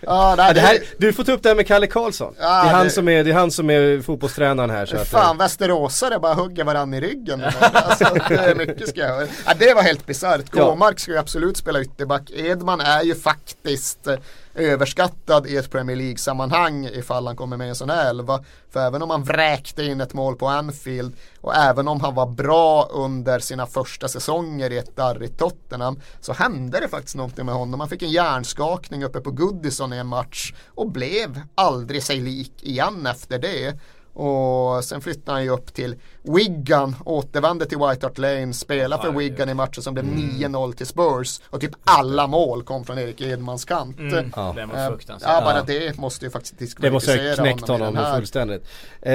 Ja, 0.00 0.34
nej, 0.36 0.46
Ja, 0.46 0.52
det 0.52 0.60
här, 0.60 0.74
det, 0.74 1.06
du 1.06 1.12
får 1.12 1.24
ta 1.24 1.32
upp 1.32 1.42
det 1.42 1.48
här 1.48 1.56
med 1.56 1.66
Kalle 1.66 1.86
Karlsson. 1.86 2.34
Ja, 2.40 2.44
det, 2.64 2.68
är 2.68 2.72
han 2.74 2.84
det- 2.84 2.90
som 2.90 3.08
är, 3.08 3.24
det 3.24 3.30
är 3.30 3.34
han 3.34 3.50
som 3.50 3.70
är 3.70 4.00
fotbollstränaren 4.00 4.70
här. 4.70 4.86
Så 4.86 4.96
att, 4.96 5.02
eh, 5.02 5.06
Fan 5.20 5.38
västeråsare 5.38 6.18
bara 6.18 6.34
hugger 6.34 6.64
varann 6.64 6.94
i 6.94 7.00
ryggen. 7.00 7.42
alltså, 7.72 8.14
det 8.28 8.34
är 8.34 8.54
mycket 8.54 8.88
ska 8.88 9.00
jag 9.00 9.28
ja, 9.46 9.52
Det 9.58 9.74
var 9.74 9.82
helt 9.82 10.06
bisarrt. 10.06 10.44
Ja. 10.56 10.66
K-mark 10.70 11.00
ska 11.00 11.12
ju 11.12 11.18
absolut 11.18 11.56
spela 11.56 11.80
ytterback. 11.80 12.30
Edman 12.30 12.80
är 12.80 13.02
ju 13.02 13.14
faktiskt 13.14 14.06
eh, 14.06 14.14
överskattad 14.54 15.46
i 15.46 15.56
ett 15.56 15.70
Premier 15.70 15.96
League-sammanhang 15.96 16.86
ifall 16.86 17.26
han 17.26 17.36
kommer 17.36 17.56
med 17.56 17.66
i 17.66 17.68
en 17.68 17.74
sån 17.74 17.90
här 17.90 18.10
elva. 18.10 18.44
För 18.70 18.80
även 18.80 19.02
om 19.02 19.10
han 19.10 19.24
vräkte 19.24 19.84
in 19.84 20.00
ett 20.00 20.14
mål 20.14 20.36
på 20.36 20.46
Anfield 20.46 21.16
och 21.40 21.54
även 21.54 21.88
om 21.88 22.00
han 22.00 22.14
var 22.14 22.26
bra 22.26 22.88
under 22.92 23.38
sina 23.38 23.66
första 23.66 24.08
säsonger 24.08 24.72
i 24.72 24.78
ett 24.78 24.96
darrigt 24.96 25.38
Tottenham 25.38 26.00
så 26.20 26.32
hände 26.32 26.80
det 26.80 26.88
faktiskt 26.88 27.16
någonting 27.16 27.46
med 27.46 27.54
honom. 27.54 27.80
Han 27.80 27.88
fick 27.88 28.02
en 28.02 28.10
hjärnskakning 28.10 29.04
uppe 29.04 29.20
på 29.20 29.30
Goodison 29.30 29.92
i 29.92 29.96
en 29.96 30.06
match 30.06 30.54
och 30.68 30.90
blev 30.90 31.40
aldrig 31.54 32.02
sig 32.02 32.20
lik 32.20 32.62
igen 32.62 33.06
efter 33.06 33.38
det. 33.38 33.78
Och 34.14 34.84
sen 34.84 35.00
flyttade 35.00 35.32
han 35.32 35.44
ju 35.44 35.50
upp 35.50 35.74
till 35.74 35.96
Wigan, 36.22 36.96
återvände 37.04 37.66
till 37.66 37.78
White 37.78 38.06
Hart 38.06 38.18
Lane, 38.18 38.52
spelade 38.52 39.02
för 39.02 39.12
Wigan 39.12 39.48
i 39.48 39.54
matchen 39.54 39.82
som 39.82 39.94
blev 39.94 40.06
9-0 40.06 40.72
till 40.72 40.86
Spurs. 40.86 41.40
Och 41.50 41.60
typ 41.60 41.70
alla 41.84 42.26
mål 42.26 42.62
kom 42.62 42.84
från 42.84 42.98
Erik 42.98 43.20
Edmans 43.20 43.64
kant. 43.64 43.98
Mm. 43.98 44.32
Ja. 44.36 44.52
Den 44.56 44.68
var 44.68 44.78
Eh, 44.78 44.88
fruktansvärd. 44.88 45.32
Ja, 45.32 45.40
bara 45.44 45.62
det 45.62 45.98
måste 45.98 46.24
ju 46.24 46.30
faktiskt 46.30 46.58
Det 46.58 46.64
diskvalificera 46.64 47.16
måste 47.16 47.42
ha 47.42 47.48
knäckt 47.48 47.68
honom 47.68 47.96
här. 47.96 48.16
fullständigt. 48.16 48.62
Eh, 49.02 49.12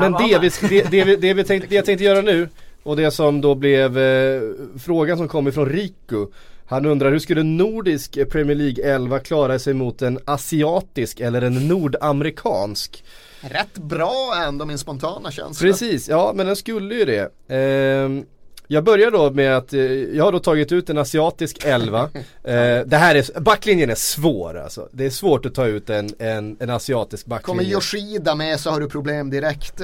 men 0.00 0.12
det 0.12 0.38
vi, 0.38 0.68
det, 0.68 0.90
det, 0.90 1.04
vi, 1.04 1.16
det, 1.16 1.34
vi 1.34 1.44
tänkte, 1.44 1.68
det 1.68 1.74
jag 1.74 1.84
tänkte 1.84 2.04
göra 2.04 2.20
nu 2.20 2.48
och 2.82 2.96
det 2.96 3.10
som 3.10 3.40
då 3.40 3.54
blev 3.54 3.98
eh, 3.98 4.40
frågan 4.78 5.18
som 5.18 5.28
kom 5.28 5.48
ifrån 5.48 5.68
Riku. 5.68 6.26
Han 6.68 6.86
undrar 6.86 7.10
hur 7.10 7.18
skulle 7.18 7.40
en 7.40 7.56
nordisk 7.56 8.18
Premier 8.30 8.56
League 8.56 8.84
11 8.94 9.18
klara 9.18 9.58
sig 9.58 9.74
mot 9.74 10.02
en 10.02 10.18
asiatisk 10.24 11.20
eller 11.20 11.42
en 11.42 11.68
nordamerikansk? 11.68 13.04
Rätt 13.50 13.74
bra 13.78 14.42
ändå 14.46 14.64
min 14.64 14.78
spontana 14.78 15.30
känsla. 15.30 15.66
Precis, 15.66 16.08
ja 16.08 16.32
men 16.34 16.46
den 16.46 16.56
skulle 16.56 16.94
ju 16.94 17.04
det. 17.04 17.32
Ehm, 17.48 18.24
jag 18.68 18.84
börjar 18.84 19.10
då 19.10 19.30
med 19.30 19.56
att 19.56 19.72
eh, 19.72 19.80
jag 19.92 20.24
har 20.24 20.32
då 20.32 20.38
tagit 20.38 20.72
ut 20.72 20.90
en 20.90 20.98
asiatisk 20.98 21.64
11. 21.64 22.08
Eh, 22.44 22.80
det 22.86 22.96
här 22.96 23.14
är, 23.14 23.40
backlinjen 23.40 23.90
är 23.90 23.94
svår 23.94 24.58
alltså. 24.58 24.88
Det 24.92 25.06
är 25.06 25.10
svårt 25.10 25.46
att 25.46 25.54
ta 25.54 25.66
ut 25.66 25.90
en, 25.90 26.10
en, 26.18 26.56
en 26.60 26.70
asiatisk 26.70 27.24
Kommer 27.26 27.38
backlinje. 27.40 27.72
Yoshida 27.72 28.34
med 28.34 28.60
så 28.60 28.70
har 28.70 28.80
du 28.80 28.88
problem 28.88 29.30
direkt. 29.30 29.80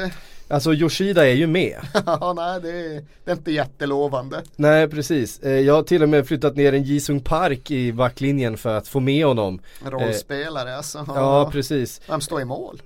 Alltså 0.48 0.74
Yoshida 0.74 1.26
är 1.28 1.32
ju 1.34 1.46
med. 1.46 1.80
Ja, 2.06 2.32
nej 2.36 2.60
det 2.62 2.68
är, 2.68 3.04
det 3.24 3.30
är 3.30 3.32
inte 3.32 3.52
jättelovande. 3.52 4.42
Nej 4.56 4.88
precis, 4.88 5.40
eh, 5.40 5.60
jag 5.60 5.74
har 5.74 5.82
till 5.82 6.02
och 6.02 6.08
med 6.08 6.26
flyttat 6.28 6.56
ner 6.56 6.72
en 6.72 6.82
Jisung 6.82 7.20
Park 7.20 7.70
i 7.70 7.92
backlinjen 7.92 8.56
för 8.56 8.74
att 8.78 8.88
få 8.88 9.00
med 9.00 9.26
honom. 9.26 9.60
Rollspelare 9.84 10.76
alltså. 10.76 11.04
Ja 11.08 11.50
precis. 11.52 12.00
Vem 12.08 12.20
står 12.20 12.40
i 12.40 12.44
mål? 12.44 12.82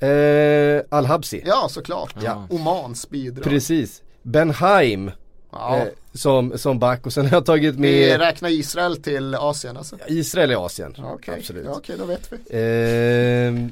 Eh, 0.00 0.82
Al-Habsi. 0.90 1.42
Ja, 1.46 1.66
såklart. 1.70 2.14
Ja. 2.22 2.46
Omans 2.50 3.10
bidrag. 3.10 3.44
Precis. 3.44 4.02
Ben 4.22 4.50
Haim 4.50 5.10
Ja. 5.52 5.76
eh, 5.76 5.82
som, 6.14 6.58
som 6.58 6.78
back 6.78 7.06
och 7.06 7.12
sen 7.12 7.26
har 7.26 7.36
jag 7.36 7.46
tagit 7.46 7.74
Vi 7.74 7.78
med 8.08 8.18
räknar 8.20 8.48
Israel 8.50 9.02
till 9.02 9.34
Asien 9.34 9.76
alltså. 9.76 9.96
Israel 10.06 10.50
i 10.50 10.54
Asien. 10.54 10.94
Okej, 10.98 11.34
Absolut. 11.38 11.64
ja, 11.64 11.72
okej, 11.76 11.96
då 11.98 12.04
vet 12.04 12.32
vi. 12.32 12.36
Ehm, 12.36 13.70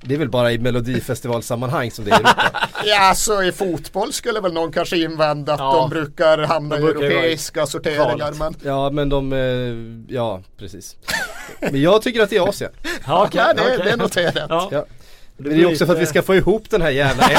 det 0.00 0.14
är 0.14 0.18
väl 0.18 0.28
bara 0.28 0.52
i 0.52 0.58
melodifestivalsammanhang 0.58 1.90
som 1.90 2.04
det 2.04 2.10
är 2.10 2.14
i 2.14 2.16
Europa. 2.16 2.52
Ja, 2.84 3.14
så 3.16 3.42
i 3.42 3.52
fotboll 3.52 4.12
skulle 4.12 4.40
väl 4.40 4.52
någon 4.52 4.72
kanske 4.72 4.96
invända 4.98 5.52
att 5.54 5.60
Ja. 5.60 5.72
de 5.80 5.90
brukar 5.90 6.38
hamna 6.38 6.76
De 6.76 6.80
i 6.82 6.84
brukar 6.84 7.02
i 7.02 7.06
europeiska 7.06 7.66
sorteringar. 7.66 8.32
Men 8.38 8.54
Ja 8.62 8.90
men 8.90 9.08
de, 9.08 9.32
eh, 9.32 10.14
ja 10.16 10.42
precis. 10.58 10.96
Men 11.60 11.80
jag 11.82 12.02
tycker 12.02 12.22
att 12.22 12.30
det 12.30 12.36
är 12.36 12.48
Asien. 12.48 12.70
Ja, 13.06 13.24
okej, 13.26 13.40
ja, 13.46 13.52
det, 13.54 13.62
okej. 13.62 13.80
det 13.84 13.90
är 13.90 13.96
noterat. 13.96 14.46
Ja. 14.48 14.68
Ja. 14.72 14.84
Men 15.36 15.56
det 15.56 15.62
är 15.62 15.66
också 15.66 15.86
för 15.86 15.92
att 15.94 16.00
vi 16.00 16.06
ska 16.06 16.22
få 16.22 16.34
ihop 16.34 16.70
den 16.70 16.82
här 16.82 16.90
jävla 16.90 17.30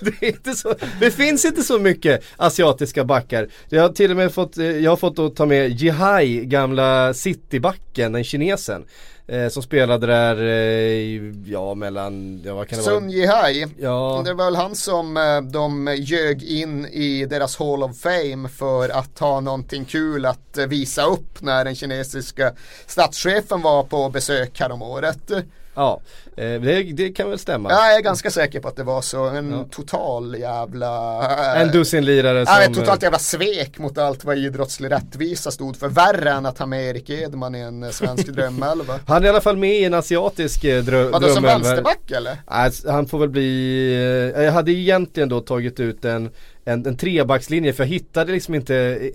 det, 0.44 0.54
så, 0.54 0.74
det 1.00 1.10
finns 1.10 1.44
inte 1.44 1.62
så 1.62 1.78
mycket 1.78 2.24
asiatiska 2.36 3.04
backar. 3.04 3.48
Jag 3.68 3.82
har 3.82 3.88
till 3.88 4.10
och 4.10 4.16
med 4.16 4.34
fått, 4.34 4.58
eh, 4.58 4.66
jag 4.66 4.90
har 4.90 4.96
fått 4.96 5.18
att 5.18 5.36
ta 5.36 5.46
med 5.46 5.70
Jihai, 5.70 6.44
gamla 6.44 7.14
citybacken, 7.14 8.12
den 8.12 8.24
kinesen. 8.24 8.84
Eh, 9.28 9.48
som 9.48 9.62
spelade 9.62 10.06
där, 10.06 10.42
eh, 10.46 11.50
ja 11.50 11.74
mellan, 11.74 12.42
ja 12.44 12.54
vad 12.54 12.68
kan 12.68 12.78
det 12.78 12.84
Sun 12.84 12.94
vara? 12.94 13.12
Jihai. 13.12 13.66
Ja, 13.78 14.22
Det 14.24 14.34
var 14.34 14.44
väl 14.44 14.56
han 14.56 14.74
som 14.74 15.16
eh, 15.16 15.40
de 15.40 15.94
ljög 15.98 16.42
in 16.42 16.86
i 16.86 17.24
deras 17.26 17.56
Hall 17.56 17.82
of 17.82 17.98
Fame 17.98 18.48
för 18.48 18.88
att 18.88 19.18
ha 19.18 19.40
någonting 19.40 19.84
kul 19.84 20.26
att 20.26 20.58
eh, 20.58 20.66
visa 20.66 21.04
upp 21.04 21.40
när 21.42 21.64
den 21.64 21.74
kinesiska 21.74 22.52
statschefen 22.86 23.62
var 23.62 23.82
på 23.82 24.08
besök 24.10 24.60
häromåret. 24.60 25.30
ja 25.74 26.00
det, 26.36 26.82
det 26.92 27.12
kan 27.12 27.28
väl 27.30 27.38
stämma. 27.38 27.70
Jag 27.70 27.96
är 27.96 28.00
ganska 28.00 28.30
säker 28.30 28.60
på 28.60 28.68
att 28.68 28.76
det 28.76 28.82
var 28.82 29.02
så. 29.02 29.24
En 29.24 29.50
Ja. 29.50 29.64
total 29.70 30.38
jävla... 30.38 31.20
eh, 31.54 31.60
En 31.62 31.68
dussinlirare 31.68 32.44
Ja, 32.46 32.58
ett 32.60 32.64
som... 32.64 32.74
totalt 32.74 33.02
jävla 33.02 33.18
svek 33.18 33.78
mot 33.78 33.98
allt 33.98 34.24
vad 34.24 34.38
idrottslig 34.38 34.90
rättvisa 34.90 35.50
stod 35.50 35.76
för. 35.76 35.88
Värre 35.88 36.30
än 36.30 36.46
att 36.46 36.58
ha 36.58 36.66
med 36.66 36.84
Erik 36.88 37.10
Edman 37.10 37.54
i 37.54 37.60
en 37.60 37.82
eh, 37.82 37.90
svensk 37.90 38.26
drömelva. 38.32 39.00
Han 39.06 39.22
är 39.22 39.26
i 39.26 39.28
alla 39.28 39.40
fall 39.40 39.56
med 39.56 39.74
i 39.80 39.84
en 39.84 39.94
asiatisk 39.94 40.64
eh, 40.64 40.82
drö- 40.82 41.10
Vadå 41.10 41.28
som 41.28 41.42
drömelva. 41.42 41.68
vänsterback 41.68 42.10
eller? 42.10 42.36
Nej, 42.50 42.70
han 42.86 43.06
får 43.06 43.18
väl 43.18 43.28
bli, 43.28 44.32
eh, 44.36 44.42
jag 44.42 44.52
hade 44.52 44.72
egentligen 44.72 45.28
då 45.28 45.40
tagit 45.40 45.80
ut 45.80 46.04
en, 46.04 46.30
en, 46.64 46.86
en 46.86 46.96
trebackslinje 46.96 47.72
för 47.72 47.84
jag 47.84 47.88
hittade 47.88 48.32
liksom 48.32 48.54
inte 48.54 48.76
eh, 48.76 49.10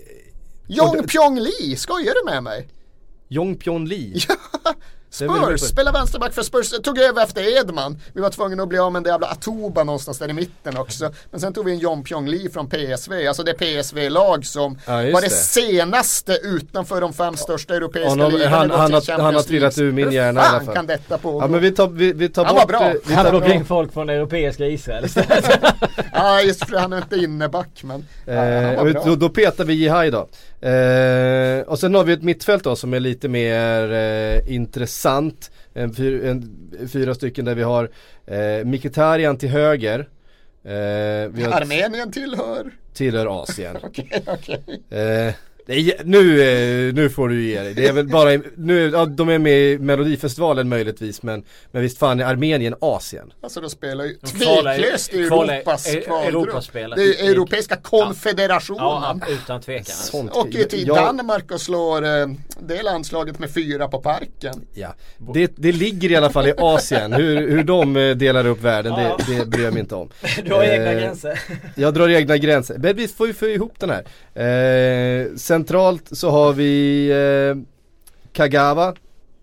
Jong 0.66 1.06
Pyong 1.08 1.38
Lee, 1.40 1.76
skojar 1.76 2.14
du 2.24 2.30
med 2.32 2.42
mig? 2.42 2.68
Jong 3.28 3.56
Pyon 3.56 3.84
Lee. 3.88 4.14
Spurs, 5.12 5.60
spelar 5.60 5.92
vänsterback 5.92 6.32
för 6.34 6.42
Spurs, 6.42 6.70
tog 6.82 6.98
över 6.98 7.22
efter 7.22 7.58
Edman. 7.58 7.98
Vi 8.12 8.20
var 8.20 8.30
tvungna 8.30 8.62
att 8.62 8.68
bli 8.68 8.78
av 8.78 8.92
med 8.92 9.06
en 9.06 9.12
jävla 9.12 9.26
Atoba 9.26 9.84
någonstans 9.84 10.18
där 10.18 10.28
i 10.28 10.32
mitten 10.32 10.76
också. 10.76 11.12
Men 11.30 11.40
sen 11.40 11.52
tog 11.52 11.64
vi 11.64 11.72
en 11.72 11.78
John 11.78 12.04
Pyong 12.04 12.28
Lee 12.28 12.50
från 12.50 12.68
PSV, 12.70 13.26
alltså 13.28 13.42
det 13.42 13.54
PSV-lag 13.54 14.46
som 14.46 14.78
Ja, 14.86 14.92
var 14.92 15.02
det, 15.02 15.20
det. 15.20 15.30
senaste 15.30 16.32
utanför 16.42 17.00
de 17.00 17.12
fem 17.12 17.36
största 17.36 17.74
europeiska 17.74 18.08
Honom- 18.10 18.32
ligorna. 18.32 18.50
han- 18.56 18.70
han 18.70 18.80
Champions 18.90 19.08
han 19.08 19.34
har 19.34 19.42
trillat 19.42 19.78
ur 19.78 19.92
min 19.92 20.12
hjärna 20.12 20.40
i 20.40 20.44
alla 20.44 20.60
fall. 20.60 20.74
kan 20.74 20.86
detta 20.86 21.18
pågå? 21.18 21.40
Ja 21.40 21.46
men 21.46 21.60
vi 21.60 21.70
tar, 21.70 21.88
vi, 21.88 22.12
vi 22.12 22.28
tar 22.28 22.44
Han 22.44 22.54
var 22.54 22.62
bort 22.62 22.70
bra. 22.70 22.88
eh, 22.88 22.94
vi 23.06 23.14
Han 23.14 23.24
tar, 23.24 23.32
drog 23.32 23.48
in 23.50 23.64
folk 23.64 23.92
från 23.92 24.08
europeiska 24.10 24.66
Israel. 24.66 25.06
Ja 26.14 26.40
just 26.40 26.68
för 26.68 26.76
han 26.76 26.92
är 26.92 26.96
inte 26.96 27.16
inneback 27.16 27.80
men 27.82 28.06
ja, 28.26 28.34
han 28.34 28.46
eh, 28.48 28.76
var 28.76 28.86
och 28.86 28.92
bra. 28.92 29.02
då, 29.04 29.16
då 29.16 29.28
petar 29.28 29.64
vi 29.64 29.74
Jihai 29.74 30.10
då. 30.10 30.28
Eh, 30.62 31.60
och 31.60 31.78
sen 31.78 31.94
har 31.94 32.04
vi 32.04 32.12
ett 32.12 32.22
mittfält 32.22 32.64
då 32.64 32.76
som 32.76 32.94
är 32.94 33.00
lite 33.00 33.28
mer 33.28 33.92
eh, 33.92 34.54
intressant. 34.54 35.50
En, 35.74 35.94
fyr, 35.94 36.24
en, 36.24 36.70
fyra 36.92 37.14
stycken 37.14 37.44
där 37.44 37.54
vi 37.54 37.62
har 37.62 37.90
eh, 38.26 38.64
Mkhitaryan 38.64 39.36
till 39.36 39.48
höger. 39.48 40.08
Eh, 40.64 40.72
Armenien 41.54 42.12
tillhör. 42.12 42.70
tillhör 42.94 43.42
Asien. 43.42 43.76
Okej, 43.82 44.22
okej. 44.26 45.36
Är, 45.66 46.04
nu, 46.04 46.42
eh, 46.88 46.94
nu 46.94 47.10
får 47.10 47.28
du 47.28 47.42
ge 47.44 47.60
dig. 47.60 47.74
Det 47.74 47.86
är 47.86 47.92
väl 47.92 48.08
bara, 48.08 48.30
nu, 48.56 48.90
ja, 48.90 49.04
de 49.06 49.28
är 49.28 49.38
med 49.38 49.52
i 49.58 49.78
Melodifestivalen 49.78 50.68
möjligtvis 50.68 51.22
men, 51.22 51.44
men 51.70 51.82
visst 51.82 51.98
fan 51.98 52.20
är 52.20 52.24
Armenien 52.24 52.74
Asien? 52.80 53.32
Alltså 53.42 53.60
de 53.60 53.70
spelar 53.70 54.04
ju 54.04 54.14
tveklöst 54.14 55.14
i 55.14 55.22
Europas 55.22 55.94
e- 55.94 56.00
kvalgrupp. 56.06 56.72
Det 56.72 56.80
är 57.20 57.30
Europeiska 57.30 57.76
konfederationen. 57.76 58.80
ja, 58.82 59.18
utan 59.28 59.60
tvekan. 59.60 59.78
Alltså. 59.78 60.10
Sånt. 60.10 60.54
Ju 60.54 60.64
till 60.64 60.86
Jag- 60.86 60.96
Danmark 60.96 61.52
och 61.52 61.60
slår 61.60 62.04
eh, 62.04 62.26
det 62.60 62.82
landslaget 62.82 63.38
med 63.38 63.50
fyra 63.50 63.88
på 63.88 63.98
parken. 64.00 64.54
Ja, 64.74 64.94
det, 65.34 65.52
det 65.56 65.72
ligger 65.72 66.10
i 66.10 66.16
alla 66.16 66.30
fall 66.30 66.48
i 66.48 66.52
Asien. 66.58 67.12
Hur, 67.12 67.48
hur 67.48 67.64
de 67.64 67.96
eh, 67.96 68.16
delar 68.16 68.46
upp 68.46 68.60
världen, 68.62 68.92
Ja. 68.98 69.18
det, 69.26 69.34
det 69.38 69.46
bryr 69.46 69.64
jag 69.64 69.72
mig 69.72 69.80
inte 69.80 69.94
om. 69.94 70.10
Du 70.44 70.52
har 70.54 70.62
egna 70.64 70.94
gränser. 70.94 71.40
Jag 71.74 71.94
drar 71.94 72.08
egna 72.08 72.36
gränser. 72.36 72.76
Men 72.78 72.96
vi 72.96 73.08
får 73.08 73.26
ju 73.26 73.34
få 73.34 73.46
ihop 73.46 73.74
den 73.78 73.90
här. 73.90 74.04
Eh, 74.34 75.26
centralt 75.66 76.08
så 76.12 76.30
har 76.30 76.52
vi 76.52 77.06
eh, 77.10 77.62
Kagawa, 78.32 78.94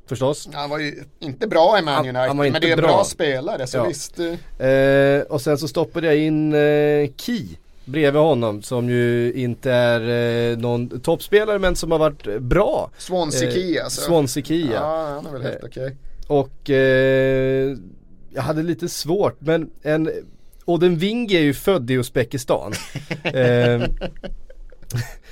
förstås. 0.07 0.49
Han 0.53 0.69
var 0.69 0.79
ju 0.79 1.03
inte 1.19 1.47
bra 1.47 1.79
i 1.79 1.81
Man 1.81 1.99
United, 2.07 2.35
men 2.35 2.61
det 2.61 2.71
är 2.71 2.77
bra, 2.77 2.87
bra. 2.87 3.03
spelare 3.03 3.67
så 3.67 3.77
Ja. 3.77 3.83
visst. 3.87 4.19
eh, 4.19 4.67
Eh, 4.67 5.21
och 5.21 5.41
sen 5.41 5.57
så 5.57 5.67
stoppade 5.67 6.07
jag 6.07 6.17
in 6.17 6.53
eh, 6.53 7.09
Ki 7.17 7.57
bredvid 7.85 8.21
honom 8.21 8.61
som 8.61 8.89
ju 8.89 9.33
inte 9.33 9.71
är 9.71 10.01
eh, 10.51 10.57
någon 10.57 10.99
toppspelare 10.99 11.59
men 11.59 11.75
som 11.75 11.91
har 11.91 11.99
varit 11.99 12.41
bra. 12.41 12.91
Swansea 12.97 13.49
Eh, 13.49 13.53
Key 13.55 13.79
alltså. 13.79 14.01
Swansea 14.01 14.43
Ki 14.43 14.69
ja. 14.73 15.09
Han 15.15 15.25
är 15.25 15.31
väl 15.31 15.41
helt 15.41 15.63
okej. 15.63 15.95
Och 16.27 16.69
eh, 16.69 17.77
jag 18.33 18.41
hade 18.41 18.63
lite 18.63 18.89
svårt 18.89 19.35
men 19.41 19.69
en 19.81 20.09
Oden 20.65 20.97
Wingi 20.97 21.35
är 21.37 21.41
ju 21.41 21.53
född 21.53 21.91
i 21.91 21.93
Uzbekistan. 21.93 22.73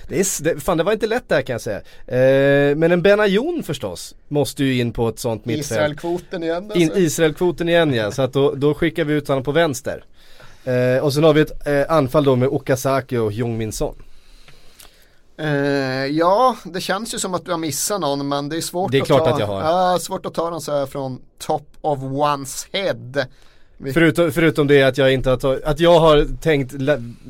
det, 0.07 0.19
är, 0.19 0.43
det, 0.43 0.59
fan 0.59 0.77
det 0.77 0.83
var 0.83 0.93
inte 0.93 1.07
lätt 1.07 1.29
där 1.29 1.41
kan 1.41 1.53
jag 1.53 1.61
säga. 1.61 1.77
Eh, 2.07 2.75
men 2.75 2.91
en 2.91 3.01
Benayoun 3.01 3.63
förstås 3.63 4.15
måste 4.27 4.63
ju 4.63 4.79
in 4.79 4.93
på 4.93 5.09
ett 5.09 5.19
sånt 5.19 5.45
mittfält. 5.45 5.71
Israelkvoten 5.71 6.43
igen 6.43 6.63
alltså. 6.63 6.79
In 6.79 6.91
Israelkvoten 6.95 7.69
igen 7.69 7.93
ja, 7.93 8.11
så 8.11 8.21
att 8.21 8.33
då, 8.33 8.53
då 8.55 8.73
skickar 8.73 9.03
vi 9.03 9.13
ut 9.13 9.27
honom 9.27 9.43
på 9.43 9.51
vänster. 9.51 10.03
Eh, 10.63 11.03
och 11.03 11.13
sen 11.13 11.23
har 11.23 11.33
vi 11.33 11.41
ett 11.41 11.67
eh, 11.67 11.91
anfall 11.91 12.23
då 12.23 12.35
med 12.35 12.49
Okazaki 12.49 13.17
och 13.17 13.31
Jong 13.31 13.71
Son. 13.71 13.95
Eh, 15.39 16.05
ja, 16.05 16.55
det 16.63 16.81
känns 16.81 17.13
ju 17.13 17.19
som 17.19 17.33
att 17.33 17.45
du 17.45 17.51
har 17.51 17.57
missat 17.57 18.01
någon 18.01 18.27
men 18.27 18.49
det 18.49 18.57
är 18.57 18.61
svårt 18.61 18.91
Det 18.91 18.97
är 18.97 19.01
att 19.01 19.07
ta. 19.07 19.29
att 19.29 19.39
jag 19.39 19.47
har. 19.47 19.61
Ja, 19.61 19.99
svårt 19.99 20.25
att 20.25 20.33
ta 20.33 20.49
dem 20.49 20.61
så 20.61 20.71
här 20.71 20.85
från 20.85 21.21
top 21.39 21.67
of 21.81 21.99
one's 21.99 22.67
head. 22.71 23.25
Vi- 23.77 23.93
Förutom, 23.93 24.31
förutom 24.31 24.67
det 24.67 24.83
att 24.83 24.97
jag 24.97 25.13
inte 25.13 25.29
har 25.29 25.37
tagit, 25.37 25.63
att 25.63 25.79
jag 25.79 25.99
har 25.99 26.25
tänkt 26.41 26.73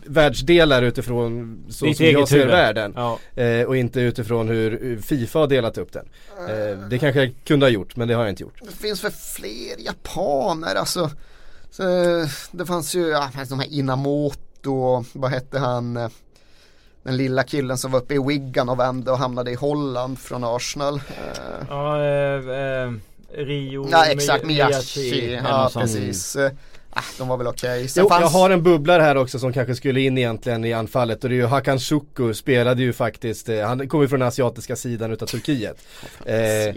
världsdelar 0.06 0.82
utifrån 0.82 1.60
så 1.70 1.86
Ditt 1.86 1.98
som 1.98 2.06
jag 2.06 2.28
ser 2.28 2.36
huvud. 2.38 2.52
världen. 2.52 2.94
Ja. 2.96 3.20
Eh, 3.44 3.66
och 3.68 3.78
inte 3.78 4.00
utifrån 4.02 4.48
hur 4.48 4.98
Fifa 5.02 5.40
har 5.40 5.48
delat 5.48 5.78
upp 5.78 5.92
den. 5.94 6.06
Eh, 6.50 6.78
det 6.90 6.98
kanske 7.00 7.20
jag 7.24 7.34
kunde 7.46 7.66
ha 7.66 7.72
gjort 7.72 7.96
men 7.96 8.08
det 8.08 8.14
har 8.14 8.22
jag 8.22 8.30
inte 8.30 8.44
gjort. 8.44 8.60
Det 8.62 8.72
finns 8.88 9.02
för 9.02 9.10
fler 9.10 9.86
japaner 9.86 10.76
alltså. 10.76 11.10
Så, 11.72 11.84
det 12.52 12.66
fanns 12.66 12.96
ju 12.96 13.08
ja, 13.08 13.30
de 13.50 13.60
här 13.60 13.74
Inamoto 13.74 14.74
och 14.74 15.06
vad 15.14 15.32
hette 15.32 15.60
han? 15.60 15.98
eh, 15.98 16.10
Den 17.04 17.18
lilla 17.18 17.44
killen 17.44 17.78
som 17.78 17.92
var 17.92 18.00
uppe 18.00 18.14
i 18.14 18.20
Wigan 18.28 18.70
och 18.70 18.80
vände 18.80 19.12
och 19.12 19.18
hamnade 19.18 19.52
i 19.52 19.56
Holland 19.56 20.20
från 20.20 20.44
Arsenal. 20.44 20.96
Eh, 20.96 21.66
Ja, 21.70 22.04
eh, 22.04 22.50
eh, 22.50 22.92
Rio 23.36 23.88
Ja 23.92 24.06
exakt, 24.06 24.44
Mi- 24.44 24.48
Miyachi. 24.48 25.34
eller 25.36 25.50
Ja 25.50 25.72
precis. 25.74 26.36
Eh, 26.36 26.52
ah, 26.90 27.02
de 27.18 27.28
var 27.28 27.38
väl 27.38 27.48
okej. 27.48 27.88
Jo, 27.96 28.10
fanns- 28.10 28.22
jag 28.22 28.28
har 28.30 28.50
en 28.50 28.64
bubblare 28.64 29.02
här 29.02 29.18
också 29.18 29.40
som 29.40 29.54
kanske 29.54 29.76
skulle 29.76 30.02
in 30.02 30.18
egentligen 30.18 30.66
i 30.66 30.74
anfallet 30.74 31.24
och 31.24 31.30
det 31.30 31.36
är 31.36 31.38
ju 31.38 31.46
Hakan 31.46 31.80
Şükür 31.80 32.34
spelade 32.34 32.82
ju 32.84 32.94
faktiskt, 32.94 33.50
eh, 33.50 33.62
han 33.68 33.90
kommer 33.90 34.04
ju 34.04 34.08
från 34.08 34.20
den 34.20 34.28
asiatiska 34.28 34.76
sidan 34.76 35.12
utav 35.12 35.26
Turkiet. 35.26 35.78
Eh, 36.26 36.74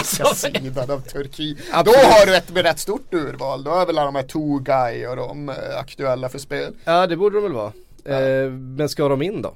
Asiatiska 0.00 0.34
sidan 0.60 0.90
av 0.90 1.00
Turkiet. 1.00 1.58
Då 1.84 1.90
har 1.92 2.26
du 2.26 2.36
ett 2.36 2.50
rätt 2.54 2.78
stort 2.78 3.14
urval. 3.14 3.64
Då 3.64 3.70
är 3.70 3.86
väl 3.86 3.98
alla 3.98 4.04
de 4.04 4.14
här 4.14 4.22
Tugay 4.22 5.06
och 5.06 5.16
de 5.16 5.48
eh, 5.48 5.54
aktuella 5.78 6.28
för 6.28 6.38
spel. 6.38 6.72
ja 6.84 7.06
det 7.06 7.16
borde 7.16 7.36
de 7.36 7.42
väl 7.42 7.52
vara. 7.52 7.72
Eh, 8.04 8.50
men 8.50 8.88
ska 8.88 9.08
de 9.08 9.22
in 9.22 9.42
då? 9.42 9.54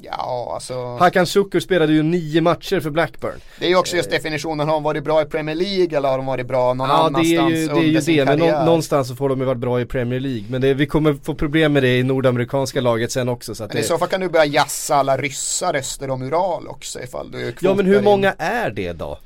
Ja, 0.00 0.50
alltså. 0.54 0.96
Hakan 0.96 1.26
Şükür 1.26 1.60
spelade 1.60 1.92
ju 1.92 2.02
nio 2.02 2.40
matcher 2.40 2.80
för 2.80 2.90
Blackburn. 2.90 3.40
Det 3.58 3.64
är 3.64 3.68
ju 3.68 3.76
också 3.76 3.96
just 3.96 4.10
definitionen, 4.10 4.68
har 4.68 4.74
de 4.74 4.82
varit 4.82 5.04
bra 5.04 5.22
i 5.22 5.24
Premier 5.24 5.56
League 5.56 5.96
eller 5.96 6.08
har 6.08 6.16
de 6.16 6.26
varit 6.26 6.46
bra 6.46 6.74
någon 6.74 6.88
Ja 6.88 6.94
det 6.96 7.00
är 7.00 7.40
annanstans 7.40 7.52
ju 7.52 7.66
det, 7.66 8.08
är 8.08 8.10
ju 8.12 8.16
det. 8.16 8.24
men 8.24 8.38
karriär? 8.38 8.64
någonstans 8.64 9.08
så 9.08 9.16
får 9.16 9.28
de 9.28 9.40
ju 9.40 9.44
varit 9.46 9.58
bra 9.58 9.80
i 9.80 9.86
Premier 9.86 10.20
League. 10.20 10.44
Men 10.50 10.60
det, 10.60 10.74
vi 10.74 10.86
kommer 10.86 11.14
få 11.22 11.34
problem 11.34 11.72
med 11.72 11.82
det 11.82 11.98
i 11.98 12.02
nordamerikanska 12.02 12.80
laget 12.80 13.12
sen 13.12 13.28
också. 13.28 13.54
Så 13.54 13.64
att 13.64 13.70
Men 13.70 13.78
i 13.78 13.80
det, 13.80 13.88
så 13.88 13.98
fall 13.98 14.08
kan 14.08 14.20
du 14.20 14.28
börja 14.28 14.44
jassa 14.44 14.96
alla 14.96 15.16
ryssar 15.16 15.74
öster 15.74 16.10
om 16.10 16.22
Ural 16.22 16.68
också 16.68 17.00
ifall 17.00 17.30
du 17.30 17.54
ja 17.60 17.74
men 17.74 17.86
hur 17.86 17.94
kvotar 17.94 17.98
in. 17.98 18.04
många 18.04 18.32
är 18.38 18.70
det 18.70 18.92
då? 18.92 19.18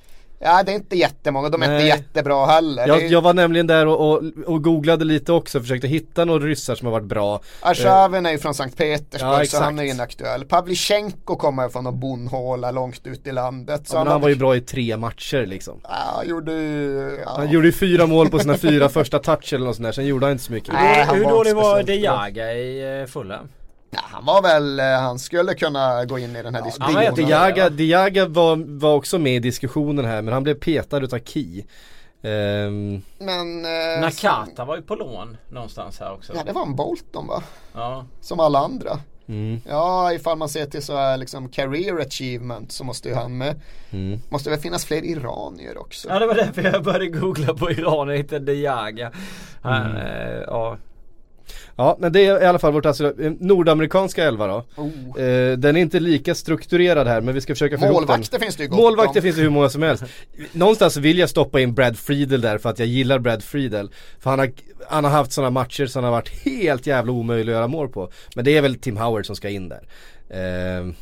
Ja 0.43 0.63
det 0.63 0.73
är 0.73 0.75
inte 0.77 0.97
jättemånga, 0.97 1.49
de 1.49 1.63
är 1.63 1.69
Nej. 1.69 1.77
inte 1.77 1.87
jättebra 1.97 2.47
heller. 2.47 2.89
Jag, 2.89 3.07
jag 3.09 3.21
var 3.23 3.35
nämligen 3.35 3.67
där 3.67 3.87
och, 3.87 4.11
och, 4.13 4.23
och 4.47 4.65
googlade 4.65 5.05
lite 5.05 5.33
också, 5.33 5.61
försökte 5.61 5.89
hitta 5.89 6.25
några 6.25 6.47
ryssar 6.47 6.75
som 6.75 6.87
har 6.87 6.93
varit 6.93 7.07
bra. 7.07 7.41
Arshavin 7.61 8.27
är 8.27 8.31
ju 8.31 8.39
från 8.39 8.55
Sankt 8.55 8.77
Petersburg 8.77 9.41
Ja, 9.41 9.45
så 9.45 9.63
han 9.63 9.79
är 9.79 9.83
inaktuell. 9.83 10.45
Pavlychenko 10.45 11.37
kommer 11.37 11.69
från 11.69 11.85
någon 11.85 12.01
bondhåla 12.01 12.71
långt 12.71 13.07
ut 13.07 13.27
i 13.27 13.33
landet. 13.33 13.89
Så 13.89 13.97
Ja, 13.97 13.99
men 13.99 14.07
har- 14.07 14.13
han 14.15 14.21
var 14.21 14.29
ju 14.29 14.35
bra 14.37 14.57
i 14.57 14.61
tre 14.61 14.97
matcher 14.97 15.47
liksom. 15.47 15.81
Ja, 15.83 16.25
gjorde 16.25 16.53
ju... 16.53 17.19
Ja. 17.25 17.33
Han 17.37 17.51
gjorde 17.51 17.67
ju 17.67 17.73
fyra 17.73 18.07
mål 18.07 18.29
på 18.31 18.39
sina 18.39 18.57
fyra 18.57 18.89
första 18.99 19.19
touch 19.19 19.53
eller 19.53 19.67
något 19.67 19.77
sånt 19.77 19.87
där, 19.87 19.93
sen 19.93 20.07
gjorde 20.07 20.27
han 20.27 20.33
inte 20.33 20.45
så 20.45 20.53
mycket. 20.53 20.73
Nej, 20.75 21.05
han 21.05 21.17
Hur 21.17 21.25
var 21.25 21.31
dålig 21.31 21.55
var 21.57 21.77
speciellt 21.83 21.87
De. 21.87 22.07
Jaga 22.07 22.53
i 22.55 23.01
eh, 23.01 23.07
Fulham? 23.07 23.49
Ja, 23.91 24.01
han 24.03 24.25
var 24.25 24.43
väl, 24.43 24.81
eh, 24.81 24.87
han 24.87 25.19
skulle 25.19 25.55
kunna 25.55 26.05
gå 26.05 26.19
in 26.19 26.37
i 26.37 26.43
den 26.43 26.55
här 26.55 26.61
han 26.63 26.69
diskussionen. 26.71 27.03
jätte- 27.05 27.23
Diaga, 27.23 27.69
Diaga 27.71 28.27
var, 28.27 28.79
var 28.81 28.95
också 28.95 29.19
med 29.19 29.33
i 29.37 29.39
diskussionen 29.39 30.05
här 30.05 30.23
men 30.23 30.35
han 30.35 30.43
blev 30.43 30.55
petad 30.55 30.99
utav 31.05 31.19
Key. 31.19 31.63
Ehm, 32.23 33.03
Men... 33.19 33.65
Eh, 33.65 34.01
Nakata 34.01 34.65
var 34.65 34.77
ju 34.77 34.83
på 34.83 34.95
lån 34.95 35.37
någonstans 35.51 36.01
här 36.01 36.13
också. 36.13 36.33
Ja, 36.37 36.43
det 36.47 36.53
var 36.53 36.63
en 36.63 36.77
Bolton 36.77 37.27
va? 37.27 37.43
Ja. 37.75 38.05
Som 38.21 38.41
alla 38.41 38.59
andra. 38.59 38.99
mm, 39.29 39.61
Ja, 39.69 40.13
ifall 40.13 40.39
man 40.39 40.49
ser 40.49 40.67
till 40.67 40.83
så 40.83 40.97
här 40.97 41.17
liksom 41.17 41.49
career 41.49 42.01
achievement 42.01 42.73
så 42.73 42.85
måste 42.85 43.09
ju 43.09 43.15
han 43.15 43.39
med. 43.39 43.61
mm. 43.91 44.21
Måste 44.29 44.51
väl 44.51 44.59
finnas 44.59 44.85
fler 44.85 45.05
iranier 45.05 45.79
också. 45.79 46.09
ja 46.09 46.19
det 46.19 46.27
var 46.27 46.35
därför 46.35 46.63
jag 46.63 46.83
började 46.85 47.07
googla 47.07 47.55
på 47.55 47.71
Iran 47.71 48.09
och 48.09 48.15
hittade 48.15 48.45
De 48.45 48.55
Jaga. 48.63 49.13
Han, 49.63 49.97
eh, 49.97 50.41
ja. 50.47 50.77
Ja 51.77 51.97
men 52.01 52.13
det 52.13 52.27
är 52.27 52.43
i 52.43 52.47
alla 52.47 52.59
fall 52.59 52.73
vårt 52.73 52.87
alltså, 52.87 53.23
eh, 53.23 53.33
nordamerikanska 53.41 54.25
elva 54.25 54.47
då. 54.47 54.65
Oh. 54.77 55.23
Eh, 55.25 55.53
den 55.59 55.77
är 55.77 55.81
inte 55.81 56.01
lika 56.01 56.35
strukturerad 56.35 57.07
här 57.07 57.21
men 57.21 57.35
vi 57.35 57.41
ska 57.41 57.55
försöka 57.55 57.79
få. 57.79 57.93
Målvakter 57.93 58.39
finns 58.39 58.57
det 58.57 58.63
ju 58.63 58.69
gott 58.69 58.79
Målvakter 58.81 59.21
finns 59.21 59.37
det 59.37 59.43
hur 59.43 59.51
många 59.51 59.69
som 59.69 59.83
helst. 59.83 60.05
Någonstans 60.53 60.97
vill 60.97 61.19
jag 61.19 61.29
stoppa 61.29 61.61
in 61.61 61.75
Brad 61.75 61.99
Friedel 61.99 62.41
där 62.41 62.59
för 62.59 62.71
att 62.71 62.79
jag 62.79 62.89
gillar 62.89 63.19
Brad 63.19 63.43
Friedel. 63.43 63.91
För 64.21 64.31
han 64.31 64.39
har, 64.39 64.51
han 64.89 65.05
har 65.05 65.11
haft 65.11 65.33
sådana 65.33 65.51
matcher 65.51 65.87
som 65.87 66.05
har 66.05 66.11
varit 66.11 66.45
helt 66.45 66.87
jävla 66.87 67.13
omöjliga 67.13 67.55
att 67.57 67.59
göra 67.59 67.69
mål 67.69 67.89
på. 67.89 68.11
Men 68.35 68.45
det 68.45 68.57
är 68.57 68.63
väl 68.63 68.75
Tim 68.75 68.97
Howard 68.97 69.27
som 69.27 69.37
ska 69.37 69.49
in 69.49 69.69
där. 69.69 69.83
Ehm, 70.31 70.95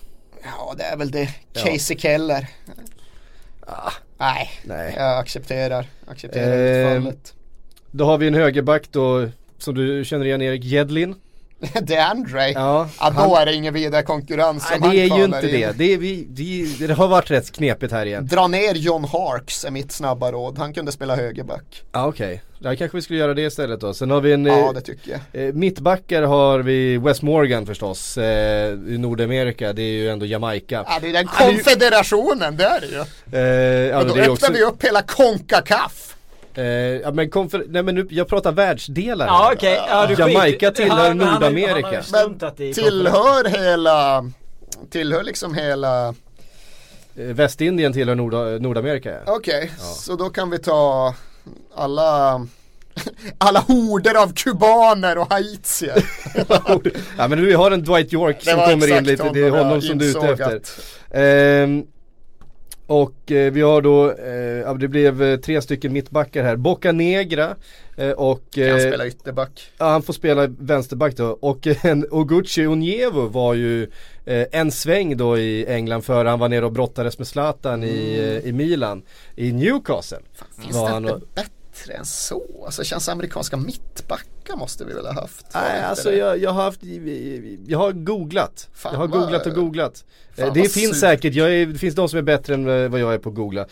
Ja, 0.44 0.74
det 0.78 0.84
är 0.84 0.96
väl 0.96 1.11
det. 1.11 1.28
Ja. 1.53 1.61
Casey 1.64 1.99
Keller. 1.99 2.46
Nej, 4.18 4.51
nej. 4.64 4.94
jag 4.96 5.18
accepterar. 5.18 5.86
Accepterar 6.07 6.57
Ehm, 6.57 6.96
utfallet. 6.96 7.34
Då 7.90 8.05
har 8.05 8.18
vi 8.18 8.26
en 8.26 8.34
högerback 8.34 8.82
då 8.92 9.28
som 9.59 9.74
du 9.74 10.04
känner 10.04 10.24
igen 10.24 10.42
Erik 10.42 10.64
Jedlin. 10.64 11.14
DeAndre. 11.82 12.50
Ja, 12.50 12.88
Ja, 13.00 13.11
då 13.11 13.36
är 13.36 13.46
det 13.46 13.54
ingen 13.54 13.74
vidare 13.74 14.02
konkurrens 14.02 14.66
Nej 14.70 14.80
som 14.80 14.90
det 14.90 14.96
är 14.96 15.09
han 15.11 15.18
ju 15.18 15.24
inte 15.24 15.38
in. 15.50 15.61
det. 15.61 15.72
Det, 15.78 15.92
är 15.94 15.98
vi, 15.98 16.26
vi, 16.30 16.86
det 16.86 16.94
har 16.94 17.09
varit 17.09 17.30
rätt 17.30 17.52
knepigt 17.52 17.92
här 17.92 18.06
igen. 18.06 18.26
Dra 18.26 18.46
ner 18.46 18.74
John 18.74 19.04
Harks 19.04 19.64
är 19.64 19.70
mitt 19.70 19.92
snabba 19.92 20.32
råd. 20.32 20.59
Han 20.59 20.74
kunde 20.74 20.92
spela 20.92 21.16
högerback. 21.16 21.82
Ja 21.92 22.06
okej, 22.06 22.42
där 22.59 22.74
kanske 22.74 22.96
vi 22.96 23.02
skulle 23.02 23.18
göra 23.18 23.34
det 23.34 23.42
istället 23.42 23.80
då. 23.80 23.94
Sen 23.94 24.11
har 24.11 24.20
vi 24.20 24.32
en 24.32 24.44
Ja, 24.46 24.59
eh, 24.68 24.72
det 24.72 24.80
tycker 24.80 25.20
jag. 25.32 25.46
eh, 25.48 25.52
Mittbackar 25.54 26.22
har 26.22 26.59
vi 26.59 26.96
Wes 26.96 27.22
Morgan 27.22 27.66
förstås, 27.66 28.18
eh, 28.18 28.72
i 28.72 28.98
Nordamerika, 28.98 29.72
det 29.72 29.82
är 29.82 29.92
ju 29.92 30.09
ändå 30.11 30.26
Jamaica. 30.26 30.84
Ja, 30.88 30.98
det 31.02 31.09
är 31.09 31.12
den 31.12 31.26
Han 31.28 31.46
är 31.48 31.50
ju- 31.52 31.56
konfederationen, 31.56 32.56
det 32.56 32.64
är 32.64 32.80
det 32.80 32.86
ju. 32.86 33.04
Eh, 33.38 33.88
ja, 33.90 33.98
Och 33.98 34.06
då 34.06 34.14
det 34.14 34.20
öppnar 34.20 34.32
också, 34.32 34.52
vi 34.52 34.62
upp 34.62 34.84
hela 34.84 35.02
Concacaf. 35.02 36.14
Eh, 36.59 36.64
ja 37.02 37.11
men 37.12 37.30
konfer- 37.30 37.66
nej 37.68 37.82
men 37.82 37.94
nu, 37.94 38.06
jag 38.11 38.28
pratar 38.28 38.52
världsdelar 38.52 39.26
Ja 39.26 39.52
okej, 39.54 39.80
ja, 39.88 40.06
du 40.06 40.14
Jamaica 40.14 40.66
skit- 40.66 40.74
tillhör 40.74 41.09
han- 41.09 41.20
han- 41.20 41.32
Nordamerika. 41.32 42.02
Han 42.12 42.40
har 42.40 42.50
Men 42.59 42.74
tillhör 42.74 43.48
hela, 43.48 44.24
tillhör 44.90 45.22
liksom 45.22 45.54
hela, 45.54 46.14
Eh, 47.16 47.24
Västindien 47.24 47.92
tillhör 47.92 48.14
Nord- 48.14 48.62
Nordamerika 48.62 49.11
ja. 49.11 49.18
okej, 49.26 49.70
så 49.78 50.16
då 50.16 50.30
kan 50.30 50.50
vi 50.50 50.59
ta 50.59 51.14
alla, 51.76 52.40
alla 53.38 53.61
horder 53.61 54.22
av 54.22 54.32
kubaner 54.32 55.18
och 55.18 55.30
haitier. 55.32 56.04
ja 57.18 57.28
men 57.28 57.46
vi 57.46 57.52
har 57.52 57.70
en 57.70 57.82
Dwight 57.84 58.12
York 58.12 58.42
som 58.42 58.54
kommer 58.59 58.96
in 58.98 59.04
lite, 59.04 59.30
det 59.34 59.40
är 59.46 59.50
honom 59.50 59.82
som 59.82 59.98
du 59.98 60.04
är 60.04 60.11
ute 60.11 60.28
efter. 60.28 60.56
att- 60.56 60.80
Ehm, 61.11 61.84
och 62.89 63.32
eh, 63.32 63.53
vi 63.53 63.61
har 63.61 63.82
då, 63.82 64.11
eh, 64.11 64.74
det 64.78 64.89
blev 64.89 65.22
eh, 65.22 65.36
tre 65.36 65.62
stycken 65.62 65.93
mittbackar 65.93 66.43
här. 66.45 66.57
Boca 66.57 66.93
Negra 66.93 67.57
eh, 67.97 68.11
och 68.11 68.43
Kan 68.51 68.64
eh, 68.68 68.78
spela 68.78 69.07
ytterback. 69.07 69.70
ja, 69.78 69.89
han 69.89 70.03
får 70.03 70.12
spela 70.12 70.47
vänsterback 70.47 71.16
då. 71.16 71.26
Och 71.41 71.66
eh, 71.66 71.86
en 71.86 72.07
Oguchi 72.11 72.66
Onyevo 72.66 73.26
var 73.28 73.55
ju 73.55 73.91
en 74.53 74.70
sväng 74.72 75.16
då 75.16 75.39
i 75.39 75.66
England 75.66 76.03
före 76.03 76.28
han 76.28 76.39
var 76.39 76.49
nere 76.49 76.64
och 76.64 76.72
brottades 76.72 77.18
med 77.18 77.26
Zlatan 77.26 77.84
i, 77.84 78.18
eh, 78.43 78.49
i 78.49 78.53
Milan. 78.53 79.03
I 79.36 79.53
Newcastle. 79.53 80.18
Finns 80.62 80.76
var 80.76 80.86
det 80.86 80.93
han 80.93 81.03
inte 81.05 81.14
och- 81.14 81.22
bättre 81.78 81.94
än 81.94 82.04
så? 82.04 82.42
Alltså 82.64 82.84
känns 82.84 83.08
amerikanska 83.08 83.56
mittbackar 83.56 84.56
måste 84.56 84.84
vi 84.84 84.92
väl 84.92 85.06
ha 85.06 85.12
haft? 85.12 85.46
Nej 85.54 85.80
alltså 85.82 86.10
det? 86.10 86.16
jag, 86.16 86.38
jag 86.38 86.50
har 86.50 86.62
haft, 86.62 86.80
jag 87.66 87.78
har 87.78 87.92
googlat. 87.92 88.68
Fan, 88.74 88.92
jag 88.92 89.00
har 89.00 89.08
vad- 89.08 89.20
googlat 89.20 89.46
och 89.46 89.54
googlat. 89.54 90.04
Eh, 90.36 90.52
det 90.52 90.68
finns 90.68 90.90
surt. 90.90 91.00
säkert, 91.00 91.36
är, 91.36 91.66
det 91.66 91.78
finns 91.78 91.94
de 91.94 92.08
som 92.08 92.18
är 92.18 92.22
bättre 92.22 92.54
än 92.54 92.68
eh, 92.84 92.88
vad 92.88 93.00
jag 93.00 93.14
är 93.14 93.18
på 93.18 93.28
att 93.28 93.34
googla. 93.34 93.60
Eh, 93.60 93.66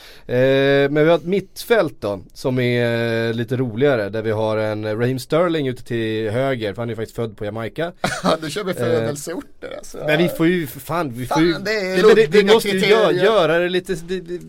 men 0.90 0.94
vi 0.94 1.08
har 1.08 1.16
ett 1.16 1.24
mittfält 1.24 1.94
då 2.00 2.20
som 2.34 2.58
är 2.58 3.32
lite 3.32 3.56
roligare 3.56 4.08
där 4.08 4.22
vi 4.22 4.30
har 4.30 4.56
en 4.56 4.98
Raheem 4.98 5.18
Sterling 5.18 5.68
ute 5.68 5.84
till 5.84 6.30
höger 6.30 6.74
för 6.74 6.82
han 6.82 6.90
är 6.90 6.94
faktiskt 6.94 7.16
född 7.16 7.36
på 7.36 7.44
Jamaica. 7.44 7.92
Ja, 8.22 8.36
då 8.42 8.48
kör 8.48 8.64
vi 8.64 8.74
födelseorter 8.74 9.74
alltså. 9.78 9.98
Men 10.06 10.18
vi 10.18 10.28
får 10.28 10.46
ju 10.46 10.66
fan, 10.66 11.12
vi 11.12 11.26
får 11.26 11.34
Fan, 11.34 11.44
ju, 11.44 11.52
det 11.52 11.70
är 11.70 12.02
men 12.06 12.14
det, 12.16 12.26
vi 12.26 12.44
måste 12.44 12.68
ju 12.68 12.80
kriterier. 12.80 13.12
gö- 13.12 13.24
göra 13.24 13.58
det 13.58 13.68
lite, 13.68 13.94
det, 13.94 14.20
det, 14.20 14.40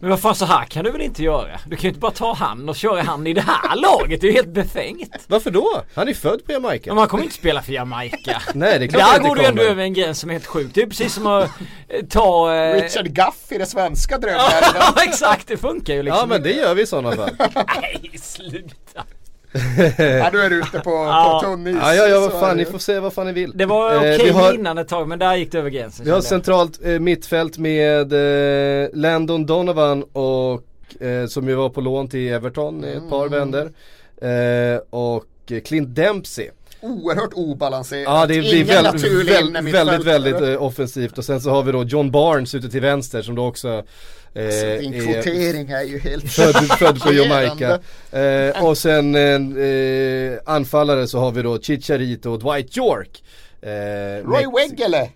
Men 0.00 0.10
vad 0.10 0.20
fan 0.20 0.34
så 0.34 0.44
här 0.44 0.64
kan 0.64 0.84
du 0.84 0.90
väl 0.90 1.00
inte 1.00 1.22
göra? 1.22 1.60
Du 1.66 1.76
kan 1.76 1.82
ju 1.82 1.88
inte 1.88 2.00
bara 2.00 2.10
ta 2.12 2.34
han 2.34 2.68
och 2.68 2.76
köra 2.76 3.02
han 3.02 3.26
i 3.26 3.32
det 3.32 3.40
här 3.40 3.76
laget, 3.76 4.20
det 4.20 4.26
är 4.26 4.28
ju 4.28 4.36
helt 4.36 4.48
befängt. 4.48 5.24
varför 5.26 5.50
då? 5.50 5.82
Han 5.94 6.08
är 6.08 6.14
född 6.14 6.44
på 6.44 6.52
Jamaica. 6.52 6.90
Men 6.90 6.96
man 6.96 7.08
kommer 7.08 7.24
inte 7.24 7.34
spela 7.36 7.62
för 7.62 7.72
Jamaica. 7.72 8.42
Nej 8.54 8.78
det 8.78 8.84
är 8.84 8.88
klart 8.88 9.02
Där 9.02 9.12
han 9.12 9.22
går 9.22 9.30
inte 9.30 9.42
du 9.42 9.48
ändå 9.48 9.62
över 9.62 9.82
en 9.82 9.94
gräns 9.94 10.18
som 10.18 10.30
är 10.30 10.34
helt 10.34 10.46
sjuk. 10.46 10.70
Det 10.74 10.82
är 10.82 10.86
precis 10.86 11.14
som 11.14 11.26
att 11.26 11.50
eh, 11.88 12.04
ta... 12.06 12.54
Eh... 12.54 12.82
Richard 12.82 13.08
Guff 13.08 13.52
i 13.52 13.58
det 13.58 13.66
svenska 13.66 14.18
drömmen. 14.18 14.40
Ja 14.74 14.94
exakt, 15.02 15.48
det 15.48 15.56
funkar 15.56 15.94
ju 15.94 16.02
liksom 16.02 16.18
Ja 16.20 16.26
men 16.26 16.42
det 16.42 16.52
gör 16.52 16.74
vi 16.74 16.82
i 16.82 16.86
sådana 16.86 17.16
fall. 17.16 17.30
Nej 17.54 18.10
sluta. 18.22 19.04
Ja, 19.98 20.28
du 20.32 20.42
är 20.42 20.50
ute 20.50 20.78
på, 20.84 20.90
Ja. 20.90 21.40
på 21.42 21.46
tunn 21.48 21.66
is. 21.66 21.76
Ja, 21.80 21.94
ja, 21.94 22.06
ja 22.08 22.20
vad 22.20 22.32
fan, 22.40 22.56
ni 22.56 22.64
får 22.64 22.78
se 22.78 22.98
vad 23.00 23.12
fan 23.12 23.26
ni 23.26 23.32
vill. 23.32 23.52
Det 23.54 23.66
var 23.66 23.92
Eh, 23.92 23.98
okej 23.98 24.20
vi 24.24 24.30
har- 24.30 24.54
innan 24.54 24.78
ett 24.78 24.88
tag 24.88 25.08
men 25.08 25.18
där 25.18 25.36
gick 25.36 25.52
det 25.52 25.58
över 25.58 25.70
gränsen. 25.70 26.04
Vi 26.04 26.10
har 26.10 26.20
centralt 26.20 26.80
eh, 26.84 26.98
mittfält 26.98 27.58
med 27.58 28.12
eh, 28.12 28.88
Landon 28.92 29.46
Donovan 29.46 30.02
och 30.02 30.62
eh, 31.02 31.26
som 31.26 31.48
ju 31.48 31.54
var 31.54 31.68
på 31.68 31.80
lån 31.80 32.08
till 32.08 32.32
Everton 32.32 32.84
i 32.84 32.88
ett 32.92 33.10
par 33.10 33.26
Mm. 33.26 33.38
vänder. 33.38 33.70
Eh, 34.22 34.80
och 34.90 35.24
Clint 35.64 35.94
Dempsey. 35.94 36.48
Oerhört 36.80 37.32
obalanserat. 37.34 38.04
Ja 38.04 38.26
det 38.26 38.40
blir 38.40 38.64
väldigt, 38.64 39.04
väldigt, 39.04 39.74
väldigt, 39.74 40.06
väldigt 40.06 40.40
eh, 40.40 40.62
offensivt 40.62 41.18
och 41.18 41.24
sen 41.24 41.40
så 41.40 41.50
har 41.50 41.62
vi 41.62 41.72
då 41.72 41.84
John 41.84 42.10
Barnes 42.10 42.54
ute 42.54 42.68
till 42.70 42.80
vänster 42.80 43.22
som 43.22 43.34
då 43.34 43.46
också 43.46 43.82
Alltså, 44.34 44.66
din 44.80 44.94
är 44.94 45.00
kvotering 45.00 45.70
är 45.70 45.82
ju 45.82 45.98
helt 45.98 46.32
född, 46.32 46.54
född 46.78 47.00
på 47.02 47.12
Jamaica. 47.12 47.78
Eh, 48.18 48.64
och 48.64 48.78
sen 48.78 49.14
en 49.14 49.56
eh, 50.32 50.38
anfallare 50.46 51.06
så 51.06 51.18
har 51.18 51.30
vi 51.32 51.42
då 51.42 51.58
Chicharito 51.60 52.30
och 52.30 52.38
Dwight 52.38 52.76
York. 52.76 53.24
Eh, 53.62 53.68
Roy 54.28 54.46
Weggele. 54.56 55.10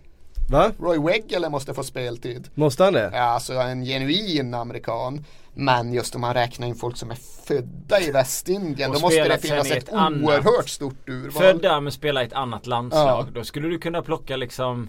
Va? 0.51 0.71
Roy 0.81 0.99
Weggele 0.99 1.49
måste 1.49 1.75
få 1.75 1.83
speltid. 1.83 2.49
Måste 2.55 2.85
han 2.85 2.93
det? 2.93 3.11
Ja, 3.13 3.21
alltså 3.23 3.53
en 3.53 3.85
genuin 3.85 4.55
amerikan. 4.55 5.25
Men 5.55 5.93
just 5.93 6.15
om 6.15 6.21
man 6.21 6.35
räknar 6.35 6.67
in 6.67 6.75
folk 6.75 6.97
som 6.97 7.11
är 7.11 7.19
födda 7.47 8.01
i 8.01 8.11
Västindien 8.11 8.91
Och 8.91 8.97
då 8.97 9.01
måste 9.01 9.29
det 9.29 9.39
finnas 9.39 9.71
ett 9.71 9.77
ett 9.89 9.93
annat- 9.93 10.23
oerhört 10.25 10.69
stort 10.69 11.09
urval. 11.09 11.43
Födda 11.43 11.81
men 11.81 11.93
spela 11.93 12.23
i 12.23 12.27
ett 12.27 12.33
annat 12.33 12.67
landslag. 12.67 13.27
Ja. 13.29 13.33
Då 13.35 13.45
skulle 13.45 13.69
du 13.69 13.79
kunna 13.79 14.03
plocka 14.03 14.37
liksom 14.37 14.89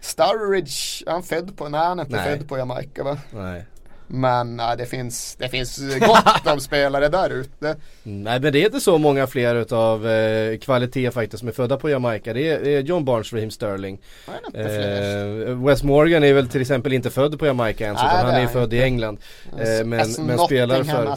Sturridge, 0.00 1.04
är 1.06 1.10
han 1.10 1.22
född 1.22 1.56
på, 1.56 1.68
nej 1.68 1.80
han 1.80 1.98
är 1.98 2.02
inte 2.04 2.16
Nej. 2.16 2.38
född 2.38 2.48
på 2.48 2.58
Jamaica 2.58 3.02
va? 3.04 3.18
Nej. 3.30 3.64
Men 4.08 4.56
nej, 4.56 4.76
det 4.76 4.86
finns, 4.86 5.36
det 5.38 5.48
finns 5.48 5.80
gott 6.00 6.46
om 6.52 6.60
spelare 6.60 7.08
där 7.08 7.30
ute. 7.30 7.66
Mm, 8.04 8.22
Nej 8.22 8.40
men 8.40 8.52
det 8.52 8.58
är 8.58 8.64
inte 8.66 8.80
så 8.80 8.98
många 8.98 9.26
fler 9.26 9.54
utav 9.54 10.08
eh, 10.08 10.58
kvalitet 10.58 11.10
faktiskt 11.10 11.38
som 11.38 11.48
är 11.48 11.52
födda 11.52 11.76
på 11.76 11.90
Jamaica. 11.90 12.32
Det 12.32 12.48
är, 12.48 12.66
är 12.66 12.80
John 12.80 13.04
Barnes, 13.04 13.32
Raheem 13.32 13.50
Sterling. 13.50 13.98
Nej. 14.54 14.64
Eh, 14.64 15.64
Wes 15.66 15.82
Morgan 15.82 16.24
är 16.24 16.32
väl 16.32 16.48
till 16.48 16.60
exempel 16.60 16.92
inte 16.92 17.10
född 17.10 17.38
på 17.38 17.46
Jamaica 17.46 17.84
ens 17.84 18.00
Nej, 18.02 18.10
utan 18.14 18.26
han 18.26 18.34
är 18.34 18.38
är 18.40 18.44
han 18.44 18.52
född 18.52 18.72
i 18.72 18.76
inte. 18.76 18.84
England. 18.86 19.18
As- 19.52 19.80
Eh, 19.80 19.84
men 19.86 20.08
men 20.26 20.38
spelar 20.38 20.82
för... 20.84 21.14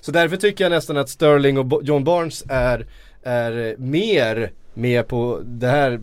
Så 0.00 0.10
därför 0.12 0.36
tycker 0.36 0.64
jag 0.64 0.70
nästan 0.70 0.96
att 0.96 1.08
Sterling 1.08 1.58
och 1.58 1.82
John 1.82 2.04
Barnes 2.04 2.44
är, 2.48 2.86
är 3.22 3.74
mer 3.78 4.52
med 4.74 5.08
på 5.08 5.40
det 5.44 5.68
här 5.68 6.00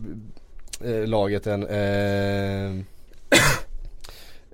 eh, 0.84 1.06
laget 1.08 1.46
än, 1.46 1.66
eh, 1.66 2.84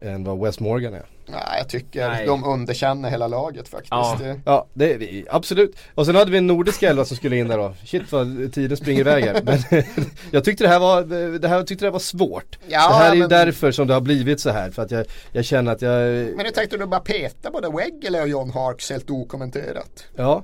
än 0.03 0.25
vad 0.25 0.39
Wes 0.41 0.61
Morgan 0.61 0.95
är. 0.95 1.03
Nej, 1.27 1.41
jag 1.59 1.69
tycker 1.69 2.09
Nej. 2.09 2.27
de 2.27 2.45
underkänner 2.45 3.11
hela 3.11 3.29
laget 3.29 3.69
faktiskt. 3.69 3.91
Ja. 3.91 4.19
Ja, 4.45 4.67
det 4.75 4.93
är 4.95 4.99
vi, 4.99 5.25
absolut. 5.31 5.77
Och 5.95 6.07
sen 6.07 6.15
hade 6.15 6.31
vi 6.31 6.39
en 6.39 6.47
nordisk 6.47 6.83
elva 6.83 7.05
som 7.05 7.17
skulle 7.17 7.37
in 7.37 7.49
där 7.49 7.59
då. 7.59 7.75
Shit 7.85 8.13
vad 8.13 8.53
tiden 8.53 8.77
springer 8.77 9.01
iväg 9.01 9.25
här. 9.25 9.43
Men 9.45 9.59
jag 10.31 10.45
tyckte 10.45 10.65
det 10.65 10.69
här 10.69 10.79
var, 10.79 11.03
det 11.39 11.49
här, 11.49 11.63
tyckte 11.63 11.85
det 11.85 11.87
här 11.89 11.93
var 11.93 11.99
svårt. 11.99 12.59
Ja, 12.69 12.89
det 12.89 12.95
här 12.95 13.11
är 13.11 13.15
ju 13.15 13.21
men- 13.21 13.29
därför 13.29 13.73
som 13.73 13.87
det 13.87 13.95
har 13.95 14.01
blivit 14.01 14.41
så 14.41 14.51
här. 14.51 14.71
För 14.71 14.83
att 14.83 14.91
jag, 14.91 15.07
jag 15.33 15.45
känner 15.45 15.73
att 15.73 15.83
jag, 15.83 15.93
Men 16.37 16.37
nu 16.47 16.51
tänkte 16.51 16.77
du 16.77 16.87
bara 16.87 17.01
peta 17.01 17.51
både 17.51 17.69
Weggele 17.71 18.21
och 18.23 18.29
John 18.29 18.51
Harks 18.51 18.91
helt 18.91 19.11
okommenterat. 19.11 20.05
ja. 20.17 20.43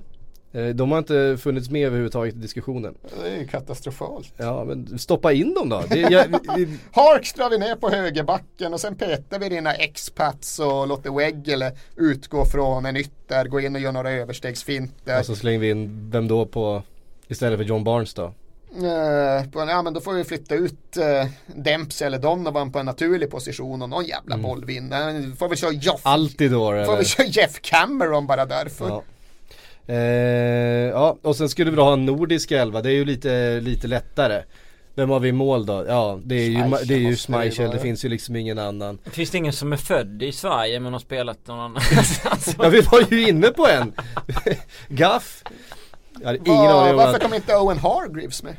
Eh, 0.52 0.66
De 0.66 0.90
har 0.90 0.98
inte 0.98 1.36
funnits 1.40 1.70
med 1.70 1.86
överhuvudtaget 1.86 2.34
i 2.34 2.38
diskussionen. 2.38 2.94
Det 3.22 3.28
är 3.30 3.36
ju 3.38 3.46
katastrofalt. 3.46 4.32
Ja 4.36 4.64
men 4.64 4.98
stoppa 4.98 5.32
in 5.32 5.54
dem 5.54 5.68
då. 5.68 5.82
Det, 5.88 6.00
jag, 6.00 6.24
vi, 6.56 6.78
Harks 6.92 7.32
drar 7.32 7.50
vi 7.50 7.58
ner 7.58 7.76
på 7.76 7.90
högerbacken 7.90 8.74
och 8.74 8.80
sen 8.80 8.94
petar 8.96 9.38
vi 9.38 9.48
dina 9.48 9.74
expats 9.74 10.58
och 10.58 10.88
låter 10.88 11.10
Weggele 11.10 11.72
utgå 11.96 12.44
från 12.44 12.86
en 12.86 12.96
ytter, 12.96 13.44
gå 13.44 13.60
in 13.60 13.74
och 13.74 13.80
göra 13.80 13.92
några 13.92 14.10
överstegsfinter. 14.10 15.18
och 15.18 15.26
så 15.26 15.36
slänger 15.36 15.58
vi 15.58 15.70
in, 15.70 16.10
vem 16.10 16.28
då 16.28 16.46
på, 16.46 16.82
istället 17.28 17.58
för 17.58 17.64
John 17.64 17.84
Barnes 17.84 18.14
då? 18.14 18.32
Eh, 18.76 19.50
på, 19.50 19.60
ja 19.60 19.82
men 19.82 19.94
då 19.94 20.00
får 20.00 20.12
vi 20.12 20.24
flytta 20.24 20.54
ut 20.54 20.96
uh, 20.98 21.30
Dempsey 21.62 22.06
eller 22.06 22.18
Donovan 22.18 22.72
på 22.72 22.78
en 22.78 22.86
naturlig 22.86 23.30
position 23.30 23.82
och 23.82 23.88
någon 23.88 24.04
jävla 24.04 24.36
boll 24.36 24.64
vinner. 24.64 25.36
Får 25.36 25.48
vi 25.48 25.56
köra 25.56 25.72
Jeff, 25.72 26.00
Alltid 26.02 26.50
då 26.50 26.58
får 26.58 26.74
eller? 26.74 26.96
vi 26.96 27.04
köra 27.04 27.26
Jeff 27.26 27.60
Cameron 27.60 28.26
bara 28.26 28.46
därför. 28.46 28.88
Ja. 28.88 29.02
Eh, 29.86 29.96
ja, 30.90 31.18
och 31.22 31.36
sen 31.36 31.48
skulle 31.48 31.70
vi 31.70 31.76
då 31.76 31.82
ha 31.82 31.92
en 31.92 32.06
nordisk 32.06 32.50
elva, 32.50 32.82
det 32.82 32.90
är 32.90 32.94
ju 32.94 33.04
lite, 33.04 33.60
lite 33.60 33.86
lättare. 33.88 34.42
Vem 34.94 35.10
har 35.10 35.20
vi 35.20 35.28
i 35.28 35.32
mål 35.32 35.66
då? 35.66 35.84
Ja, 35.88 36.20
det 36.24 36.34
är 36.34 36.48
ju, 36.48 36.56
Schmeichel 36.56 36.86
det 36.88 36.94
är 36.94 36.98
ju 36.98 37.16
Schmeichel, 37.16 37.70
det 37.70 37.78
finns 37.78 38.04
ju 38.04 38.08
liksom 38.08 38.36
ingen 38.36 38.58
annan. 38.58 38.98
Finns 39.04 39.30
det 39.30 39.38
ingen 39.38 39.52
som 39.52 39.72
är 39.72 39.76
född 39.76 40.22
i 40.22 40.32
Sverige 40.32 40.80
men 40.80 40.92
har 40.92 41.00
spelat 41.00 41.46
någon 41.46 41.58
annanstans? 41.60 42.56
Ja, 42.62 42.68
vi 42.68 42.80
var 42.80 43.02
ju 43.10 43.28
inne 43.28 43.46
på 43.46 43.66
en! 43.66 43.92
Gaff. 44.88 45.42
Jag 46.20 46.26
hade 46.26 46.38
ingen 46.38 46.58
Var- 46.58 46.82
aning 46.82 46.96
varför 46.96 47.18
kom 47.20 47.34
inte 47.34 47.56
Owen 47.56 47.78
Hargreaves 47.78 48.42
med? 48.42 48.56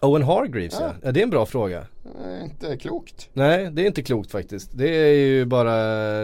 Owen 0.00 0.22
Hargreaves. 0.22 0.76
Ja. 0.80 0.94
ja, 1.02 1.12
det 1.12 1.20
är 1.20 1.24
en 1.24 1.30
bra 1.30 1.46
fråga. 1.46 1.86
Det 2.02 2.34
är 2.38 2.44
inte 2.44 2.76
klokt. 2.76 3.28
Nej, 3.32 3.68
det 3.72 3.82
är 3.82 3.86
inte 3.86 4.02
klokt 4.02 4.30
faktiskt. 4.30 4.70
Det 4.72 4.88
är 4.88 5.14
ju 5.14 5.44
bara, 5.44 5.76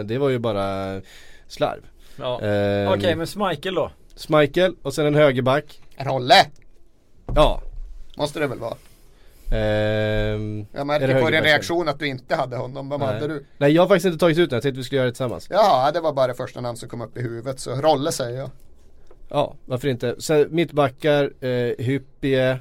det 0.03 0.17
var 0.17 0.29
ju 0.29 0.39
bara 0.39 1.01
slarv. 1.47 1.81
Ja. 2.19 2.41
Ehm, 2.41 2.87
Okej 2.93 3.15
men 3.15 3.27
Schmeichel 3.27 3.75
då? 3.75 3.91
Schmeichel 4.15 4.75
och 4.81 4.93
sen 4.93 5.05
en 5.05 5.15
högerback. 5.15 5.81
Rolle 5.97 6.45
Ja. 7.35 7.61
måste 8.17 8.39
det 8.39 8.47
väl 8.47 8.59
vara. 8.59 8.75
Ehm, 9.51 10.65
Jag 10.71 10.81
är 10.81 10.85
märker 10.85 11.07
det 11.07 11.21
på 11.21 11.29
din 11.29 11.43
reaktion 11.43 11.89
att 11.89 11.99
du 11.99 12.07
inte 12.07 12.35
hade 12.35 12.57
honom. 12.57 12.89
Vad 12.89 13.01
hade 13.01 13.19
Nej. 13.19 13.27
du? 13.27 13.45
Nej 13.57 13.71
jag 13.71 13.81
har 13.81 13.87
faktiskt 13.87 14.05
inte 14.05 14.17
tagit 14.17 14.37
ut 14.37 14.49
den, 14.49 14.55
jag 14.57 14.63
tänkte 14.63 14.77
vi 14.77 14.83
skulle 14.83 14.97
göra 14.97 15.05
det 15.05 15.11
tillsammans. 15.11 15.47
Jaha, 15.49 15.91
det 15.91 15.99
var 16.01 16.13
bara 16.13 16.27
det 16.27 16.33
första 16.33 16.61
namn 16.61 16.77
som 16.77 16.89
kom 16.89 17.01
upp 17.01 17.17
i 17.17 17.21
huvudet. 17.21 17.59
Så 17.59 17.75
Rolle 17.75 18.11
säger 18.11 18.37
jag. 18.39 18.49
Ja, 19.29 19.55
varför 19.65 19.87
inte. 19.87 20.15
Sen 20.21 20.47
mittbackar, 20.49 21.31
eh, 21.45 21.85
Hyppie 21.85 22.57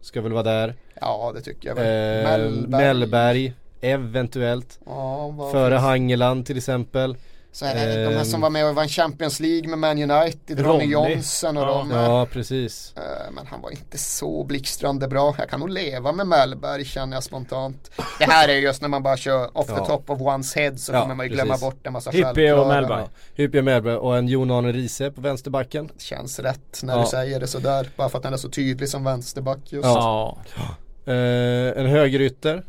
ska 0.00 0.20
väl 0.20 0.32
vara 0.32 0.42
där. 0.42 0.74
Ja, 1.00 1.32
det 1.34 1.40
tycker 1.40 1.68
jag 1.68 1.78
Eh, 1.78 1.84
väl. 1.84 2.68
Mellberg. 2.68 3.52
eventuellt. 3.80 4.80
Ja, 4.86 5.48
Före 5.52 5.70
finns- 5.70 5.82
Hangeland 5.82 6.46
till 6.46 6.56
exempel. 6.56 7.16
Så 7.58 7.64
är 7.64 7.74
det 7.74 8.04
de 8.04 8.10
här 8.10 8.18
Ehm. 8.18 8.24
som 8.24 8.40
var 8.40 8.50
med 8.50 8.66
och 8.68 8.74
vann 8.74 8.88
Champions 8.88 9.40
League 9.40 9.68
med 9.68 9.78
Man 9.78 10.10
United, 10.10 10.60
Ronny 10.60 10.94
Ronny. 10.94 11.12
Johnson 11.14 11.56
och 11.56 11.62
Ja. 11.62 11.68
de. 11.68 11.90
Ja, 11.90 12.26
precis. 12.32 12.94
Eh, 12.96 13.02
Men 13.32 13.46
han 13.46 13.60
var 13.60 13.70
inte 13.70 13.98
så 13.98 14.44
blixtrande 14.44 15.08
bra. 15.08 15.34
Jag 15.38 15.48
kan 15.50 15.60
nog 15.60 15.70
leva 15.70 16.12
med 16.12 16.26
Mellberg 16.26 16.84
känner 16.84 17.16
jag 17.16 17.22
spontant. 17.24 17.90
Det 18.18 18.24
här 18.24 18.48
är 18.48 18.52
just 18.54 18.82
när 18.82 18.88
man 18.88 19.02
bara 19.02 19.16
kör 19.16 19.58
off 19.58 19.66
the 19.66 19.72
Ja. 19.72 19.86
top 19.86 20.10
of 20.10 20.20
one's 20.20 20.56
head 20.56 20.76
så 20.76 20.92
Ja, 20.92 21.00
kommer 21.00 21.14
man 21.14 21.26
ju 21.26 21.32
glömma 21.32 21.48
precis. 21.54 21.64
bort 21.66 21.86
en 21.86 21.92
massa 21.92 22.10
Hippie 22.10 22.52
och. 22.52 22.66
Mellberg. 22.68 23.00
Ja. 23.02 23.08
Hyppie 23.34 23.62
Mellberg 23.62 23.96
och 23.96 24.18
en 24.18 24.28
Jon 24.28 24.50
Arne 24.50 24.72
Riise 24.72 25.10
på 25.10 25.20
vänsterbacken. 25.20 25.88
Känns 25.98 26.38
rätt 26.38 26.80
när 26.82 26.94
Ja. 26.96 27.00
du 27.00 27.06
säger 27.06 27.40
det 27.40 27.46
sådär. 27.46 27.88
Bara 27.96 28.08
för 28.08 28.18
att 28.18 28.24
han 28.24 28.32
är 28.32 28.36
så 28.38 28.48
tydlig 28.48 28.88
som 28.88 29.04
vänsterback 29.04 29.58
just. 29.68 29.84
Ja. 29.84 30.38
Ja. 30.56 31.12
Eh, 31.12 31.78
en 31.80 31.86
högerytter. 31.86 32.62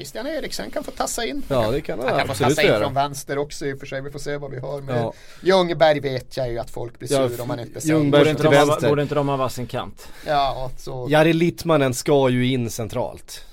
Christian 0.00 0.26
Eriksen 0.26 0.70
kan 0.70 0.84
få 0.84 0.90
tassa 0.90 1.24
in. 1.24 1.42
Ja 1.48 1.70
det 1.70 1.80
kan 1.80 1.98
han, 1.98 2.08
Han 2.08 2.18
kan 2.18 2.26
få 2.26 2.32
absolut 2.32 2.48
tassa 2.56 2.62
in 2.62 2.68
göra. 2.68 2.84
från 2.84 2.94
vänster 2.94 3.38
också 3.38 3.66
i 3.66 3.72
och 3.74 3.78
för 3.78 3.86
sig. 3.86 4.00
Vi 4.02 4.10
får 4.10 4.18
se 4.18 4.36
vad 4.36 4.50
vi 4.50 4.58
har 4.58 4.80
med. 4.80 4.96
Ja. 5.02 5.12
Ljungberg 5.42 6.00
vet 6.00 6.36
jag 6.36 6.50
ju 6.50 6.58
att 6.58 6.70
folk 6.70 6.98
blir 6.98 7.12
Ja, 7.12 7.28
sur 7.28 7.40
om 7.40 7.48
man 7.48 7.60
inte 7.60 7.80
säger. 7.80 7.94
Ljungberg 7.94 8.20
Borde 8.20 8.30
inte, 8.30 8.42
till 8.42 8.50
de 8.50 8.56
ha, 8.56 8.64
vänster. 8.66 8.88
borde 8.88 9.02
inte 9.02 9.14
de 9.14 9.28
ha 9.28 9.36
varsin 9.36 9.66
kant? 9.66 10.08
Ja, 10.26 10.70
så. 10.76 11.06
Jari 11.10 11.32
Littmanen 11.32 11.94
ska 11.94 12.28
ju 12.28 12.46
in 12.52 12.70
centralt. 12.70 13.44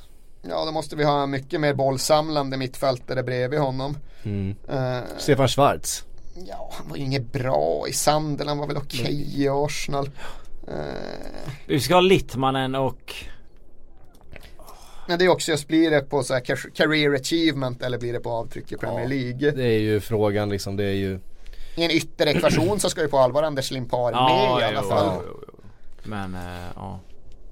Ja, 0.49 0.65
då 0.65 0.71
måste 0.71 0.95
vi 0.95 1.03
ha 1.03 1.25
mycket 1.25 1.61
mer 1.61 1.73
bollsamlande 1.73 2.57
mittfältare 2.57 3.23
bredvid 3.23 3.59
honom. 3.59 3.97
Mm. 4.23 4.55
Eh, 4.69 4.99
Stefan 5.17 5.47
Schwarz. 5.47 6.03
ja, 6.47 6.73
han 6.77 6.89
var 6.89 6.97
ju 6.97 7.03
inget 7.03 7.31
bra 7.33 7.85
i 7.89 7.93
Sandel. 7.93 8.47
Han 8.47 8.57
var 8.57 8.67
väl 8.67 8.77
okej 8.77 9.41
i 9.41 9.47
Arsenal. 9.49 10.09
Eh, 10.67 10.73
Vi 11.67 11.79
ska 11.79 11.93
ha 11.93 12.01
Littmanen 12.01 12.75
och 12.75 13.15
men 15.07 15.19
det 15.19 15.25
är 15.25 15.29
också 15.29 15.51
just, 15.51 15.67
blir 15.67 15.91
det 15.91 16.01
på 16.01 16.23
så 16.23 16.33
här 16.33 16.41
ca- 16.41 16.71
career 16.75 17.13
achievement 17.15 17.81
eller 17.81 17.97
blir 17.97 18.13
det 18.13 18.19
på 18.19 18.29
avtryck 18.31 18.71
i 18.71 18.75
Premier 18.77 19.01
Ja. 19.01 19.07
League? 19.09 19.51
Det 19.51 19.63
är 19.63 19.79
ju 19.79 19.99
frågan 19.99 20.49
liksom, 20.49 20.75
det 20.77 20.83
är 20.83 20.93
ju 20.95 21.19
I 21.75 21.83
en 21.85 21.91
ytterekvation 21.91 22.79
så 22.79 22.89
ska 22.89 23.01
ju 23.01 23.07
på 23.07 23.17
allvar 23.17 23.43
Anders 23.43 23.71
Limpar 23.71 24.11
med 24.11 24.61
i 24.61 24.63
alla 24.65 24.81
jo, 24.83 24.89
fall. 24.89 25.21
jo, 25.27 25.39
jo. 25.47 25.59
Men 26.03 26.35
eh, 26.35 26.41
ja. 26.75 26.99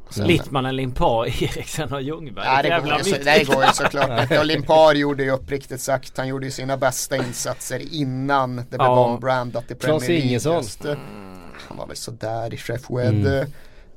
Sen- 0.09 0.27
Littmannen, 0.27 0.75
Limpar, 0.75 1.25
Eriksen 1.43 1.93
och 1.93 2.01
Ljungberg. 2.01 2.45
Ja, 2.45 2.61
det, 2.61 2.69
går 2.69 2.77
jävla 2.77 2.97
ju 2.97 3.03
så, 3.03 3.09
mittfält. 3.09 3.47
det 3.49 3.53
går 3.55 3.63
ju 3.65 3.71
såklart 3.73 4.21
inte. 4.21 4.39
Och 4.39 4.45
Limpar 4.45 4.93
gjorde 4.95 5.23
ju 5.23 5.31
uppriktigt 5.31 5.81
sagt, 5.81 6.17
han 6.17 6.27
gjorde 6.27 6.45
ju 6.45 6.51
sina 6.51 6.77
bästa 6.77 7.15
insatser 7.17 7.81
innan 7.93 8.55
det 8.55 8.63
blev 8.69 8.81
Ja. 8.81 9.05
ombrandat 9.05 9.71
i 9.71 9.75
Premier 9.75 9.99
Claes 9.99 10.09
League. 10.09 10.25
Ingesson. 10.27 10.55
Just, 10.55 10.85
eh, 10.85 10.93
Han 11.67 11.77
var 11.77 11.87
väl 11.87 11.95
sådär 11.95 12.53
i 12.53 12.57
Chef 12.57 12.81
Wed. 12.89 13.47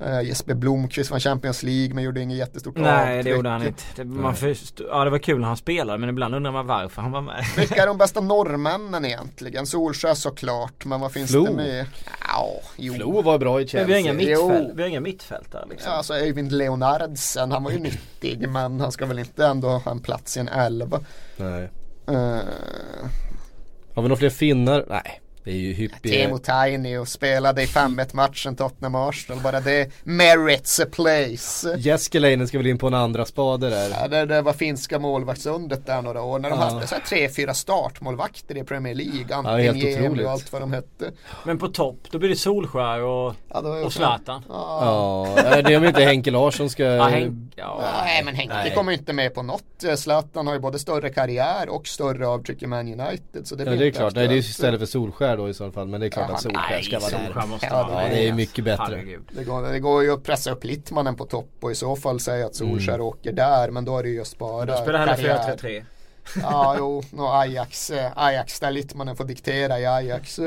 Eh, 0.01 0.23
Jesper 0.23 0.55
Blomqvist 0.55 1.11
vann 1.11 1.21
Champions 1.21 1.63
League 1.63 1.95
men 1.95 2.05
gjorde 2.05 2.21
inget 2.21 2.39
jättestort 2.39 2.77
Nej 2.77 3.13
det 3.13 3.19
avtryck. 3.19 3.37
gjorde 3.37 3.49
han 3.49 3.67
inte. 3.67 3.83
Det, 3.97 4.05
man 4.05 4.37
först, 4.37 4.81
ja 4.91 5.05
det 5.05 5.11
var 5.11 5.19
kul 5.19 5.41
när 5.41 5.49
han 5.49 5.57
spelade 5.57 5.99
men 5.99 6.09
ibland 6.09 6.35
undrar 6.35 6.53
man 6.53 6.67
varför 6.67 7.03
han 7.03 7.13
var 7.13 7.21
med. 7.21 7.45
Vilka 7.57 7.83
är 7.83 7.87
de 7.87 7.99
bästa 7.99 8.21
norrmännen 8.21 9.05
egentligen? 9.05 9.67
Solskjaer 9.67 10.15
såklart, 10.15 10.85
men 10.85 11.01
vad 11.01 11.13
finns 11.13 11.31
Flo. 11.31 11.45
det 11.45 11.53
mer? 11.53 11.87
Ja, 12.29 12.49
jo. 12.77 12.95
Flo 12.95 13.23
var 13.23 13.39
bra 13.39 13.61
i 13.61 13.69
Men 13.73 13.87
vi 13.87 13.93
har 13.93 14.01
inga, 14.01 14.13
Chelsea. 14.13 14.37
Jo. 14.37 14.49
mittfält, 14.49 14.73
vi 14.77 14.83
har 14.83 14.89
inga 14.89 15.01
mittfältare 15.01 15.67
liksom. 15.71 15.91
Ja, 15.91 15.97
alltså 15.97 16.15
Öyvind 16.15 16.53
Leonardsen, 16.53 17.53
han 17.53 17.65
var 17.65 17.71
ju 17.71 17.79
nyttig 17.79 18.49
men 18.49 18.81
han 18.81 18.93
ska 18.93 19.07
väl 19.07 19.19
inte 19.19 19.47
ändå 19.47 19.69
ha 19.69 19.91
en 19.91 20.01
plats 20.01 20.37
i 20.37 20.41
en 20.41 20.49
elva. 20.49 21.01
Nej. 21.37 21.71
Uh, 22.11 22.17
Har 23.95 24.03
vi 24.03 24.09
några 24.09 24.17
fler 24.17 24.31
finnar? 24.31 24.85
Nej. 24.89 25.21
Det 25.45 25.51
är 25.51 25.55
ju 25.57 25.73
Hyppie. 25.73 26.13
Teemu 26.13 26.39
Taini 26.39 26.97
och 26.97 27.09
spelade 27.09 27.63
i 27.63 27.67
5-1 27.67 28.09
matchen 28.13 28.57
Tottenham 28.57 28.95
Arsenal. 28.95 29.43
Bara 29.43 29.61
det 29.61 29.91
merits 30.05 30.81
a 30.81 30.85
place. 30.93 31.75
Jeskelainen 31.79 32.49
ska 32.49 32.59
väl 32.59 32.67
in 32.67 32.79
på 32.79 32.87
en 32.87 32.95
andra 32.95 33.25
spade 33.25 33.71
där. 33.71 33.91
Ja, 34.01 34.09
det, 34.09 34.27
det 34.27 34.43
var 34.43 34.53
finska 34.53 34.99
målvaktsundret 34.99 35.87
där 35.87 36.03
några 36.03 36.23
år 36.23 36.39
när 36.39 36.51
de 36.51 36.59
Ja. 36.59 36.65
hade 36.65 36.87
så 36.87 36.95
här 36.95 37.03
tre, 37.03 37.29
fyra 37.29 37.55
startmålvakter 37.55 38.57
i 38.57 38.65
Premier 38.65 38.95
League. 38.95 39.27
Ja, 39.29 39.37
Anton 39.37 39.61
helt 39.61 40.25
och 40.25 40.31
allt 40.31 40.53
vad 40.53 40.63
de 40.63 40.73
hette. 40.73 41.11
Men 41.45 41.59
på 41.59 41.69
topp 41.69 41.97
då 42.11 42.19
blir 42.19 42.29
det 42.29 42.37
Solskär 42.37 43.03
och, 43.03 43.35
Ja, 43.49 43.61
det 43.61 43.69
och 43.69 43.93
Zlatan. 43.93 44.43
Ja. 44.49 45.29
Ja, 45.37 45.63
det 45.63 45.73
är 45.75 45.77
om 45.79 45.85
inte 45.85 46.03
Henke 46.03 46.31
Larsson 46.31 46.71
ska... 46.71 46.85
Ja, 46.85 47.05
Henk, 47.09 47.53
ja. 47.57 47.81
Nej 48.05 48.25
men 48.25 48.35
Henke 48.35 48.55
Nej. 48.55 48.75
kommer 48.75 48.93
ju 48.93 48.99
inte 48.99 49.13
med 49.13 49.35
på 49.35 49.43
något. 49.43 49.85
Zlatan 49.97 50.47
har 50.47 50.55
ju 50.55 50.61
både 50.61 50.79
större 50.79 51.11
karriär 51.11 51.69
och 51.69 51.87
större 51.87 52.27
avtryck 52.29 52.63
i 52.63 52.67
Man 52.67 53.01
United. 53.01 53.47
Så 53.47 53.55
det 53.55 53.65
Ja 53.65 53.71
blir 53.71 53.79
det 53.81 53.87
är 53.87 53.91
klart, 53.91 54.15
nej 54.15 54.29
det 54.29 54.35
är 54.35 54.39
istället 54.39 54.81
för 54.81 54.87
Solskär 54.87 55.38
då 55.39 55.49
i 55.49 55.55
så 55.55 55.71
fall 55.73 55.89
men 55.89 56.01
det 56.01 56.07
är 56.07 56.11
klart 56.11 56.27
Jaha, 56.29 56.37
att 56.37 56.43
Solskär 56.43 56.71
Nej, 56.71 56.83
ska 56.83 56.99
vara 56.99 57.11
där. 57.11 57.47
Måste 57.47 57.67
Ja, 57.67 58.07
det 58.11 58.29
är 58.29 58.33
mycket 58.33 58.65
bättre. 58.65 58.85
Herregud. 58.85 59.21
Det 59.33 59.45
går, 59.45 59.63
det 59.63 59.81
går 59.81 60.03
ju 60.03 60.13
att 60.13 60.25
pressa 60.25 60.51
upp 60.51 60.65
Littmanen 60.65 61.15
på 61.17 61.25
topp 61.25 61.51
och 61.61 61.71
i 61.71 61.75
så 61.75 61.97
fall 61.97 62.21
säga 62.21 62.47
att 62.47 62.55
Solskjaer 62.55 63.01
åker 63.01 63.33
där 63.33 63.71
men 63.71 63.85
då 63.85 63.99
är 63.99 64.03
det 64.03 64.09
ju 64.09 64.15
just 64.15 64.39
bara 64.39 64.65
Då 64.65 64.77
spelar 64.77 65.07
karriär. 65.07 65.57
4-3-3. 65.57 65.85
Ja, 66.43 66.77
jo, 66.79 67.03
no, 67.11 67.23
Ajax, 67.23 67.91
eh, 67.91 68.11
Ajax 68.15 68.61
där 68.61 68.71
Littmannen 68.71 69.17
får 69.17 69.25
diktera 69.25 69.81
i 69.81 69.87
Ajax. 69.87 70.41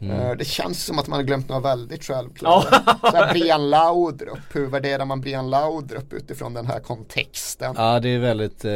Eh, 0.00 0.32
Det 0.38 0.44
känns 0.44 0.84
som 0.84 0.98
att 0.98 1.06
man 1.06 1.16
har 1.18 1.24
glömt 1.24 1.48
något 1.48 1.64
väldigt 1.64 2.04
självklart. 2.04 2.66
Så 3.00 3.16
här, 3.16 3.32
Brian 3.32 3.70
Laudrup, 3.70 4.38
hur 4.52 4.66
värderar 4.66 5.04
man 5.04 5.20
Brian 5.20 5.50
Laudrup 5.50 6.12
utifrån 6.12 6.54
den 6.54 6.66
här 6.66 6.80
kontexten? 6.80 7.74
Ja 7.78 8.00
det 8.00 8.08
är 8.08 8.18
väldigt, 8.18 8.64
eh, 8.64 8.70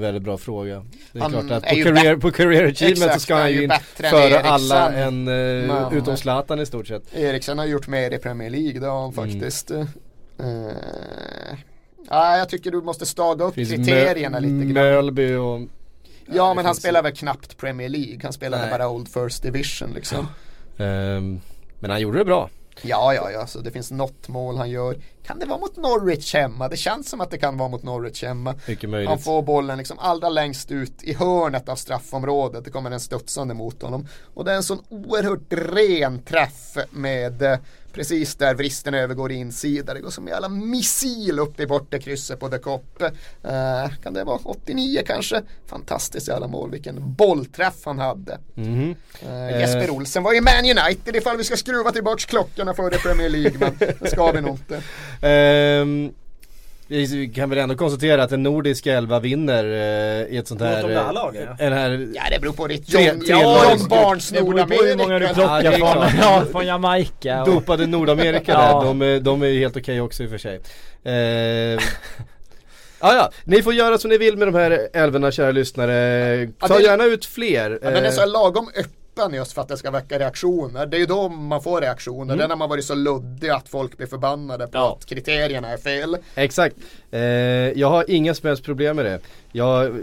väldigt 0.00 0.22
bra 0.22 0.38
fråga. 0.38 0.84
Det 1.12 1.18
är 1.18 1.22
Han 1.22 1.30
klart 1.32 1.50
att 1.50 1.64
är 1.64 1.84
på 1.84 1.90
career, 1.94 2.16
på 2.16 2.30
career 2.30 2.64
achievement 2.68 2.98
så 2.98 3.04
Exakt, 3.04 3.22
ska 3.22 3.34
han 3.34 3.52
ju 3.52 3.64
in 3.64 3.72
före 3.94 4.40
alla 4.40 4.92
än, 4.92 5.28
eh, 5.28 5.34
Men- 5.34 5.92
utom 5.92 6.16
Zlatan 6.16 6.60
i 6.60 6.66
stort 6.66 6.86
sett. 6.86 7.02
Eriksen 7.14 7.58
har 7.58 7.66
gjort 7.66 7.88
mer 7.88 8.10
i 8.14 8.18
Premier 8.18 8.50
League, 8.50 8.80
det 8.80 8.86
har 8.86 9.00
han 9.00 9.12
Mm. 9.12 9.30
faktiskt. 9.30 9.70
Eh, 9.70 9.84
ja, 12.10 12.36
jag 12.38 12.48
tycker 12.48 12.70
du 12.70 12.82
måste 12.82 13.06
staga 13.06 13.44
upp 13.44 13.54
Finns 13.54 13.70
kriterierna 13.70 14.38
lite 14.38 14.64
grann. 14.64 14.72
Mölby 14.84 15.34
och 15.34 15.60
Ja, 16.32 16.48
det 16.48 16.54
men 16.54 16.66
han 16.66 16.74
spelar 16.74 17.02
väl 17.02 17.12
knappt 17.16 17.56
Premier 17.56 17.88
League. 17.88 18.18
Han 18.22 18.32
spelade 18.32 18.62
Nej. 18.62 18.70
bara 18.70 18.88
Old 18.88 19.08
First 19.08 19.42
Division 19.42 19.90
liksom. 19.94 20.18
ehm, 20.18 20.26
Men 20.78 21.90
han 21.90 22.00
gjorde 22.00 22.18
det 22.18 22.24
bra. 22.24 22.50
Ja, 22.82 23.14
ja, 23.14 23.30
ja, 23.30 23.46
så 23.46 23.58
det 23.60 23.70
finns 23.70 23.90
något 23.90 24.28
mål 24.28 24.56
han 24.56 24.70
gör. 24.70 24.96
Kan 25.26 25.38
det 25.38 25.46
vara 25.46 25.58
mot 25.58 25.76
Norwich 25.76 26.34
hemma? 26.34 26.68
Det 26.68 26.76
känns 26.76 27.10
som 27.10 27.20
att 27.20 27.30
det 27.30 27.38
kan 27.38 27.58
vara 27.58 27.68
mot 27.68 27.82
Norwich 27.82 28.22
hemma. 28.22 28.54
Mycket 28.68 28.82
Han 28.82 28.90
möjligt. 28.90 29.24
får 29.24 29.42
bollen 29.42 29.78
liksom 29.78 29.98
allra 29.98 30.28
längst 30.28 30.70
ut 30.70 31.02
i 31.02 31.14
hörnet 31.14 31.68
av 31.68 31.76
straffområdet. 31.76 32.64
Det 32.64 32.70
kommer 32.70 32.90
en 32.90 33.00
studsande 33.00 33.54
mot 33.54 33.82
honom. 33.82 34.08
Och 34.34 34.44
det 34.44 34.52
är 34.52 34.56
en 34.56 34.62
sån 34.62 34.82
oerhört 34.88 35.52
ren 35.74 36.22
träff 36.22 36.76
med 36.90 37.42
eh, 37.42 37.58
precis 37.96 38.34
där 38.34 38.54
vristen 38.54 38.94
övergår 38.94 39.32
i 39.32 39.34
insida. 39.34 39.94
Det 39.94 40.00
går 40.00 40.10
som 40.10 40.26
en 40.26 40.32
jävla 40.32 40.48
missil 40.48 41.38
upp 41.38 41.60
i 41.60 41.66
bortre 41.66 41.98
krysset 41.98 42.40
på 42.40 42.48
de 42.48 42.58
Koppe. 42.58 43.06
Eh, 43.42 43.90
kan 44.02 44.14
det 44.14 44.24
vara 44.24 44.38
89 44.44 45.02
kanske? 45.06 45.42
Fantastiskt 45.66 46.28
jävla 46.28 46.48
mål. 46.48 46.70
Vilken 46.70 47.14
bollträff 47.14 47.74
han 47.84 47.98
hade. 47.98 48.38
Mhm. 48.54 48.94
Eh, 49.22 49.60
Jesper 49.60 49.90
Olsen 49.90 50.22
var 50.22 50.34
i 50.34 50.40
Man 50.40 50.78
United 50.86 51.16
ifall 51.16 51.36
vi 51.36 51.44
ska 51.44 51.56
skruva 51.56 51.92
tillbaks 51.92 52.24
klockorna 52.24 52.74
före 52.74 52.98
Premier 52.98 53.28
League. 53.28 53.58
Men 53.58 53.76
det 54.00 54.10
ska 54.10 54.32
vi 54.32 54.40
nog 54.40 54.50
inte. 54.54 54.82
Ehm, 55.28 56.12
vi 56.88 57.32
kan 57.34 57.50
väl 57.50 57.58
ändå 57.58 57.74
konstatera 57.74 58.22
att 58.22 58.32
en 58.32 58.42
nordisk 58.42 58.86
elva 58.86 59.20
vinner 59.20 59.64
eh, 59.64 60.34
i 60.34 60.36
ett 60.36 60.48
sånt 60.48 60.60
här... 60.60 60.82
Mot 60.82 60.88
de 60.90 60.94
där 60.94 61.06
eh, 61.06 61.12
lagen, 61.12 61.42
ja. 61.58 61.64
En 61.64 61.72
här 61.72 62.08
Ja 62.14 62.22
det 62.30 62.38
beror 62.40 62.52
på 62.52 62.66
ditt 62.66 62.92
John, 62.92 63.02
tre 63.02 63.12
ja. 63.26 63.70
John 63.70 63.88
Barnes 63.88 64.28
Det 64.28 64.42
beror 64.42 64.66
på 64.66 64.74
hur 64.84 64.96
många 64.96 65.18
du 65.18 65.26
Nordamerika. 65.26 65.34
plockar 65.34 65.78
Ja, 65.78 65.92
från, 66.10 66.20
ja, 66.20 66.44
från 66.52 66.66
Jamaica. 66.66 67.40
Och, 67.42 67.46
dopade 67.48 67.86
Nordamerika 67.86 68.52
Ja. 68.52 68.58
där, 68.80 68.86
de, 68.86 69.02
är- 69.02 69.20
de 69.20 69.42
är 69.42 69.46
ju 69.46 69.58
helt 69.58 69.76
okej 69.76 70.00
också 70.00 70.22
i 70.22 70.26
och 70.26 70.30
för 70.30 70.38
sig. 70.38 70.60
Ehm, 71.04 71.78
Ja, 73.00 73.14
ja, 73.14 73.30
ni 73.44 73.62
får 73.62 73.74
göra 73.74 73.98
som 73.98 74.10
ni 74.10 74.18
vill 74.18 74.36
med 74.36 74.48
de 74.48 74.54
här 74.54 74.88
älvorna 74.92 75.30
kära 75.30 75.50
lyssnare. 75.50 75.92
Ja, 76.60 76.68
Ta 76.68 76.76
det- 76.78 76.82
gärna 76.84 77.04
ut 77.04 77.24
fler. 77.24 77.78
Ja, 77.82 77.90
den 77.90 78.04
är 78.04 78.08
Eh, 78.08 78.10
så 78.12 78.20
här 78.20 78.26
lagom 78.28 78.68
öppen 78.76 78.90
just 79.32 79.52
för 79.52 79.62
att 79.62 79.68
det 79.68 79.76
ska 79.76 79.90
väcka 79.90 80.18
reaktioner. 80.18 80.86
Det 80.86 80.96
är 80.96 80.98
ju 80.98 81.06
då 81.06 81.28
man 81.28 81.62
får 81.62 81.80
reaktioner. 81.80 82.34
Mm. 82.34 82.44
Är 82.44 82.48
när 82.48 82.56
man 82.56 82.68
varit 82.68 82.84
så 82.84 82.94
luddig 82.94 83.48
att 83.48 83.68
folk 83.68 83.96
blir 83.96 84.06
förbannade 84.06 84.66
på 84.66 84.78
Ja. 84.78 84.96
att 85.00 85.06
kriterierna 85.06 85.68
är 85.68 85.76
fel. 85.76 86.16
Exakt. 86.34 86.76
Eh, 87.10 87.20
jag 87.20 87.90
har 87.90 88.04
inga 88.10 88.34
som 88.34 88.46
helst 88.46 88.64
problem 88.64 88.96
med 88.96 89.04
det. 89.04 89.20
Jag, 89.52 90.00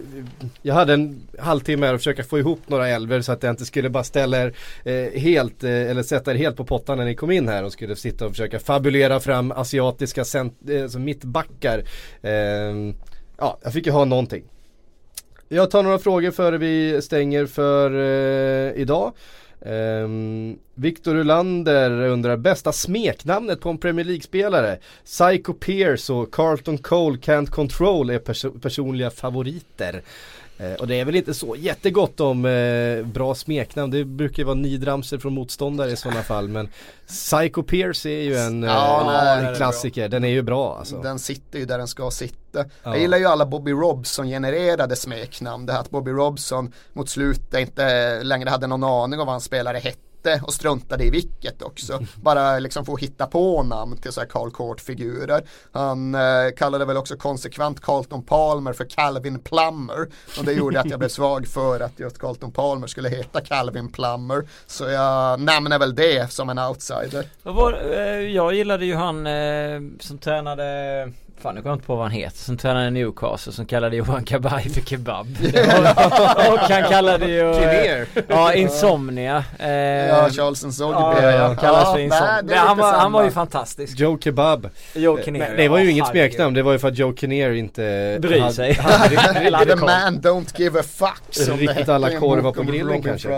jag 0.62 0.74
hade 0.76 0.94
en 0.94 1.28
halvtimme 1.40 1.86
här 1.86 1.94
att 1.94 2.00
försöka 2.00 2.24
få 2.24 2.40
ihop 2.40 2.60
några 2.68 2.88
älvor 2.90 3.22
så 3.22 3.32
att 3.32 3.44
jag 3.44 3.50
inte 3.50 3.66
skulle 3.66 3.90
bara 3.90 4.04
ställa 4.04 4.42
er 4.44 4.54
eh, 4.84 5.22
helt, 5.22 5.64
eh, 5.64 5.72
eller 5.72 6.04
sätta 6.04 6.32
er 6.32 6.36
helt 6.36 6.58
på 6.58 6.66
pottan 6.66 6.98
när 6.98 7.06
ni 7.06 7.16
kom 7.16 7.32
in 7.32 7.48
här 7.48 7.64
och 7.64 7.72
skulle 7.72 7.96
sitta 7.96 8.26
och 8.26 8.32
försöka 8.32 8.60
fabulera 8.60 9.20
fram 9.20 9.52
asiatiska 9.52 10.26
cent, 10.26 10.58
eh, 10.70 10.84
alltså 10.84 11.00
mittbackar. 11.00 11.84
Eh, 12.22 12.32
ja, 13.38 13.58
jag 13.64 13.74
fick 13.74 13.86
ju 13.86 13.92
ha 13.92 14.06
någonting. 14.06 14.44
Jag 15.54 15.72
tar 15.72 15.84
några 15.84 16.00
frågor 16.00 16.32
före 16.32 16.58
vi 16.58 17.02
stänger 17.02 17.46
för 17.46 17.92
eh, 17.92 18.82
idag. 18.82 19.14
Um, 19.60 20.60
Victor 20.76 21.16
Ulander 21.16 21.92
undrar 21.92 22.38
bästa 22.38 22.72
smeknamnet 22.72 23.62
på 23.62 23.70
en 23.70 23.78
Premier 23.78 24.06
League-spelare. 24.06 24.78
Psycho 25.06 25.54
Pierce 25.54 26.10
och 26.14 26.34
Carlton 26.34 26.78
Cole 26.78 27.18
Can't 27.18 27.50
Control 27.50 28.10
är 28.10 28.20
pers 28.20 28.46
personliga 28.62 29.10
favoriter. 29.10 30.02
Eh, 30.58 30.74
och 30.74 30.88
det 30.88 31.00
är 31.00 31.06
väl 31.06 31.16
inte 31.16 31.34
så 31.34 31.56
jättegott 31.56 32.20
om 32.20 32.46
eh, 32.46 33.06
bra 33.06 33.36
smeknamn. 33.36 33.92
Det 33.92 34.06
brukar 34.06 34.38
ju 34.38 34.44
vara 34.44 34.56
nidramser 34.56 35.18
från 35.18 35.34
motståndare 35.34 35.92
i 35.92 35.96
sådana 35.96 36.24
fall. 36.24 36.48
Men 36.48 36.70
Psycho 37.08 37.64
Pierce 37.64 38.06
är 38.06 38.22
ju 38.22 38.36
en, 38.38 38.64
eh, 38.64 38.70
Ja, 38.70 39.04
nej, 39.08 39.46
en 39.46 39.56
klassiker. 39.56 40.10
Den 40.10 40.24
är 40.24 40.28
ju 40.30 40.42
bra 40.42 40.78
alltså. 40.78 41.02
Den 41.02 41.20
sitter 41.20 41.60
ju 41.60 41.66
där 41.66 41.78
den 41.78 41.88
ska 41.88 42.12
sitta. 42.12 42.60
Ja. 42.60 42.66
Jag 42.84 43.00
gillar 43.00 43.18
ju 43.18 43.26
alla 43.26 43.46
Bobby 43.46 43.72
Robson 43.72 44.28
genererade 44.28 44.96
smeknamn. 44.96 45.66
Det 45.66 45.74
här 45.74 45.80
att 45.80 45.90
Bobby 45.90 46.12
Robson 46.12 46.72
mot 46.94 47.10
slutet 47.10 47.60
inte 47.60 48.24
längre 48.24 48.50
hade 48.50 48.68
någon 48.68 48.84
aning 48.84 49.20
om 49.20 49.26
vad 49.26 49.34
han 49.34 49.42
spelare 49.42 49.78
hette 49.78 50.00
och 50.44 50.54
struntade 50.54 51.04
i 51.04 51.10
vilket 51.10 51.62
också. 51.62 52.00
Bara 52.16 52.60
liksom 52.60 52.86
få 52.86 52.98
hitta 52.98 53.28
på 53.28 53.64
namn 53.64 53.98
till 53.98 54.12
så 54.12 54.20
här 54.20 54.28
Carl 54.28 54.52
Court-figurer. 54.52 55.44
Han 55.72 56.16
eh, 56.16 56.22
kallade 56.58 56.86
väl 56.86 56.98
också 56.98 57.16
konsekvent 57.16 57.82
Carlton 57.82 58.24
Palmer 58.24 58.74
för 58.74 58.86
Calvin 58.86 59.40
Plummer. 59.40 60.08
Och 60.40 60.46
det 60.46 60.54
gjorde 60.54 60.80
att 60.80 60.90
jag 60.90 61.00
blev 61.00 61.10
svag 61.20 61.48
för 61.48 61.80
att 61.80 62.00
just 62.00 62.20
Carlton 62.20 62.52
Palmer 62.52 62.88
skulle 62.88 63.10
heta 63.10 63.42
Calvin 63.42 63.92
Plummer. 63.92 64.48
Så 64.68 64.90
jag 64.90 65.40
nämner 65.40 65.80
väl 65.80 65.96
det 65.96 66.32
som 66.32 66.50
en 66.50 66.60
outsider. 66.60 67.26
Var, 67.44 67.74
eh, 67.92 68.00
jag 68.20 68.54
gillade 68.54 68.86
ju 68.86 68.96
han 68.96 69.28
eh, 69.28 69.82
som 70.00 70.18
tränade 70.18 70.64
Fan 71.42 71.56
nu 71.56 71.62
kommer 71.62 71.72
jag 71.72 71.76
inte 71.76 71.88
på 71.88 71.96
vad 71.96 72.04
han 72.06 72.12
heter. 72.12 72.38
Som 72.38 72.58
tränade 72.58 72.90
Newcastle 72.90 73.54
som 73.54 73.66
kallade 73.66 73.96
Johan 73.96 74.24
Kabaj 74.24 74.70
för 74.70 74.82
kebab. 74.82 75.28
Och, 76.48 76.54
och 76.54 76.60
han 76.60 76.84
kallade 76.84 77.26
ju 77.26 77.50
eh, 77.50 77.54
Kinnear. 77.60 78.06
Ja 78.28 78.54
Insomnia. 78.54 79.44
Eh, 79.60 79.70
Ja, 79.70 80.30
Charles 80.30 80.64
Nzogby. 80.64 81.00
Ja, 81.22 81.32
ja, 81.32 81.56
kallas 81.56 81.86
för 81.86 81.94
nej, 81.94 82.04
Insomnia 82.04 82.56
är 82.56 82.68
han, 82.68 82.78
var, 82.78 82.94
han 82.94 83.12
var 83.12 83.24
ju 83.24 83.32
fantastisk. 83.32 84.00
Joe 84.00 84.18
Kebab. 84.20 84.70
Joe 84.94 85.18
Eh, 85.18 85.24
Kinnear 85.26 85.48
Men 85.48 85.58
det 85.58 85.68
var 85.68 85.80
ju 85.80 85.92
inget 85.92 86.08
smeknamn, 86.08 86.54
det 86.54 86.64
var 86.64 86.72
ju 86.72 86.80
för 86.80 86.88
att 86.88 86.98
Joe 86.98 87.16
Kinnear 87.16 87.52
inte 87.52 88.18
Bryr 88.22 88.50
sig. 88.50 88.76
The 89.66 89.76
man 89.76 90.22
don't 90.22 90.60
give 90.60 90.80
a 90.80 90.84
fuck 90.84 91.60
Riktigt 91.60 91.90
alla 91.90 92.20
korvar 92.20 92.52
på 92.52 92.64
grillen 92.64 93.02
kanske. 93.02 93.30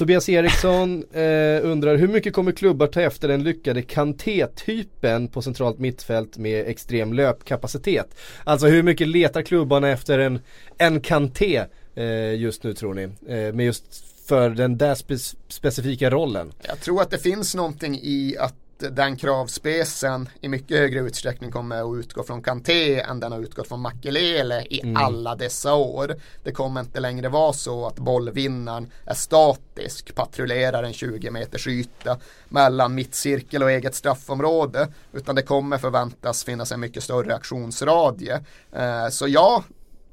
Tobias 0.00 0.28
Eriksson 0.28 1.04
eh, 1.12 1.64
undrar 1.70 1.96
hur 1.96 2.08
mycket 2.08 2.32
kommer 2.32 2.52
klubbar 2.52 2.86
ta 2.86 3.00
efter 3.00 3.28
den 3.28 3.42
lyckade 3.42 3.82
Kanté-typen 3.82 5.28
på 5.28 5.42
centralt 5.42 5.78
mittfält 5.78 6.38
med 6.38 6.68
extrem 6.68 7.12
löpkapacitet? 7.12 8.14
Alltså 8.44 8.66
hur 8.66 8.82
mycket 8.82 9.08
letar 9.08 9.42
klubbarna 9.42 9.88
efter 9.88 10.18
en, 10.18 10.40
en 10.78 11.00
Kanté 11.00 11.64
eh, 11.94 12.34
just 12.34 12.64
nu 12.64 12.74
tror 12.74 12.94
ni? 12.94 13.02
Eh, 13.02 13.54
med 13.54 13.66
just 13.66 13.84
för 14.26 14.50
den 14.50 14.78
där 14.78 14.94
spe- 14.94 15.36
specifika 15.48 16.10
rollen. 16.10 16.52
Jag 16.62 16.80
tror 16.80 17.02
att 17.02 17.10
det 17.10 17.18
finns 17.18 17.54
någonting 17.54 17.94
i 18.02 18.36
att 18.38 18.54
den 18.80 19.16
kravspecen 19.16 20.28
i 20.40 20.48
mycket 20.48 20.78
högre 20.78 21.00
utsträckning 21.00 21.50
kommer 21.50 21.92
att 21.92 21.98
utgå 22.04 22.22
från 22.22 22.42
Kanté 22.42 23.00
än 23.00 23.20
den 23.20 23.32
har 23.32 23.40
utgått 23.40 23.68
från 23.68 23.80
Makelele 23.80 24.62
i 24.70 24.80
Mm. 24.82 24.96
alla 24.96 25.34
dessa 25.34 25.74
år. 25.74 26.16
Det 26.44 26.52
kommer 26.52 26.80
inte 26.80 27.00
längre 27.00 27.28
vara 27.28 27.52
så 27.52 27.86
att 27.86 27.96
bollvinnaren 27.96 28.90
är 29.06 29.14
statisk, 29.14 30.14
patrullerar 30.14 30.82
en 30.82 30.92
20 30.92 31.30
meters 31.30 31.66
yta 31.66 32.18
mellan 32.48 32.94
mittcirkel 32.94 33.62
och 33.62 33.70
eget 33.70 33.94
straffområde. 33.94 34.88
Utan 35.12 35.34
det 35.34 35.42
kommer 35.42 35.78
förväntas 35.78 36.44
finnas 36.44 36.72
en 36.72 36.80
mycket 36.80 37.02
större 37.02 37.34
aktionsradie. 37.34 38.40
Eh, 38.72 39.08
så 39.10 39.28
ja, 39.28 39.64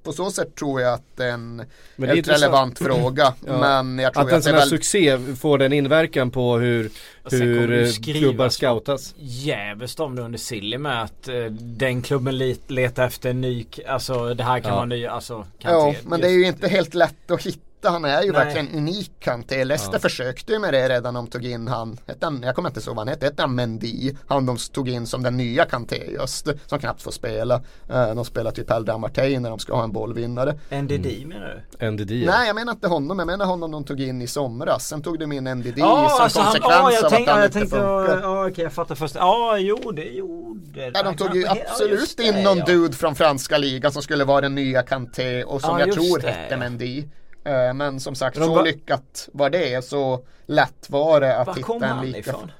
på 0.07 0.13
så 0.13 0.31
sätt 0.31 0.55
tror 0.55 0.81
jag 0.81 0.93
att 0.93 1.03
det 1.15 1.23
är 1.25 1.31
en 1.31 1.55
Men 1.55 1.67
det 1.95 2.07
är 2.07 2.15
intressant. 2.15 2.43
relevant 2.43 2.79
fråga. 2.85 3.33
Ja. 3.47 3.59
Men 3.59 3.99
jag 3.99 4.13
tror 4.13 4.21
Att 4.23 4.27
att, 4.27 4.33
en 4.33 4.43
sån 4.43 4.49
är 4.49 4.53
här 4.53 4.61
väl... 4.61 4.69
succé 4.69 5.17
får 5.39 5.57
den 5.57 5.73
inverkan 5.73 6.31
på 6.31 6.57
hur, 6.57 6.89
hur 7.31 7.83
eh, 7.83 7.91
klubbar 8.03 8.49
scoutas. 8.49 9.13
Jävligt 9.17 9.99
om 9.99 10.15
det 10.15 10.21
under 10.21 10.39
Silly 10.39 10.77
med 10.77 11.03
att 11.03 11.27
eh, 11.27 11.35
den 11.59 12.01
klubben 12.01 12.37
letar 12.67 13.05
efter 13.07 13.29
en 13.29 13.41
ny, 13.41 13.65
alltså 13.87 14.33
det 14.33 14.43
här 14.43 14.59
kan 14.59 14.69
Ja. 14.69 14.75
vara 14.75 14.85
ny, 14.85 15.05
alltså 15.05 15.45
Ja, 15.59 15.93
men 16.05 16.21
det 16.21 16.27
är 16.27 16.31
ju 16.31 16.47
inte 16.47 16.67
helt 16.67 16.93
lätt 16.93 17.31
att 17.31 17.41
hitta. 17.45 17.61
Han 17.83 18.05
är 18.05 18.21
ju 18.23 18.31
Nej. 18.31 18.45
verkligen 18.45 18.75
unik 18.77 19.11
Kanté. 19.19 19.63
Leicester 19.63 19.93
Ja. 19.95 19.99
försökte 19.99 20.53
ju 20.53 20.59
med 20.59 20.73
det 20.73 20.89
redan 20.89 21.13
de 21.13 21.27
tog 21.27 21.45
in 21.45 21.67
han, 21.67 21.97
han 22.21 22.41
jag 22.43 22.55
kommer 22.55 22.69
inte 22.69 22.79
ihåg 22.79 22.87
vad 22.87 22.97
han 22.97 23.07
hette, 23.07 23.25
hette 23.25 23.41
han 23.43 23.55
Mendy? 23.55 24.13
Han 24.27 24.45
de 24.45 24.57
tog 24.73 24.89
in 24.89 25.07
som 25.07 25.23
den 25.23 25.37
nya 25.37 25.65
Kanté 25.65 26.11
just, 26.11 26.47
som 26.65 26.79
knappt 26.79 27.01
får 27.01 27.11
spela. 27.11 27.55
Eh, 27.89 28.15
De 28.15 28.25
spelar 28.25 28.51
typ 28.51 28.71
Eldar 28.71 28.97
Martin 28.97 29.41
när 29.41 29.49
de 29.49 29.59
ska 29.59 29.75
ha 29.75 29.83
en 29.83 29.91
bollvinnare. 29.91 30.59
NDD 30.81 31.25
menar 31.27 31.63
du? 31.79 31.91
NDD. 31.91 32.11
ja. 32.11 32.31
Nej 32.31 32.47
jag 32.47 32.55
menar 32.55 32.71
inte 32.73 32.87
honom, 32.87 33.19
jag 33.19 33.25
menar 33.25 33.45
honom 33.45 33.71
de 33.71 33.83
tog 33.83 34.01
in 34.01 34.21
i 34.21 34.27
somras. 34.27 34.87
Sen 34.87 35.01
tog 35.01 35.19
de 35.19 35.31
in 35.31 35.43
NDD 35.43 35.73
Ja, 35.77 36.09
som 36.09 36.23
alltså 36.23 36.39
han, 36.39 36.45
konsekvens 36.53 36.73
ja, 36.73 36.85
av 36.85 36.91
jag 36.93 37.05
att 37.05 37.11
han 37.11 37.39
jag 37.39 37.45
inte 37.45 37.59
tänkte, 37.59 37.77
funkar. 37.77 38.19
ja 38.21 38.47
okej 38.47 38.63
jag 38.63 38.73
fattar 38.73 38.95
först. 38.95 39.15
Ja, 39.15 39.57
jo 39.59 39.91
det 39.91 40.03
gjorde 40.03 40.91
Ja, 40.93 41.03
de 41.03 41.15
tog 41.15 41.35
ju 41.35 41.47
absolut 41.47 41.99
just 41.99 42.19
in 42.19 42.33
det, 42.35 42.43
någon 42.43 42.57
ja. 42.57 42.65
dude 42.65 42.93
från 42.95 43.15
franska 43.15 43.57
ligan 43.57 43.91
som 43.91 44.01
skulle 44.01 44.23
vara 44.23 44.41
den 44.41 44.55
nya 44.55 44.83
Kanté 44.83 45.43
och 45.43 45.61
som 45.61 45.79
Ja, 45.79 45.85
jag 45.85 45.95
tror 45.95 46.19
det, 46.19 46.27
hette 46.31 46.47
ja. 46.53 46.57
Mendy. 46.57 47.03
Eh, 47.47 47.73
Men 47.73 47.99
som 47.99 48.15
sagt, 48.15 48.37
Men 48.37 48.47
så 48.47 48.53
var- 48.55 48.63
lyckat 48.63 49.29
var 49.33 49.49
det, 49.49 49.85
så 49.85 50.25
lätt 50.45 50.89
var 50.89 51.21
det 51.21 51.37
att 51.37 51.47
Var 51.47 51.55
hitta 51.55 51.85
en 51.87 52.05
lika. 52.05 52.19
ifrån? 52.19 52.51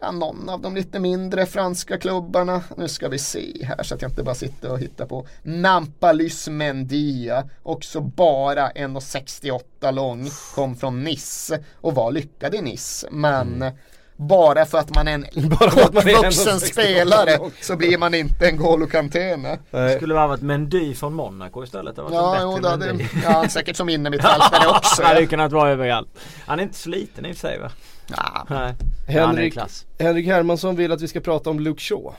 ja, 0.00 0.10
någon 0.10 0.48
av 0.48 0.60
de 0.60 0.74
lite 0.74 0.98
mindre 1.00 1.46
franska 1.46 1.98
klubbarna. 1.98 2.62
Nu 2.76 2.88
ska 2.88 3.08
vi 3.08 3.18
se 3.18 3.64
här 3.64 3.82
så 3.82 3.94
att 3.94 4.02
jag 4.02 4.10
inte 4.10 4.22
bara 4.22 4.34
sitter 4.34 4.70
och 4.72 4.78
hittar 4.78 5.06
på. 5.06 5.26
Nampalys 5.42 6.48
Mendia, 6.48 7.48
också 7.62 8.00
bara 8.00 8.70
1,68 8.70 9.90
lång, 9.92 10.28
kom 10.54 10.76
från 10.76 11.04
Nice 11.04 11.64
och 11.74 11.94
var 11.94 12.12
lyckad 12.12 12.54
i 12.54 12.60
Nice. 12.62 13.08
Men 13.10 13.54
mm. 13.62 13.74
Bara 14.18 14.66
för 14.66 14.78
att 14.78 14.94
man 14.94 15.08
är 15.08 15.12
en 15.12 15.24
kortvuxen 15.58 16.60
spelare 16.60 17.38
så 17.60 17.76
blir 17.76 17.98
man 17.98 18.14
inte 18.14 18.48
en 18.48 18.56
Golo 18.56 18.86
Kantene. 18.86 19.58
Det 19.70 19.96
skulle 19.96 20.14
vara 20.14 20.34
ett 20.34 20.42
Mendy 20.42 20.94
från 20.94 21.14
Monaco 21.14 21.64
istället. 21.64 21.96
Det 21.96 22.02
ja, 22.10 22.38
jo, 22.42 22.58
det 22.62 22.68
hade, 22.68 22.98
ja, 23.24 23.48
säkert 23.48 23.76
som 23.76 23.88
innermittfältare 23.88 24.68
också. 24.68 25.02
Han 25.02 25.14
hade 25.14 25.26
kunnat 25.26 25.52
vara 25.52 25.70
överallt. 25.70 26.08
Han 26.46 26.58
är 26.58 26.62
inte 26.62 26.78
så 26.78 26.88
liten 26.88 27.26
i 27.26 27.32
och 27.32 27.36
för 27.36 27.48
sig 27.48 27.58
va? 27.58 27.70
Nah. 28.06 28.44
Nej. 28.48 28.74
Henrik, 29.06 29.58
Henrik 29.98 30.26
Hermansson 30.26 30.76
vill 30.76 30.92
att 30.92 31.02
vi 31.02 31.08
ska 31.08 31.20
prata 31.20 31.50
om 31.50 31.60
Luke 31.60 31.80
Shaw. 31.80 32.14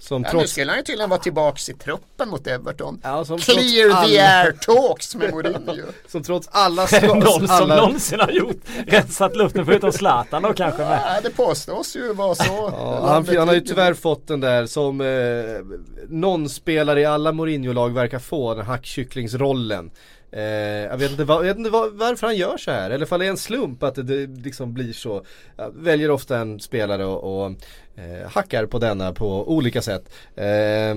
Som 0.00 0.22
ja, 0.22 0.30
trots... 0.30 0.42
Nu 0.42 0.48
skulle 0.48 0.70
han 0.70 0.78
ju 0.78 0.84
tydligen 0.84 1.10
vara 1.10 1.20
tillbaks 1.20 1.68
i 1.68 1.74
truppen 1.74 2.28
mot 2.28 2.46
Everton. 2.46 3.00
Ja, 3.02 3.24
Clear 3.24 3.90
alla... 3.90 4.06
the 4.06 4.18
air 4.18 4.52
talks 4.52 5.14
med 5.14 5.34
Mourinho. 5.34 5.86
som 6.08 6.22
trots 6.22 6.48
alla 6.50 6.86
skador. 6.86 7.14
Någon 7.14 7.48
som 7.48 7.68
någonsin 7.68 8.20
har 8.20 8.30
gjort 8.30 8.56
rensat 8.86 9.36
luften 9.36 9.66
förutom 9.66 9.92
Zlatan 9.92 10.42
då 10.42 10.52
kanske. 10.52 10.82
Ja, 10.82 11.20
det 11.22 11.30
påstås 11.30 11.96
ju 11.96 12.12
vara 12.12 12.34
så. 12.34 12.72
Ja, 12.72 13.08
han, 13.08 13.36
han, 13.36 13.48
har 13.48 13.54
ju 13.54 13.60
tyvärr 13.60 13.94
fått 13.94 14.26
den 14.26 14.40
där 14.40 14.66
som 14.66 15.00
eh, 15.00 15.78
någon 16.08 16.48
spelare 16.48 17.00
i 17.00 17.04
alla 17.04 17.32
Mourinho-lag 17.32 17.94
verkar 17.94 18.18
få, 18.18 18.54
den 18.54 18.66
hackkycklingsrollen. 18.66 19.90
Eh, 20.30 20.42
jag 20.90 20.96
vet 20.96 21.10
inte, 21.10 21.24
var, 21.24 21.36
jag 21.36 21.44
vet 21.44 21.58
inte 21.58 21.70
var, 21.70 21.88
varför 21.88 22.26
han 22.26 22.36
gör 22.36 22.56
så 22.56 22.70
här, 22.70 22.90
eller 22.90 23.06
ifall 23.06 23.20
det 23.20 23.26
är 23.26 23.30
en 23.30 23.36
slump 23.36 23.82
att 23.82 23.94
det, 23.94 24.02
det 24.02 24.26
liksom 24.26 24.74
blir 24.74 24.92
så. 24.92 25.24
Jag 25.56 25.72
väljer 25.74 26.10
ofta 26.10 26.38
en 26.38 26.60
spelare 26.60 27.04
och, 27.04 27.44
och 27.44 27.50
eh, 27.96 28.30
hackar 28.30 28.66
på 28.66 28.78
denna 28.78 29.12
på 29.12 29.52
olika 29.52 29.82
sätt. 29.82 30.10
Eh, 30.36 30.96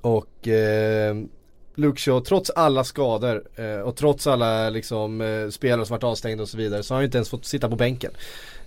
och 0.00 0.48
eh, 0.48 1.16
Luke 1.74 2.00
Shaw, 2.00 2.20
trots 2.20 2.50
alla 2.50 2.84
skador 2.84 3.44
eh, 3.56 3.80
och 3.80 3.96
trots 3.96 4.26
alla 4.26 4.70
liksom, 4.70 5.20
eh, 5.20 5.48
spelare 5.48 5.86
som 5.86 5.94
varit 5.94 6.04
avstängda 6.04 6.42
och 6.42 6.48
så 6.48 6.56
vidare 6.56 6.82
så 6.82 6.94
har 6.94 6.96
han 6.96 7.02
ju 7.02 7.06
inte 7.06 7.18
ens 7.18 7.30
fått 7.30 7.44
sitta 7.44 7.68
på 7.68 7.76
bänken. 7.76 8.10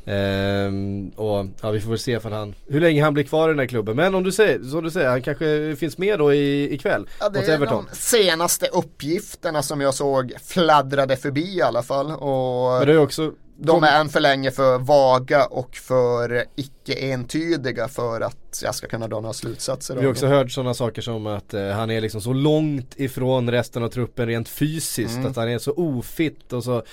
Ehm, 0.05 1.09
och 1.09 1.45
ja, 1.61 1.71
vi 1.71 1.81
får 1.81 1.89
väl 1.89 1.99
se 1.99 2.19
för 2.19 2.31
han, 2.31 2.55
hur 2.67 2.81
länge 2.81 3.03
han 3.03 3.13
blir 3.13 3.23
kvar 3.23 3.49
i 3.49 3.51
den 3.51 3.59
här 3.59 3.65
klubben. 3.65 3.95
Men 3.95 4.15
om 4.15 4.23
du 4.23 4.31
säger, 4.31 4.63
så 4.63 4.81
du 4.81 4.91
säger, 4.91 5.09
han 5.09 5.21
kanske 5.21 5.75
finns 5.79 5.97
med 5.97 6.19
då 6.19 6.33
i, 6.33 6.73
ikväll. 6.73 7.07
Ja, 7.19 7.29
det 7.29 7.47
är 7.47 7.57
de 7.65 7.87
senaste 7.91 8.67
uppgifterna 8.67 9.63
som 9.63 9.81
jag 9.81 9.93
såg 9.93 10.33
fladdrade 10.45 11.17
förbi 11.17 11.57
i 11.57 11.61
alla 11.61 11.83
fall. 11.83 12.11
Och... 12.11 12.77
Men 12.77 12.87
det 12.87 12.93
är 12.93 12.97
också 12.97 13.33
de 13.63 13.83
är 13.83 13.99
än 13.99 14.09
för 14.09 14.19
länge 14.19 14.51
för 14.51 14.77
vaga 14.77 15.45
och 15.45 15.75
för 15.75 16.45
icke 16.55 16.93
entydiga 16.93 17.87
för 17.87 18.21
att 18.21 18.61
jag 18.63 18.75
ska 18.75 18.87
kunna 18.87 19.07
dra 19.07 19.19
några 19.19 19.33
slutsatser. 19.33 19.95
Vi 19.95 20.03
har 20.03 20.11
också 20.11 20.27
hört 20.27 20.51
sådana 20.51 20.73
saker 20.73 21.01
som 21.01 21.27
att 21.27 21.53
eh, 21.53 21.67
han 21.67 21.91
är 21.91 22.01
liksom 22.01 22.21
så 22.21 22.33
långt 22.33 22.93
ifrån 22.99 23.51
resten 23.51 23.83
av 23.83 23.89
truppen 23.89 24.27
rent 24.27 24.49
fysiskt. 24.49 25.15
Mm. 25.15 25.31
Att 25.31 25.35
han 25.35 25.49
är 25.49 25.59
så 25.59 25.71
ofitt 25.71 26.53
och 26.53 26.63
så 26.63 26.83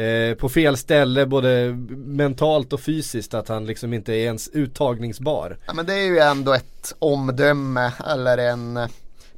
eh, 0.00 0.34
på 0.34 0.48
fel 0.48 0.76
ställe 0.76 1.26
både 1.26 1.76
mentalt 1.96 2.72
och 2.72 2.80
fysiskt. 2.80 3.34
Att 3.34 3.48
han 3.48 3.66
liksom 3.66 3.92
inte 3.92 4.12
är 4.12 4.24
ens 4.24 4.48
uttagningsbar. 4.48 5.56
Ja 5.66 5.72
men 5.72 5.86
det 5.86 5.94
är 5.94 6.06
ju 6.06 6.18
ändå 6.18 6.52
ett 6.52 6.94
omdöme 6.98 7.92
eller 8.06 8.38
en 8.38 8.88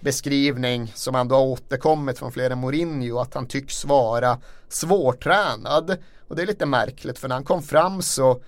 beskrivning 0.01 0.93
som 0.95 1.15
ändå 1.15 1.35
har 1.35 1.43
återkommit 1.43 2.19
från 2.19 2.33
flera 2.33 2.57
Mourinho. 2.57 3.19
Att 3.19 3.35
han 3.35 3.47
tycks 3.47 3.85
vara 3.85 4.39
svårtränad. 4.69 5.97
Och 6.29 6.37
det 6.37 6.43
är 6.43 6.47
lite 6.47 6.67
märkligt 6.67 7.19
för 7.19 7.29
när 7.29 7.37
han 7.37 7.45
kom 7.45 7.63
fram 7.63 8.03
så 8.03 8.43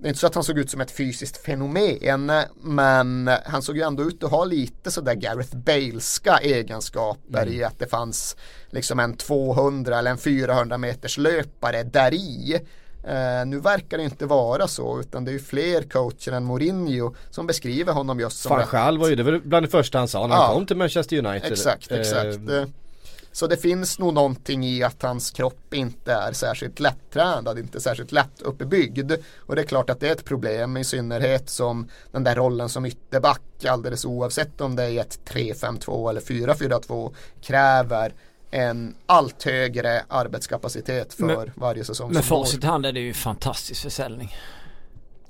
det 0.00 0.06
är 0.06 0.08
inte 0.08 0.20
så 0.20 0.26
att 0.26 0.34
han 0.34 0.44
såg 0.44 0.58
ut 0.58 0.70
som 0.70 0.80
ett 0.80 0.90
fysiskt 0.90 1.36
fenomen 1.36 2.32
men 2.54 3.30
han 3.44 3.62
såg 3.62 3.76
ju 3.76 3.82
ändå 3.82 4.02
ut 4.02 4.24
att 4.24 4.30
ha 4.30 4.44
lite 4.44 4.90
sådär 4.90 5.14
Gareth 5.14 5.56
Baleska 5.56 6.36
egenskaper 6.36 7.42
mm. 7.42 7.54
i 7.54 7.64
att 7.64 7.78
det 7.78 7.86
fanns 7.86 8.36
liksom 8.70 9.00
en 9.00 9.16
200 9.16 9.98
eller 9.98 10.10
en 10.10 10.18
400 10.18 10.78
meters 10.78 11.18
löpare 11.18 11.82
där 11.82 12.14
i. 12.14 12.60
Uh, 13.04 13.46
nu 13.46 13.60
verkar 13.60 13.98
det 13.98 14.04
inte 14.04 14.26
vara 14.26 14.68
så 14.68 15.00
utan 15.00 15.24
det 15.24 15.30
är 15.30 15.32
ju 15.32 15.38
fler 15.38 15.82
coacher 15.82 16.32
än 16.32 16.44
Mourinho 16.44 17.14
som 17.30 17.46
beskriver 17.46 17.92
honom 17.92 18.20
just 18.20 18.40
som 18.40 18.64
Van 18.72 18.98
var 18.98 19.08
ju 19.08 19.14
det 19.14 19.22
var 19.22 19.38
bland 19.44 19.66
det 19.66 19.70
första 19.70 19.98
han 19.98 20.08
sa 20.08 20.26
när 20.26 20.34
ja, 20.34 20.46
han 20.46 20.54
kom 20.54 20.66
till 20.66 20.76
Manchester 20.76 21.26
United. 21.26 21.52
Exakt, 21.52 21.92
exakt. 21.92 22.38
Uh, 22.50 22.64
så 23.38 23.46
det 23.46 23.56
finns 23.56 23.98
nog 23.98 24.14
någonting 24.14 24.66
i 24.66 24.82
att 24.82 25.02
hans 25.02 25.30
kropp 25.30 25.74
inte 25.74 26.12
är 26.12 26.32
särskilt 26.32 26.80
lättränad, 26.80 27.58
inte 27.58 27.80
särskilt 27.80 28.12
lätt 28.12 28.42
uppbyggd. 28.42 29.12
Och 29.36 29.56
det 29.56 29.62
är 29.62 29.66
klart 29.66 29.90
att 29.90 30.00
det 30.00 30.08
är 30.08 30.12
ett 30.12 30.24
problem 30.24 30.76
i 30.76 30.84
synnerhet 30.84 31.50
som 31.50 31.88
den 32.12 32.24
där 32.24 32.34
rollen 32.34 32.68
som 32.68 32.86
ytterback 32.86 33.64
alldeles 33.68 34.04
oavsett 34.04 34.60
om 34.60 34.76
det 34.76 34.82
är 34.82 35.00
ett 35.00 35.20
3-5-2 35.24 36.10
eller 36.10 36.20
4-4-2 36.20 37.14
kräver 37.42 38.12
en 38.50 38.94
allt 39.06 39.42
högre 39.42 40.04
arbetskapacitet 40.08 41.14
för 41.14 41.24
men, 41.24 41.50
varje 41.54 41.84
säsong. 41.84 42.12
Med 42.12 42.24
facit 42.24 42.64
i 42.64 42.66
hand 42.66 42.86
är 42.86 42.92
det 42.92 43.00
ju 43.00 43.14
fantastisk 43.14 43.82
försäljning. 43.82 44.34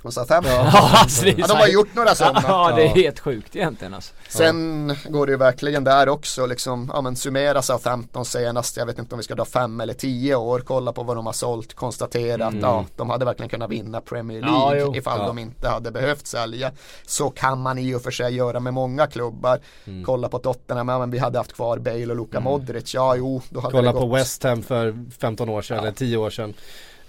Och 0.02 0.14
Southampton? 0.14 0.52
Ja, 0.52 0.90
alltså, 0.94 1.26
ja, 1.26 1.46
de 1.46 1.56
har 1.56 1.68
gjort 1.68 1.94
några 1.94 2.14
sådana. 2.14 2.42
Ja, 2.48 2.72
det 2.76 2.84
är 2.84 2.88
helt 2.88 3.20
sjukt 3.20 3.56
egentligen 3.56 3.94
alltså. 3.94 4.14
Sen 4.28 4.96
går 5.08 5.26
det 5.26 5.32
ju 5.32 5.38
verkligen 5.38 5.84
där 5.84 6.08
också 6.08 6.46
liksom, 6.46 6.90
ja 6.94 7.00
men 7.00 7.16
summera 7.16 7.62
Southampton 7.62 8.24
senast, 8.24 8.76
jag 8.76 8.86
vet 8.86 8.98
inte 8.98 9.14
om 9.14 9.18
vi 9.18 9.22
ska 9.24 9.34
dra 9.34 9.44
fem 9.44 9.80
eller 9.80 9.94
tio 9.94 10.34
år, 10.34 10.60
kolla 10.60 10.92
på 10.92 11.02
vad 11.02 11.16
de 11.16 11.26
har 11.26 11.32
sålt, 11.32 11.74
konstatera 11.74 12.46
mm. 12.46 12.56
att 12.56 12.62
ja, 12.62 12.84
de 12.96 13.10
hade 13.10 13.24
verkligen 13.24 13.48
kunnat 13.48 13.70
vinna 13.70 14.00
Premier 14.00 14.42
League 14.42 14.78
ja, 14.78 14.96
ifall 14.96 15.26
de 15.26 15.38
inte 15.38 15.68
hade 15.68 15.90
behövt 15.90 16.26
sälja. 16.26 16.72
Så 17.06 17.30
kan 17.30 17.60
man 17.60 17.78
i 17.78 17.94
och 17.94 18.02
för 18.02 18.10
sig 18.10 18.34
göra 18.34 18.60
med 18.60 18.74
många 18.74 19.06
klubbar. 19.06 19.60
Mm. 19.84 20.04
Kolla 20.04 20.28
på 20.28 20.38
Tottenham, 20.38 20.88
ja 20.88 20.98
men 20.98 21.10
vi 21.10 21.18
hade 21.18 21.38
haft 21.38 21.52
kvar 21.52 21.78
Bale 21.78 22.06
och 22.06 22.16
Luka 22.16 22.36
mm. 22.36 22.44
Modric, 22.44 22.94
ja 22.94 23.16
jo. 23.16 23.42
Då 23.50 23.60
hade 23.60 23.72
kolla 23.72 23.92
på 23.92 24.06
West 24.06 24.42
Ham 24.42 24.62
för 24.62 24.96
15 25.20 25.48
år 25.48 25.62
sedan 25.62 25.78
eller 25.78 25.92
10 25.92 26.16
år 26.16 26.30
sedan. 26.30 26.54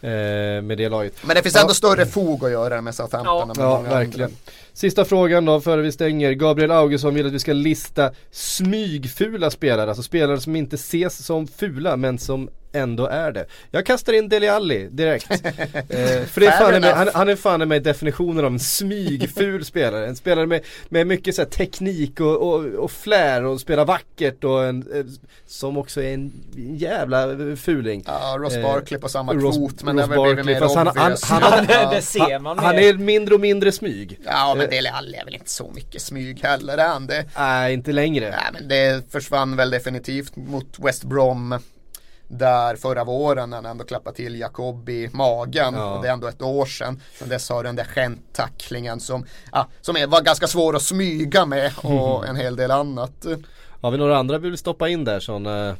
Eh, 0.01 0.61
med 0.61 0.77
det 0.77 0.89
laget. 0.89 1.13
Men 1.21 1.35
det 1.35 1.43
finns 1.43 1.55
ändå 1.55 1.73
större 1.73 2.05
fog 2.05 2.45
att 2.45 2.51
göra 2.51 2.81
med 2.81 2.95
Southampton. 2.95 3.51
Ja, 3.57 3.63
ja 3.63 3.81
verkligen. 3.81 4.29
Andra. 4.29 4.39
Sista 4.73 5.05
frågan 5.05 5.45
då 5.45 5.61
före 5.61 5.81
vi 5.81 5.91
stänger. 5.91 6.31
Gabriel 6.31 6.71
Augesson 6.71 7.13
vill 7.13 7.27
att 7.27 7.33
vi 7.33 7.39
ska 7.39 7.53
lista 7.53 8.11
smygfula 8.31 9.51
spelare. 9.51 9.89
Alltså 9.89 10.03
spelare 10.03 10.39
som 10.39 10.55
inte 10.55 10.75
ses 10.75 11.25
som 11.25 11.47
fula 11.47 11.97
men 11.97 12.17
som 12.19 12.49
ändå 12.71 13.05
är 13.05 13.31
det. 13.31 13.45
Jag 13.71 13.85
kastar 13.85 14.13
in 14.13 14.29
Deli 14.29 14.47
Alli 14.47 14.87
direkt. 14.91 15.31
eh, 15.31 16.25
för 16.25 16.39
det 16.39 16.47
är 16.47 16.57
fan 16.57 16.81
med, 16.81 16.93
han, 16.93 17.09
han, 17.13 17.29
är 17.29 17.35
fan 17.35 17.67
med 17.67 17.83
definitionen 17.83 18.45
av 18.45 18.51
en 18.51 18.59
smygful 18.59 19.65
spelare. 19.65 20.07
En 20.07 20.15
spelare 20.15 20.45
med, 20.45 20.61
med 20.89 21.07
mycket 21.07 21.35
så 21.35 21.45
teknik 21.45 22.19
och, 22.19 22.35
och, 22.35 22.65
och 22.65 22.91
flär 22.91 23.43
och 23.43 23.59
spelar 23.59 23.85
vackert 23.85 24.43
och 24.43 24.65
en, 24.65 24.85
eh, 24.93 25.05
som 25.47 25.77
också 25.77 26.01
är 26.01 26.13
en 26.13 26.31
jävla 26.55 27.27
fuling. 27.55 28.03
Ja, 28.07 28.35
Ross 28.39 28.55
eh, 28.55 28.63
Barkley 28.63 28.99
på 28.99 29.09
samma 29.09 29.33
Ross, 29.33 29.57
kvot 29.57 29.83
men 29.83 29.97
Ross 29.97 30.09
det 30.09 30.15
har 30.15 30.23
blivit 30.23 30.45
mer 30.45 30.75
han, 30.75 30.87
han, 30.87 31.15
han, 31.21 31.43
han, 31.43 31.65
ja, 31.69 31.91
det 31.91 32.01
ser 32.01 32.39
man 32.39 32.59
han, 32.59 32.75
är 32.75 32.93
mindre 32.93 33.35
och 33.35 33.41
mindre 33.41 33.71
smyg. 33.71 34.19
Ja 34.25 34.55
men 34.57 34.69
Dele 34.69 34.91
Alli 34.91 35.17
är 35.17 35.25
väl 35.25 35.33
inte 35.35 35.49
så 35.49 35.71
mycket 35.75 36.01
smyg 36.01 36.39
heller 36.43 36.77
är 36.77 36.87
han 36.87 37.07
det? 37.07 37.25
Nej 37.37 37.73
inte 37.73 37.91
längre. 37.91 38.29
Nej 38.29 38.49
men 38.53 38.67
det 38.67 39.11
försvann 39.11 39.55
väl 39.55 39.69
definitivt 39.69 40.35
mot 40.35 40.79
West 40.79 41.03
Brom 41.03 41.59
där 42.29 42.75
förra 42.75 43.03
våren 43.03 43.49
när 43.49 43.57
han 43.57 43.65
ändå 43.65 43.83
klappade 43.83 44.15
till 44.15 44.39
Jakob 44.39 44.89
i 44.89 45.09
magen. 45.13 45.73
Ja. 45.73 45.95
Och 45.95 46.01
det 46.01 46.09
är 46.09 46.13
ändå 46.13 46.27
ett 46.27 46.41
år 46.41 46.65
sedan. 46.65 47.01
Sen 47.19 47.29
dess 47.29 47.49
har 47.49 47.63
den 47.63 47.75
där 47.75 47.83
skämttacklingen 47.83 48.99
som, 48.99 49.25
ja, 49.51 49.67
som 49.81 49.97
är, 49.97 50.07
var 50.07 50.21
ganska 50.21 50.47
svår 50.47 50.75
att 50.75 50.81
smyga 50.81 51.45
med 51.45 51.71
och 51.77 52.27
en 52.27 52.35
hel 52.35 52.55
del 52.55 52.71
annat. 52.71 53.25
Har 53.81 53.91
vi 53.91 53.97
några 53.97 54.17
andra 54.17 54.37
vi 54.37 54.49
vill 54.49 54.57
stoppa 54.57 54.89
in 54.89 55.05
där 55.05 55.19
som 55.19 55.45
uh, 55.45 55.73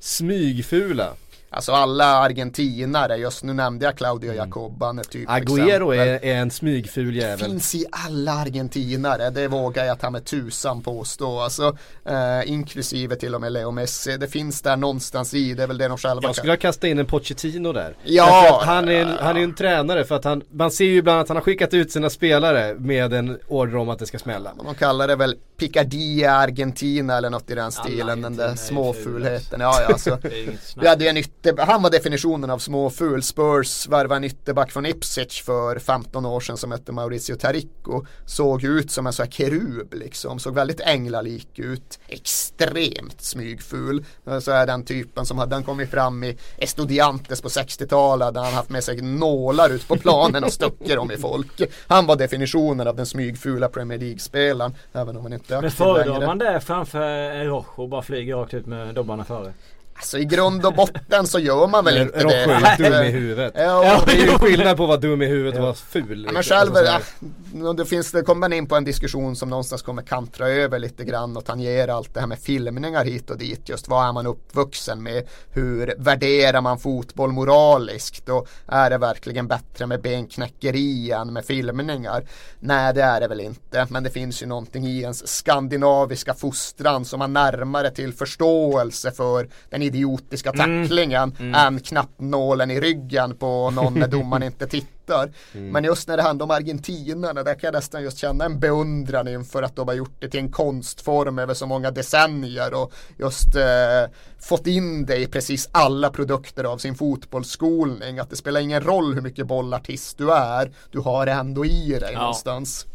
smygfula? 0.00 1.12
Alltså 1.50 1.72
alla 1.72 2.04
argentinare, 2.04 3.16
just 3.16 3.44
nu 3.44 3.52
nämnde 3.52 3.84
jag 3.84 3.96
Claudio 3.96 4.32
mm. 4.32 4.36
Jacob, 4.36 4.82
han 4.82 4.98
är 4.98 5.02
typ 5.02 5.28
Agüero 5.28 5.94
är, 5.94 6.24
är, 6.24 6.34
en 6.34 6.50
smygful 6.50 7.16
jävel. 7.16 7.38
Finns 7.38 7.74
i 7.74 7.86
alla 7.90 8.32
argentinare, 8.32 9.30
det 9.30 9.48
vågar 9.48 9.84
jag 9.84 10.00
ta 10.00 10.10
med 10.10 10.24
tusan 10.24 10.82
påstå. 10.82 11.40
Alltså, 11.40 11.76
eh, 12.04 12.50
inklusive 12.50 13.16
till 13.16 13.34
och 13.34 13.40
med 13.40 13.52
Leo 13.52 13.70
Messi, 13.70 14.16
det 14.16 14.28
finns 14.28 14.62
där 14.62 14.76
någonstans 14.76 15.34
i, 15.34 15.54
det 15.54 15.62
är 15.62 15.66
väl 15.66 15.78
det 15.78 15.88
de 15.88 15.98
själva 15.98 16.22
Jag 16.22 16.36
skulle 16.36 16.56
kan. 16.56 16.60
kasta 16.60 16.88
in 16.88 16.98
en 16.98 17.06
Pochettino 17.06 17.72
där. 17.72 17.96
Ja! 18.04 18.62
Han 18.64 18.88
är, 18.88 19.02
en, 19.02 19.08
han 19.20 19.36
är 19.36 19.40
en 19.40 19.54
tränare 19.54 20.04
för 20.04 20.14
att 20.14 20.24
han, 20.24 20.42
man 20.50 20.70
ser 20.70 20.84
ju 20.84 20.96
ibland 20.96 21.20
att 21.20 21.28
han 21.28 21.36
har 21.36 21.44
skickat 21.44 21.74
ut 21.74 21.92
sina 21.92 22.10
spelare 22.10 22.74
med 22.74 23.12
en 23.12 23.38
order 23.48 23.76
om 23.76 23.88
att 23.88 23.98
det 23.98 24.06
ska 24.06 24.18
smälla. 24.18 24.52
De 24.64 24.74
kallar 24.74 25.08
det 25.08 25.16
väl 25.16 25.36
Picardia 25.58 26.32
Argentina 26.32 27.16
eller 27.16 27.30
något 27.30 27.50
i 27.50 27.54
den 27.54 27.72
stilen, 27.72 28.22
den 28.22 28.36
där 28.36 28.54
småfulheten. 28.54 29.60
Ja, 29.60 29.80
ja, 29.80 29.86
alltså, 29.86 30.18
vi 30.76 30.88
hade 30.88 31.04
ju 31.04 31.10
en 31.10 31.16
det, 31.40 31.60
han 31.60 31.82
var 31.82 31.90
definitionen 31.90 32.50
av 32.50 32.58
småful. 32.58 33.22
Spurs 33.22 33.88
värvade 33.88 34.16
en 34.16 34.24
ytterback 34.24 34.72
från 34.72 34.86
Ipswich 34.86 35.42
för 35.42 35.78
15 35.78 36.26
år 36.26 36.40
sedan 36.40 36.56
som 36.56 36.72
hette 36.72 36.92
Mauricio 36.92 37.36
Taricco. 37.36 38.04
Såg 38.26 38.64
ut 38.64 38.90
som 38.90 39.06
en 39.06 39.12
sån 39.12 39.24
här 39.24 39.30
kerub 39.30 39.94
liksom. 39.94 40.38
Såg 40.38 40.54
väldigt 40.54 40.80
änglalik 40.80 41.58
ut. 41.58 41.98
Extremt 42.08 43.22
smygful. 43.22 44.04
Så 44.40 44.50
är 44.50 44.66
den 44.66 44.84
typen 44.84 45.26
som 45.26 45.38
hade, 45.38 45.56
den 45.56 45.64
kommit 45.64 45.90
fram 45.90 46.24
i 46.24 46.36
Estudiantes 46.58 47.40
på 47.40 47.48
60-talet. 47.48 48.34
Där 48.34 48.40
han 48.40 48.54
haft 48.54 48.70
med 48.70 48.84
sig 48.84 49.00
nålar 49.00 49.70
ut 49.70 49.88
på 49.88 49.96
planen 49.96 50.44
och 50.44 50.52
stuckit 50.52 50.94
dem 50.94 51.10
i 51.10 51.16
folk. 51.16 51.62
Han 51.86 52.06
var 52.06 52.16
definitionen 52.16 52.88
av 52.88 52.96
den 52.96 53.06
smygfula 53.06 53.68
Premier 53.68 53.98
League-spelaren. 53.98 54.74
Även 54.92 55.16
om 55.16 55.22
han 55.22 55.32
inte 55.32 55.47
är 55.50 55.62
Men 55.62 55.70
föredrar 55.70 56.26
man 56.26 56.38
det 56.38 56.60
framför 56.60 57.44
Rojo 57.44 57.64
och 57.76 57.88
bara 57.88 58.02
flyger 58.02 58.36
rakt 58.36 58.54
ut 58.54 58.66
med 58.66 58.94
dobbarna 58.94 59.24
före? 59.24 59.52
Alltså 60.00 60.18
i 60.18 60.24
grund 60.24 60.66
och 60.66 60.74
botten 60.74 61.26
så 61.26 61.38
gör 61.38 61.66
man 61.66 61.84
väl 61.84 61.98
inte 61.98 62.18
Rojo 62.24 62.28
det. 62.30 62.84
är 62.84 62.90
dum 62.90 63.02
i 63.02 63.10
huvudet. 63.10 63.52
Ja, 63.56 64.02
Det 64.06 64.12
är 64.12 64.16
ju 64.16 64.38
skillnad 64.38 64.76
på 64.76 64.82
att 64.82 64.88
vara 64.88 64.98
dum 64.98 65.22
i 65.22 65.26
huvudet 65.26 65.54
och 65.58 65.62
vara 65.64 65.74
ful. 65.74 66.02
Ja, 66.26 66.32
men 66.32 66.34
liksom. 66.34 66.56
själv, 66.56 66.76
Alltså, 66.76 67.02
så 67.20 67.26
ja, 67.64 67.72
det 67.72 67.84
finns, 67.86 68.12
det 68.12 68.22
kommer 68.22 68.40
man 68.40 68.52
in 68.52 68.66
på 68.66 68.76
en 68.76 68.84
diskussion 68.84 69.36
som 69.36 69.50
någonstans 69.50 69.82
kommer 69.82 70.02
kantra 70.02 70.48
över 70.48 70.78
lite 70.78 71.04
grann 71.04 71.36
och 71.36 71.44
tangera 71.44 71.94
allt 71.94 72.14
det 72.14 72.20
här 72.20 72.26
med 72.26 72.38
filmningar 72.38 73.04
hit 73.04 73.30
och 73.30 73.38
dit. 73.38 73.68
Just 73.68 73.88
vad 73.88 74.08
är 74.08 74.12
man 74.12 74.26
uppvuxen 74.26 75.02
med? 75.02 75.28
Hur 75.50 75.94
värderar 75.98 76.60
man 76.60 76.78
fotboll 76.78 77.32
moraliskt? 77.32 78.28
Och 78.28 78.48
är 78.66 78.90
det 78.90 78.98
verkligen 78.98 79.46
bättre 79.48 79.86
med 79.86 80.02
benknäckeri 80.02 81.10
än 81.10 81.32
med 81.32 81.44
filmningar? 81.44 82.24
Nej, 82.60 82.94
det 82.94 83.02
är 83.02 83.20
det 83.20 83.28
väl 83.28 83.40
inte. 83.40 83.86
Men 83.90 84.02
det 84.02 84.10
finns 84.10 84.42
ju 84.42 84.46
någonting 84.46 84.86
i 84.86 85.00
ens 85.00 85.28
skandinaviska 85.36 86.34
fostran 86.34 87.04
som 87.04 87.20
har 87.20 87.28
närmare 87.28 87.90
till 87.90 88.12
förståelse 88.14 89.10
för 89.12 89.48
den 89.70 89.82
idiotiska 89.88 90.52
tacklingen 90.52 91.36
än 91.54 91.80
knappnålen 91.80 92.70
i 92.70 92.80
ryggen 92.80 93.36
på 93.36 93.70
någon 93.70 93.94
när 93.94 94.08
domaren 94.08 94.42
inte 94.42 94.66
tittar. 94.66 95.30
Men 95.52 95.84
just 95.84 96.08
när 96.08 96.16
det 96.16 96.22
handlar 96.22 96.44
om 96.44 96.50
argentinarna, 96.50 97.42
där 97.42 97.54
kan 97.54 97.68
jag 97.68 97.74
nästan 97.74 98.02
just 98.02 98.18
känna 98.18 98.44
en 98.44 98.60
beundran 98.60 99.28
inför 99.28 99.62
att 99.62 99.76
de 99.76 99.88
har 99.88 99.94
gjort 99.94 100.16
det 100.18 100.28
till 100.28 100.40
en 100.40 100.52
konstform 100.52 101.38
över 101.38 101.54
så 101.54 101.66
många 101.66 101.90
decennier 101.90 102.74
och 102.74 102.92
just 103.18 103.56
eh, 103.56 104.10
fått 104.40 104.66
in 104.66 105.06
det 105.06 105.16
i 105.16 105.26
precis 105.26 105.68
alla 105.72 106.10
produkter 106.10 106.64
av 106.64 106.78
sin 106.78 106.94
fotbollsskolning. 106.94 108.18
Att 108.18 108.30
det 108.30 108.36
spelar 108.36 108.60
ingen 108.60 108.80
roll 108.80 109.14
hur 109.14 109.20
mycket 109.22 109.46
bollartist 109.46 110.18
du 110.18 110.32
är, 110.32 110.72
du 110.90 110.98
har 110.98 111.26
det 111.26 111.32
ändå 111.32 111.64
i 111.64 111.98
dig 112.00 112.10
Ja. 112.12 112.18
någonstans. 112.18 112.86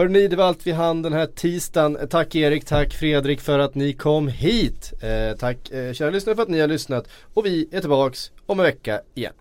Hörrni, 0.00 0.28
det 0.28 0.36
var 0.36 0.44
allt 0.44 0.66
vi 0.66 0.72
hann 0.72 1.02
den 1.02 1.12
här 1.12 1.26
tisdagen. 1.26 2.08
Tack 2.10 2.34
Erik, 2.34 2.64
tack 2.64 2.94
Fredrik 2.94 3.40
för 3.40 3.58
att 3.58 3.74
ni 3.74 3.92
kom 3.92 4.28
hit. 4.28 4.92
Eh, 5.02 5.36
tack 5.38 5.70
eh, 5.70 5.92
kära 5.92 6.10
lyssnare 6.10 6.36
för 6.36 6.42
att 6.42 6.48
ni 6.48 6.60
har 6.60 6.68
lyssnat. 6.68 7.08
Och 7.34 7.46
vi 7.46 7.68
är 7.72 7.80
tillbaks 7.80 8.30
om 8.46 8.60
en 8.60 8.64
vecka 8.64 9.00
igen. 9.14 9.32